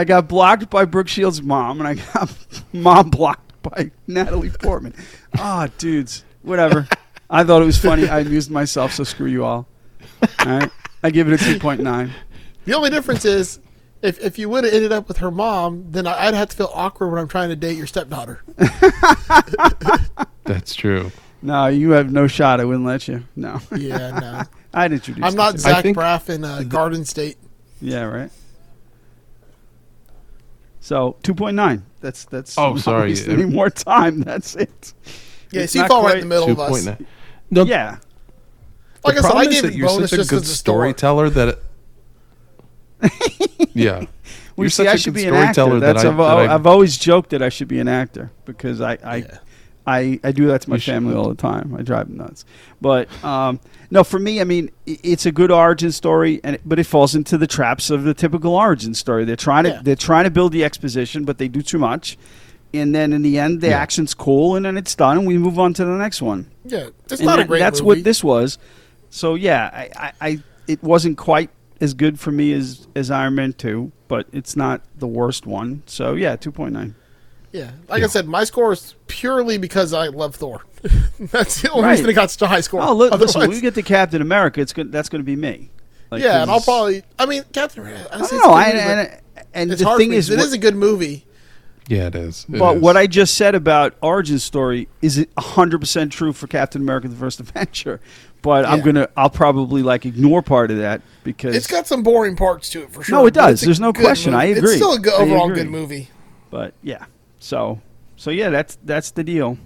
I 0.00 0.04
got 0.04 0.28
blocked 0.28 0.70
by 0.70 0.86
Brooke 0.86 1.08
Shields' 1.08 1.42
mom, 1.42 1.78
and 1.78 1.86
I 1.86 1.94
got 2.14 2.34
mom 2.72 3.10
blocked 3.10 3.60
by 3.62 3.90
Natalie 4.06 4.48
Portman. 4.48 4.94
Ah, 5.36 5.68
dudes, 5.76 6.24
whatever. 6.40 6.88
I 7.30 7.44
thought 7.44 7.60
it 7.60 7.66
was 7.66 7.76
funny. 7.76 8.08
I 8.08 8.20
amused 8.20 8.50
myself, 8.50 8.94
so 8.94 9.04
screw 9.04 9.26
you 9.28 9.44
all. 9.44 9.68
All 10.22 10.58
right, 10.58 10.70
I 11.02 11.10
give 11.10 11.30
it 11.30 11.38
a 11.38 11.44
two 11.44 11.58
point 11.58 11.82
nine. 11.82 12.12
The 12.64 12.72
only 12.72 12.88
difference 12.88 13.26
is, 13.26 13.60
if 14.00 14.18
if 14.20 14.38
you 14.38 14.48
would 14.48 14.64
have 14.64 14.72
ended 14.72 14.90
up 14.90 15.06
with 15.06 15.18
her 15.18 15.30
mom, 15.30 15.84
then 15.90 16.06
I- 16.06 16.28
I'd 16.28 16.34
have 16.34 16.48
to 16.48 16.56
feel 16.56 16.70
awkward 16.72 17.10
when 17.10 17.18
I'm 17.20 17.28
trying 17.28 17.50
to 17.50 17.56
date 17.56 17.76
your 17.76 17.86
stepdaughter. 17.86 18.40
That's 20.44 20.74
true. 20.74 21.12
No, 21.42 21.66
you 21.66 21.90
have 21.90 22.10
no 22.10 22.26
shot. 22.26 22.58
I 22.58 22.64
wouldn't 22.64 22.86
let 22.86 23.06
you. 23.06 23.24
No, 23.36 23.60
Yeah, 23.76 24.18
no. 24.18 24.42
I'd 24.72 24.92
introduce. 24.92 25.24
I'm 25.24 25.34
not 25.34 25.58
Zach 25.58 25.84
Braff 25.84 26.30
in 26.30 26.42
uh, 26.44 26.62
Garden 26.62 27.04
State. 27.04 27.36
Yeah, 27.82 28.04
right. 28.04 28.30
So 30.80 31.16
two 31.22 31.34
point 31.34 31.56
nine. 31.56 31.84
That's 32.00 32.24
that's. 32.24 32.56
Oh, 32.58 32.76
sorry. 32.76 33.14
Any 33.28 33.44
more 33.44 33.68
time? 33.70 34.20
That's 34.30 34.56
it. 34.56 34.94
Yeah, 35.52 35.62
It's 35.62 35.72
so 35.74 35.82
you 35.82 35.88
fall 35.88 36.02
right 36.04 36.14
in 36.16 36.20
the 36.20 36.26
middle 36.26 36.46
Two 36.46 36.52
of 36.52 36.60
us. 36.60 36.70
point 36.70 36.84
nine. 36.86 37.06
No, 37.50 37.64
Yeah, 37.64 37.98
Like 39.04 39.14
I 39.14 39.16
the 39.16 39.22
said, 39.22 39.26
I 39.28 39.30
problem 39.30 39.48
is 39.48 39.54
gave 39.60 39.62
that 39.70 39.76
you're 39.76 39.88
bonus 39.88 40.10
such 40.10 40.18
a 40.18 40.20
just 40.22 40.30
good 40.30 40.36
'cause 40.36 40.50
it's 40.50 40.60
Thor. 40.62 40.74
storyteller 40.76 41.30
that. 41.30 41.48
It, 43.02 43.70
yeah. 43.74 44.04
We 44.56 44.64
You're 44.64 44.70
see, 44.70 44.84
such 44.84 44.86
I 44.88 44.92
a 44.92 44.98
should 44.98 45.14
good 45.14 45.20
be 45.22 45.26
an 45.28 45.34
actor. 45.34 45.52
storyteller 45.54 45.80
that 45.80 45.92
That's 45.94 46.04
I- 46.04 46.08
I've, 46.10 46.16
that 46.16 46.22
I- 46.50 46.54
I've 46.54 46.66
always 46.66 46.96
joked 46.96 47.30
that 47.30 47.42
I 47.42 47.48
should 47.48 47.68
be 47.68 47.80
an 47.80 47.88
actor 47.88 48.30
because 48.44 48.80
I 48.80 48.92
I, 49.04 49.24
I, 49.86 50.20
I 50.22 50.32
do 50.32 50.46
that 50.48 50.62
to 50.62 50.70
my 50.70 50.76
You 50.76 50.80
should. 50.80 50.92
family 50.92 51.14
all 51.14 51.28
the 51.28 51.34
time. 51.34 51.74
I 51.76 51.82
drive 51.82 52.06
them 52.08 52.18
nuts. 52.18 52.44
But 52.80 53.08
um, 53.24 53.60
no, 53.90 54.04
for 54.04 54.18
me, 54.18 54.40
I 54.40 54.44
mean, 54.44 54.70
it's 54.86 55.26
a 55.26 55.32
good 55.32 55.50
origin 55.50 55.90
story, 55.90 56.40
and 56.44 56.56
it, 56.56 56.62
but 56.64 56.78
it 56.78 56.84
falls 56.84 57.14
into 57.14 57.38
the 57.38 57.46
traps 57.46 57.90
of 57.90 58.04
the 58.04 58.14
typical 58.14 58.54
origin 58.54 58.94
story. 58.94 59.24
They're 59.24 59.36
trying 59.36 59.64
to 59.64 59.70
Yeah. 59.70 59.80
they're 59.82 59.96
trying 59.96 60.24
to 60.24 60.30
build 60.30 60.52
the 60.52 60.64
exposition, 60.64 61.24
but 61.24 61.38
they 61.38 61.48
do 61.48 61.62
too 61.62 61.78
much. 61.78 62.16
And 62.72 62.94
then 62.94 63.12
in 63.12 63.22
the 63.22 63.38
end, 63.38 63.62
the 63.62 63.68
Yeah. 63.68 63.78
action's 63.78 64.14
cool, 64.14 64.54
and 64.54 64.64
then 64.64 64.76
it's 64.76 64.94
done, 64.94 65.18
and 65.18 65.26
we 65.26 65.38
move 65.38 65.58
on 65.58 65.74
to 65.74 65.84
the 65.84 65.96
next 65.96 66.22
one. 66.22 66.46
Yeah, 66.64 66.88
it's 67.04 67.14
And 67.20 67.24
not 67.26 67.36
that- 67.36 67.44
a 67.46 67.48
great 67.48 67.58
That's 67.60 67.80
movie. 67.80 67.86
what 68.00 68.04
this 68.04 68.22
was. 68.22 68.58
So 69.08 69.34
yeah, 69.34 69.70
I, 69.72 69.90
I, 69.96 70.12
I 70.28 70.38
it 70.68 70.82
wasn't 70.84 71.16
quite 71.18 71.50
as 71.80 71.94
good 71.94 72.20
for 72.20 72.30
me 72.30 72.52
as 72.52 72.86
as 72.94 73.10
Iron 73.10 73.34
Man 73.34 73.54
two, 73.54 73.90
but 74.06 74.26
it's 74.30 74.54
not 74.54 74.82
the 74.96 75.08
worst 75.08 75.46
one. 75.46 75.82
So 75.86 76.14
yeah, 76.14 76.36
two 76.36 76.52
point 76.52 76.74
nine. 76.74 76.94
Yeah, 77.52 77.70
like 77.88 78.02
I 78.02 78.06
said, 78.06 78.28
my 78.28 78.44
score 78.44 78.72
is 78.72 78.94
purely 79.08 79.58
because 79.58 79.92
I 79.92 80.06
love 80.08 80.36
Thor. 80.36 80.62
That's 81.18 81.60
the 81.62 81.70
only 81.72 81.84
Right. 81.84 81.90
reason 81.92 82.08
it 82.08 82.12
got 82.14 82.30
such 82.30 82.42
a 82.42 82.46
high 82.46 82.60
score. 82.60 82.80
Oh, 82.80 82.94
look, 82.94 83.12
listen, 83.18 83.40
when 83.40 83.50
we 83.50 83.60
get 83.60 83.74
to 83.74 83.82
Captain 83.82 84.22
America, 84.22 84.60
it's 84.60 84.72
good. 84.72 84.92
That's 84.92 85.08
going 85.08 85.20
to 85.20 85.24
be 85.26 85.34
me. 85.36 85.70
Like, 86.10 86.22
yeah, 86.22 86.42
and 86.42 86.50
I'll 86.50 86.60
probably. 86.60 87.02
I 87.18 87.26
mean, 87.26 87.42
Captain. 87.52 87.82
America, 87.82 88.08
I 88.14 88.20
it's 88.20 88.30
don't 88.30 88.38
know. 88.40 88.46
good 88.46 88.54
I, 88.54 88.66
movie, 88.72 88.78
but 88.84 88.88
and 88.88 89.20
and 89.52 89.72
it's 89.72 89.80
the 89.80 89.86
hard 89.88 89.98
thing 89.98 90.12
is, 90.12 90.12
me, 90.12 90.16
is, 90.18 90.28
'cause 90.28 90.34
it 90.34 90.38
what- 90.38 90.46
is 90.46 90.52
a 90.52 90.58
good 90.58 90.76
movie. 90.76 91.26
Yeah, 91.88 92.06
it 92.06 92.14
is. 92.14 92.46
It 92.52 92.56
but 92.58 92.76
is. 92.76 92.82
what 92.82 92.96
I 92.96 93.08
just 93.08 93.34
said 93.34 93.56
about 93.56 93.94
origin 94.00 94.38
story 94.38 94.86
is 95.02 95.18
it 95.18 95.28
hundred 95.36 95.80
percent 95.80 96.12
true 96.12 96.32
for 96.32 96.46
Captain 96.46 96.80
America: 96.82 97.08
The 97.08 97.16
First 97.16 97.40
Adventure. 97.40 98.00
But 98.42 98.64
I'm 98.64 98.80
gonna, 98.80 99.08
I'll 99.16 99.28
probably 99.28 99.82
like 99.82 100.06
ignore 100.06 100.40
part 100.40 100.70
of 100.70 100.78
that 100.78 101.02
because 101.24 101.54
It's 101.56 101.66
got 101.66 101.86
some 101.88 102.02
boring 102.04 102.36
parts 102.36 102.70
to 102.70 102.82
it 102.84 102.90
for 102.92 103.02
sure. 103.02 103.18
No, 103.18 103.26
it 103.26 103.34
does. 103.34 103.60
There's 103.60 103.80
no 103.80 103.92
good 103.92 104.02
question. 104.04 104.34
I 104.34 104.44
agree. 104.46 104.70
It's 104.70 104.76
still 104.76 104.94
a 104.94 104.98
good, 105.00 105.12
overall 105.12 105.48
good 105.50 105.68
movie. 105.68 106.08
But 106.48 106.72
yeah, 106.82 107.04
so 107.40 107.80
so 108.16 108.30
yeah, 108.30 108.50
that's 108.50 108.78
that's 108.84 109.10
the 109.10 109.24
deal. 109.24 109.58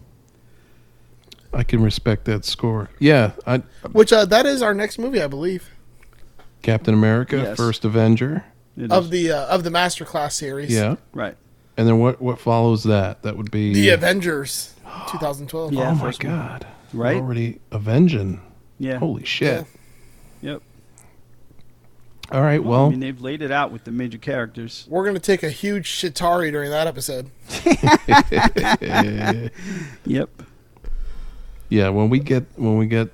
I 1.53 1.63
can 1.63 1.83
respect 1.83 2.25
that 2.25 2.45
score. 2.45 2.89
Yeah, 2.99 3.33
I, 3.47 3.59
Which 3.93 4.13
uh, 4.13 4.25
that 4.25 4.45
is 4.47 4.61
our 4.63 4.75
next 4.75 4.99
movie, 4.99 5.23
I 5.23 5.27
believe, 5.29 5.71
Captain 6.63 6.95
America, 6.95 7.37
Yes. 7.37 7.57
First 7.57 7.85
Avenger. 7.85 8.45
It 8.77 8.91
of 8.91 9.05
is. 9.05 9.11
the 9.11 9.31
uh, 9.33 9.47
of 9.47 9.63
the 9.63 9.71
Masterclass 9.71 10.33
series. 10.33 10.73
Yeah, 10.73 10.97
right. 11.13 11.37
and 11.77 11.87
then 11.87 12.01
what? 12.01 12.21
What 12.21 12.41
follows 12.41 12.83
that? 12.85 13.23
That 13.23 13.37
would 13.37 13.51
be. 13.53 13.73
The 13.73 13.91
Avengers, 13.91 14.75
2012. 15.11 15.73
Yeah. 15.73 15.91
oh 15.91 15.95
my 15.95 16.01
first 16.01 16.25
one. 16.25 16.33
god! 16.37 16.67
We're 16.93 17.05
Right? 17.05 17.17
already 17.19 17.61
avenging. 17.71 18.41
Yeah. 18.81 18.99
Holy 18.99 19.25
shit! 19.25 19.65
Yep. 20.43 20.61
All 22.35 22.43
right. 22.43 22.57
I 22.57 22.59
Well, 22.59 22.91
mean, 22.91 22.99
they've 23.01 23.21
laid 23.21 23.43
it 23.43 23.51
out 23.53 23.71
with 23.71 23.85
the 23.85 23.93
major 23.93 24.19
characters. 24.19 24.87
We're 24.89 25.05
gonna 25.07 25.21
take 25.21 25.43
a 25.45 25.51
huge 25.51 25.89
shitari 25.89 26.51
during 26.51 26.71
that 26.71 26.87
episode. 26.89 27.31
Yep. 30.07 30.31
yeah. 31.69 31.89
When 31.91 32.11
we 32.11 32.19
get 32.19 32.45
when 32.57 32.77
we 32.77 32.87
get 32.87 33.11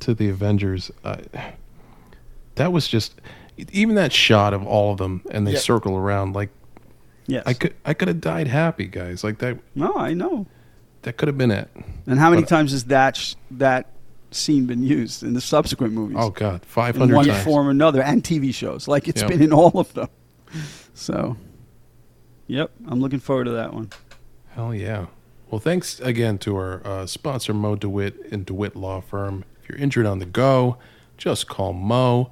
to 0.00 0.14
the 0.14 0.28
Avengers, 0.28 0.90
I, 1.04 1.20
that 2.56 2.72
was 2.72 2.88
just 2.88 3.20
even 3.72 3.94
that 3.96 4.12
shot 4.12 4.52
of 4.54 4.66
all 4.66 4.92
of 4.92 4.98
them, 4.98 5.22
and 5.30 5.46
they 5.46 5.52
Yep. 5.52 5.60
circle 5.60 5.96
around 5.96 6.34
like 6.34 6.50
Yes. 7.26 7.42
I 7.46 7.52
could 7.52 7.74
I 7.84 7.94
could 7.94 8.08
have 8.08 8.20
died 8.20 8.48
happy, 8.48 8.86
guys. 8.86 9.22
Like 9.22 9.38
that 9.38 9.58
no, 9.74 9.94
I 9.94 10.14
know. 10.14 10.46
that 11.02 11.16
could 11.16 11.28
have 11.28 11.38
been 11.38 11.50
it. 11.52 11.68
And 12.06 12.18
how 12.18 12.30
many 12.30 12.42
But- 12.42 12.48
times 12.48 12.72
is 12.72 12.84
that 12.84 13.16
sh- 13.16 13.34
that 13.52 13.86
scene 14.30 14.66
been 14.66 14.82
used 14.82 15.22
in 15.22 15.34
the 15.34 15.40
subsequent 15.40 15.92
movies? 15.94 16.16
Oh 16.18 16.30
god, 16.30 16.64
five 16.64 16.94
in 16.96 17.00
hundred 17.02 17.16
one 17.16 17.26
times. 17.26 17.44
form 17.44 17.66
or 17.68 17.70
another, 17.70 18.02
and 18.02 18.22
TV 18.22 18.52
shows. 18.54 18.86
Like 18.88 19.08
it's 19.08 19.20
Yep. 19.22 19.30
been 19.30 19.42
in 19.42 19.52
all 19.52 19.78
of 19.78 19.92
them. 19.94 20.08
So, 20.94 21.36
yep, 22.46 22.70
I'm 22.86 23.00
looking 23.00 23.20
forward 23.20 23.44
to 23.44 23.52
that 23.52 23.72
one. 23.74 23.90
Hell 24.50 24.74
yeah. 24.74 25.06
Well, 25.50 25.60
thanks 25.60 26.00
again 26.00 26.38
to 26.38 26.56
our 26.56 26.86
uh, 26.86 27.06
sponsor, 27.06 27.54
Mo 27.54 27.76
DeWitt 27.76 28.32
and 28.32 28.44
DeWitt 28.44 28.76
Law 28.76 29.00
Firm. 29.00 29.44
If 29.62 29.68
you're 29.68 29.78
injured 29.78 30.06
on 30.06 30.18
the 30.18 30.26
go, 30.26 30.76
just 31.16 31.48
call 31.48 31.72
Mo. 31.72 32.30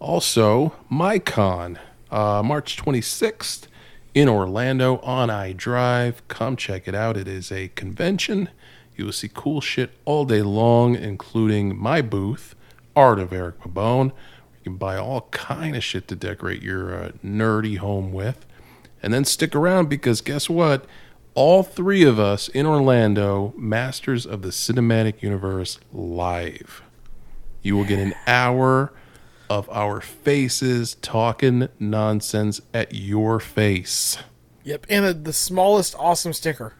Also, 0.00 0.74
MyCon, 0.90 1.78
uh, 2.10 2.42
March 2.44 2.76
26th 2.76 3.66
in 4.14 4.28
Orlando 4.28 4.98
on 4.98 5.28
iDrive. 5.28 6.16
Come 6.28 6.56
check 6.56 6.86
it 6.86 6.94
out. 6.94 7.16
It 7.16 7.26
is 7.28 7.50
a 7.50 7.68
convention. 7.68 8.48
You 8.98 9.04
will 9.04 9.12
see 9.12 9.30
cool 9.32 9.60
shit 9.60 9.92
all 10.04 10.24
day 10.24 10.42
long, 10.42 10.96
including 10.96 11.78
my 11.78 12.02
booth, 12.02 12.56
Art 12.96 13.20
of 13.20 13.32
Eric 13.32 13.60
Pabone. 13.60 14.06
You 14.06 14.64
can 14.64 14.76
buy 14.76 14.96
all 14.96 15.28
kind 15.30 15.76
of 15.76 15.84
shit 15.84 16.08
to 16.08 16.16
decorate 16.16 16.62
your 16.62 16.92
uh, 16.92 17.12
nerdy 17.24 17.78
home 17.78 18.12
with. 18.12 18.44
And 19.00 19.14
then 19.14 19.24
stick 19.24 19.54
around 19.54 19.88
because 19.88 20.20
guess 20.20 20.50
what? 20.50 20.84
All 21.34 21.62
three 21.62 22.02
of 22.02 22.18
us 22.18 22.48
in 22.48 22.66
Orlando, 22.66 23.54
Masters 23.56 24.26
of 24.26 24.42
the 24.42 24.48
Cinematic 24.48 25.22
Universe 25.22 25.78
live. 25.92 26.82
You 27.62 27.76
will 27.76 27.84
get 27.84 28.00
an 28.00 28.14
hour 28.26 28.92
of 29.48 29.70
our 29.70 30.00
faces 30.00 30.96
talking 30.96 31.68
nonsense 31.78 32.60
at 32.74 32.96
your 32.96 33.38
face. 33.38 34.18
Yep, 34.64 34.86
and 34.90 35.04
a, 35.04 35.14
the 35.14 35.32
smallest 35.32 35.94
awesome 36.00 36.32
sticker. 36.32 36.74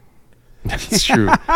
That's 0.65 1.05
true. 1.05 1.27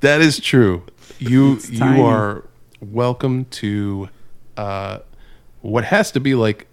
that 0.00 0.20
is 0.20 0.40
true. 0.40 0.84
You 1.18 1.58
you 1.68 1.78
tiny. 1.78 2.02
are 2.02 2.44
welcome 2.80 3.44
to 3.46 4.08
uh, 4.56 4.98
what 5.60 5.84
has 5.84 6.10
to 6.12 6.20
be 6.20 6.34
like 6.34 6.66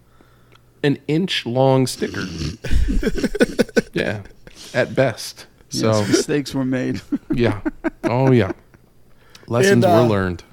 an 0.84 1.00
inch 1.08 1.46
long 1.46 1.88
sticker. 1.88 2.24
yeah, 3.94 4.24
at 4.74 4.96
best. 4.96 5.48
So 5.70 5.92
yes, 5.92 6.08
mistakes 6.08 6.54
were 6.54 6.66
made. 6.66 7.02
yeah, 7.34 7.62
oh 8.06 8.32
yeah, 8.32 8.54
lessons 9.48 9.84
And, 9.84 9.86
uh, 9.86 10.02
were 10.02 10.08
learned. 10.08 10.44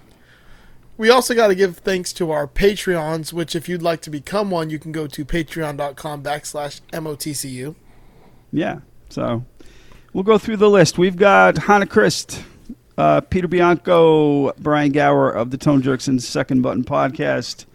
We 0.96 1.10
also 1.10 1.34
got 1.34 1.48
to 1.48 1.54
give 1.56 1.78
thanks 1.78 2.12
to 2.14 2.30
our 2.30 2.46
Patreons, 2.46 3.32
which 3.32 3.56
if 3.56 3.68
you'd 3.68 3.82
like 3.82 4.00
to 4.02 4.10
become 4.10 4.50
one, 4.50 4.70
you 4.70 4.78
can 4.78 4.92
go 4.92 5.08
to 5.08 5.24
patreon.com 5.24 6.22
backslash 6.22 6.80
MOTCU. 6.92 7.74
yeah. 8.52 8.78
So 9.08 9.44
we'll 10.14 10.24
go 10.24 10.38
through 10.38 10.56
the 10.56 10.70
list. 10.70 10.96
We've 10.96 11.16
got 11.16 11.58
Hannah 11.58 11.86
Christ, 11.86 12.42
uh, 12.96 13.20
Peter 13.20 13.48
Bianco, 13.48 14.52
Brian 14.52 14.92
Gower 14.92 15.30
of 15.30 15.50
the 15.50 15.58
Tone 15.58 15.82
Jerks 15.82 16.08
and 16.08 16.22
Second 16.22 16.62
Button 16.62 16.84
podcast. 16.84 17.66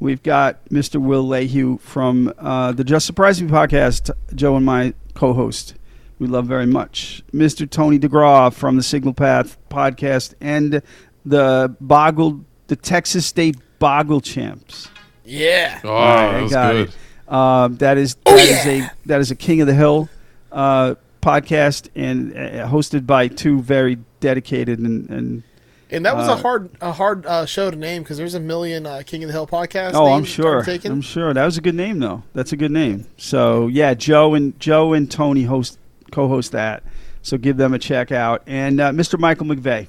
We've 0.00 0.22
got 0.22 0.64
Mr. 0.70 1.00
Will 1.00 1.24
Lehue 1.24 1.78
from 1.80 2.32
uh, 2.38 2.72
the 2.72 2.82
Just 2.82 3.06
Surprising 3.06 3.48
podcast, 3.48 4.10
Joe 4.34 4.56
and 4.56 4.66
my 4.66 4.94
co 5.14 5.32
host. 5.32 5.74
We 6.18 6.26
love 6.26 6.46
very 6.46 6.66
much. 6.66 7.22
Mr. 7.32 7.68
Tony 7.70 7.98
DeGraw 7.98 8.52
from 8.52 8.76
the 8.76 8.82
Signal 8.82 9.12
Path 9.14 9.58
podcast 9.70 10.34
and 10.40 10.82
the 11.24 11.76
Boggle, 11.80 12.44
the 12.66 12.76
Texas 12.76 13.26
State 13.26 13.56
Boggle 13.78 14.20
Champs. 14.20 14.88
Yeah. 15.24 15.80
Oh, 15.84 15.88
All 15.90 15.94
right, 16.16 16.26
that 16.32 16.34
I 16.34 16.42
was 16.42 16.52
got 16.52 16.72
good. 16.72 16.88
it. 16.88 17.32
Um, 17.32 17.76
that 17.76 17.98
is 17.98 18.16
Oh, 18.26 18.34
that 18.36 18.44
is 18.48 18.66
yeah. 18.66 18.86
a 18.86 18.90
that 19.08 19.20
is 19.20 19.30
a 19.30 19.36
King 19.36 19.60
of 19.60 19.66
the 19.68 19.74
Hill 19.74 20.08
uh, 20.50 20.96
podcast 21.22 21.88
and 21.94 22.36
uh, 22.36 22.66
hosted 22.68 23.06
by 23.06 23.28
two 23.28 23.62
very 23.62 23.98
dedicated 24.20 24.78
and, 24.80 25.08
and 25.08 25.42
And 25.90 26.04
that 26.04 26.16
was 26.16 26.28
Uh, 26.28 26.32
a 26.32 26.36
hard 26.36 26.70
a 26.80 26.92
hard 26.92 27.24
uh, 27.26 27.46
show 27.46 27.70
to 27.70 27.76
name 27.76 28.02
because 28.02 28.18
there's 28.18 28.34
a 28.34 28.40
million 28.40 28.84
uh, 28.86 29.02
King 29.06 29.22
of 29.24 29.28
the 29.28 29.32
Hill 29.32 29.46
podcasts. 29.46 29.92
oh, 29.94 30.12
I'm 30.12 30.24
sure. 30.24 30.62
I'm 30.84 31.00
sure 31.00 31.32
that 31.32 31.44
was 31.44 31.56
a 31.56 31.60
good 31.60 31.74
name 31.74 31.98
though. 32.00 32.22
That's 32.34 32.52
a 32.52 32.56
good 32.56 32.70
name. 32.72 33.06
So 33.16 33.68
yeah, 33.68 33.94
Joe 33.94 34.34
and 34.34 34.58
Joe 34.60 34.92
and 34.92 35.10
Tony 35.10 35.44
host 35.44 35.78
co-host 36.10 36.52
that. 36.52 36.82
So 37.22 37.38
give 37.38 37.56
them 37.56 37.72
a 37.72 37.78
check 37.78 38.10
out. 38.10 38.42
And 38.46 38.80
uh, 38.80 38.90
Mr. 38.90 39.18
Michael 39.18 39.46
McVeigh, 39.46 39.86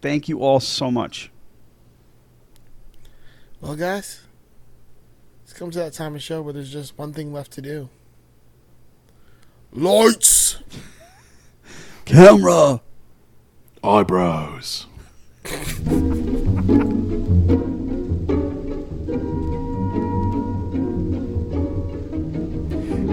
thank 0.00 0.28
you 0.30 0.40
all 0.40 0.60
so 0.60 0.90
much. 0.90 1.30
Well, 3.60 3.76
guys, 3.76 4.22
it's 5.42 5.52
come 5.52 5.70
to 5.70 5.78
that 5.78 5.92
time 5.92 6.14
of 6.14 6.22
show 6.22 6.42
where 6.42 6.52
there's 6.52 6.72
just 6.72 6.96
one 6.98 7.12
thing 7.12 7.32
left 7.32 7.52
to 7.52 7.60
do. 7.62 7.88
Lights. 9.74 10.58
Camera. 12.04 12.80
Eyebrows. 13.82 14.86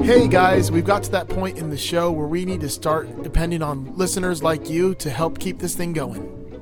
Hey 0.03 0.27
guys, 0.27 0.71
we've 0.71 0.83
got 0.83 1.03
to 1.03 1.11
that 1.11 1.29
point 1.29 1.57
in 1.57 1.69
the 1.69 1.77
show 1.77 2.11
where 2.11 2.27
we 2.27 2.43
need 2.43 2.59
to 2.61 2.69
start 2.69 3.23
depending 3.23 3.61
on 3.61 3.95
listeners 3.95 4.43
like 4.43 4.69
you 4.69 4.93
to 4.95 5.09
help 5.09 5.39
keep 5.39 5.59
this 5.59 5.73
thing 5.75 5.93
going. 5.93 6.19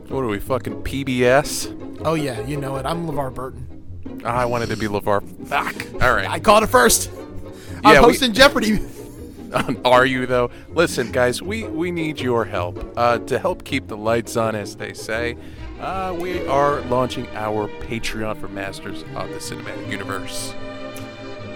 What 0.09 0.19
are 0.23 0.27
we 0.27 0.39
fucking 0.39 0.83
PBS? 0.83 2.01
Oh 2.05 2.13
yeah, 2.13 2.45
you 2.45 2.57
know 2.57 2.75
it. 2.75 2.85
I'm 2.85 3.07
LeVar 3.07 3.33
Burton. 3.33 4.21
I 4.23 4.45
wanted 4.45 4.69
to 4.69 4.77
be 4.77 4.85
LeVar. 4.87 5.47
Fuck. 5.47 6.03
All 6.03 6.13
right. 6.13 6.29
I 6.29 6.39
called 6.39 6.63
it 6.63 6.67
first. 6.67 7.09
I'm 7.83 7.93
Yeah, 7.95 8.01
we- 8.01 8.07
hosting 8.07 8.33
Jeopardy. 8.33 8.79
Are 9.85 10.05
you 10.05 10.25
though? 10.25 10.51
Listen, 10.69 11.11
guys, 11.11 11.41
we 11.41 11.63
we 11.65 11.91
need 11.91 12.19
your 12.19 12.45
help 12.45 12.93
uh, 12.97 13.19
to 13.19 13.39
help 13.39 13.63
keep 13.63 13.87
the 13.87 13.97
lights 13.97 14.37
on, 14.37 14.55
as 14.55 14.75
they 14.75 14.93
say. 14.93 15.35
Uh, 15.79 16.15
we 16.19 16.45
are 16.47 16.81
launching 16.81 17.25
our 17.35 17.67
Patreon 17.81 18.37
for 18.39 18.47
Masters 18.49 19.03
of 19.15 19.29
the 19.29 19.35
Cinematic 19.37 19.89
Universe. 19.89 20.53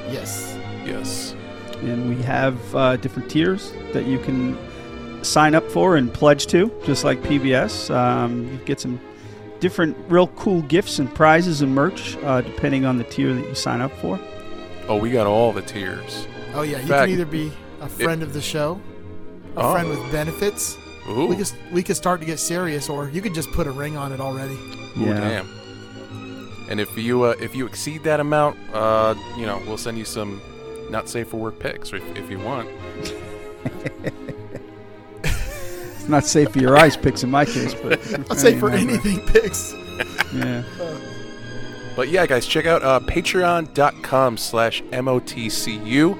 Yes. 0.09 0.57
Yes. 0.85 1.33
and 1.81 2.09
we 2.09 2.21
have 2.23 2.75
uh, 2.75 2.97
different 2.97 3.29
tiers 3.29 3.73
that 3.93 4.05
you 4.05 4.19
can 4.19 4.57
sign 5.23 5.55
up 5.55 5.69
for 5.71 5.95
and 5.97 6.13
pledge 6.13 6.47
to, 6.47 6.71
just 6.85 7.03
like 7.03 7.21
PBS. 7.21 7.93
Um, 7.93 8.47
you 8.51 8.57
get 8.65 8.79
some 8.81 8.99
different, 9.61 9.95
real 10.09 10.27
cool 10.29 10.61
gifts 10.63 10.99
and 10.99 11.13
prizes 11.13 11.61
and 11.61 11.73
merch 11.73 12.17
uh, 12.23 12.41
depending 12.41 12.85
on 12.85 12.97
the 12.97 13.03
tier 13.05 13.33
that 13.33 13.47
you 13.47 13.55
sign 13.55 13.79
up 13.81 13.91
for. 13.99 14.19
Oh, 14.87 14.97
we 14.97 15.09
got 15.11 15.25
all 15.27 15.53
the 15.53 15.61
tiers. 15.61 16.27
Oh 16.53 16.61
yeah, 16.63 16.79
you 16.79 16.87
fact- 16.87 17.03
can 17.05 17.09
either 17.11 17.25
be 17.25 17.51
a 17.83 17.89
friend 17.89 18.23
of 18.23 18.33
the 18.33 18.41
show, 18.41 18.79
a 19.55 19.61
Oh. 19.61 19.71
friend 19.73 19.89
with 19.89 19.99
benefits. 20.11 20.77
Ooh, 21.09 21.27
We 21.27 21.35
could 21.35 21.51
we 21.71 21.83
could 21.83 21.97
start 21.97 22.19
to 22.21 22.25
get 22.25 22.39
serious, 22.39 22.89
or 22.89 23.09
you 23.09 23.21
could 23.21 23.33
just 23.35 23.51
put 23.51 23.67
a 23.67 23.71
ring 23.71 23.97
on 23.97 24.11
it 24.13 24.19
already. 24.21 24.57
Ooh, 24.97 25.05
damn. 25.05 25.47
And 26.69 26.79
if 26.79 26.97
you 26.97 27.23
uh, 27.23 27.35
if 27.41 27.55
you 27.55 27.65
exceed 27.65 28.03
that 28.05 28.19
amount, 28.19 28.57
uh, 28.73 29.15
you 29.37 29.45
know, 29.45 29.61
we'll 29.67 29.77
send 29.77 29.97
you 29.97 30.05
some 30.05 30.41
not 30.89 31.09
safe 31.09 31.27
for 31.29 31.37
work 31.37 31.59
pics, 31.59 31.91
or 31.91 31.97
if, 31.97 32.15
if 32.17 32.29
you 32.31 32.39
want. 32.39 32.69
It's 35.23 36.07
not 36.09 36.25
safe 36.25 36.49
for 36.51 36.59
your 36.59 36.77
eyes 36.77 36.97
picks 36.97 37.23
in 37.23 37.31
my 37.31 37.45
case, 37.45 37.73
but 37.73 37.99
I'll 38.29 38.35
say 38.37 38.57
for 38.59 38.69
anything 38.69 39.19
picks. 39.27 39.73
Yeah. 40.33 40.63
But 41.95 42.09
yeah, 42.09 42.25
guys, 42.25 42.47
check 42.47 42.65
out 42.65 42.81
uh, 42.81 42.99
patreon.com 43.01 44.37
slash 44.37 44.81
MOTCU. 44.85 46.17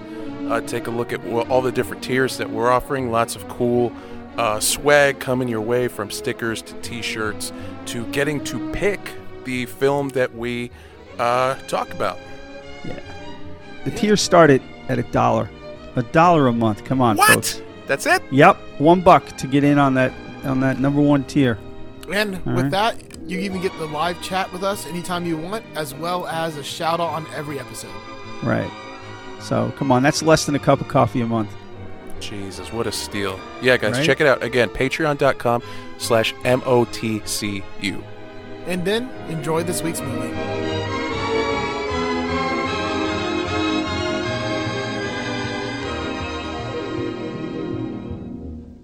Uh, 0.54 0.62
take 0.62 0.86
a 0.86 0.92
look 0.92 1.12
at 1.12 1.26
all 1.50 1.64
the 1.64 1.72
different 1.72 2.04
tiers 2.04 2.38
that 2.38 2.48
we're 2.48 2.70
offering. 2.70 3.10
Lots 3.10 3.36
of 3.36 3.48
cool 3.48 3.92
uh, 4.38 4.60
swag 4.60 5.20
coming 5.20 5.48
your 5.48 5.62
way 5.62 5.88
from 5.88 6.12
stickers 6.12 6.62
to 6.62 6.74
t-shirts 6.82 7.52
to 7.88 8.06
getting 8.12 8.44
to 8.44 8.72
pick 8.72 9.00
the 9.46 9.66
film 9.66 10.10
that 10.10 10.36
we 10.36 10.70
uh, 11.18 11.56
talk 11.68 11.92
about. 11.92 12.20
Yeah. 12.86 13.00
The 13.84 13.90
tiers 13.92 14.22
start 14.22 14.52
at, 14.52 14.62
at 14.90 15.00
a 15.00 15.04
dollar. 15.04 15.50
A 15.96 16.04
dollar 16.04 16.46
a 16.48 16.54
month. 16.54 16.86
Come 16.86 17.02
on, 17.02 17.18
What? 17.18 17.34
folks. 17.34 17.62
That's 17.88 18.06
it? 18.06 18.22
Yep, 18.32 18.58
one 18.78 19.02
buck 19.02 19.26
to 19.38 19.48
get 19.48 19.64
in 19.64 19.80
on 19.80 19.96
that 19.96 20.14
on 20.44 20.60
that 20.60 20.80
number 20.80 21.02
one 21.02 21.24
tier. 21.24 21.58
And 22.12 22.36
All 22.46 22.54
with 22.54 22.66
right. 22.66 22.72
that, 22.72 22.98
you 23.28 23.40
even 23.40 23.60
get 23.60 23.76
the 23.80 23.88
live 23.88 24.22
chat 24.22 24.54
with 24.54 24.64
us 24.64 24.86
anytime 24.86 25.26
you 25.26 25.36
want, 25.36 25.66
as 25.74 25.96
well 25.96 26.28
as 26.28 26.58
a 26.58 26.64
shout 26.64 27.00
out 27.00 27.10
on 27.10 27.26
every 27.34 27.60
episode. 27.60 27.90
Right. 28.44 28.70
So 29.44 29.72
come 29.78 29.92
on, 29.92 30.02
that's 30.04 30.24
less 30.24 30.46
than 30.46 30.56
a 30.56 30.60
cup 30.60 30.82
of 30.82 30.88
coffee 30.88 31.22
a 31.22 31.26
month. 31.28 31.50
Jesus, 32.20 32.72
what 32.72 32.88
a 32.88 32.92
steal. 32.92 33.38
Yeah, 33.62 33.76
guys, 33.78 33.98
Right? 33.98 34.06
check 34.06 34.22
it 34.22 34.28
out. 34.28 34.42
Again, 34.42 34.70
patreon.com 34.70 35.62
slash 35.98 36.34
M-O-T-C-U. 36.46 38.04
And 38.66 38.86
then 38.86 39.10
enjoy 39.30 39.64
this 39.64 39.82
week's 39.84 40.00
movie. 40.00 40.83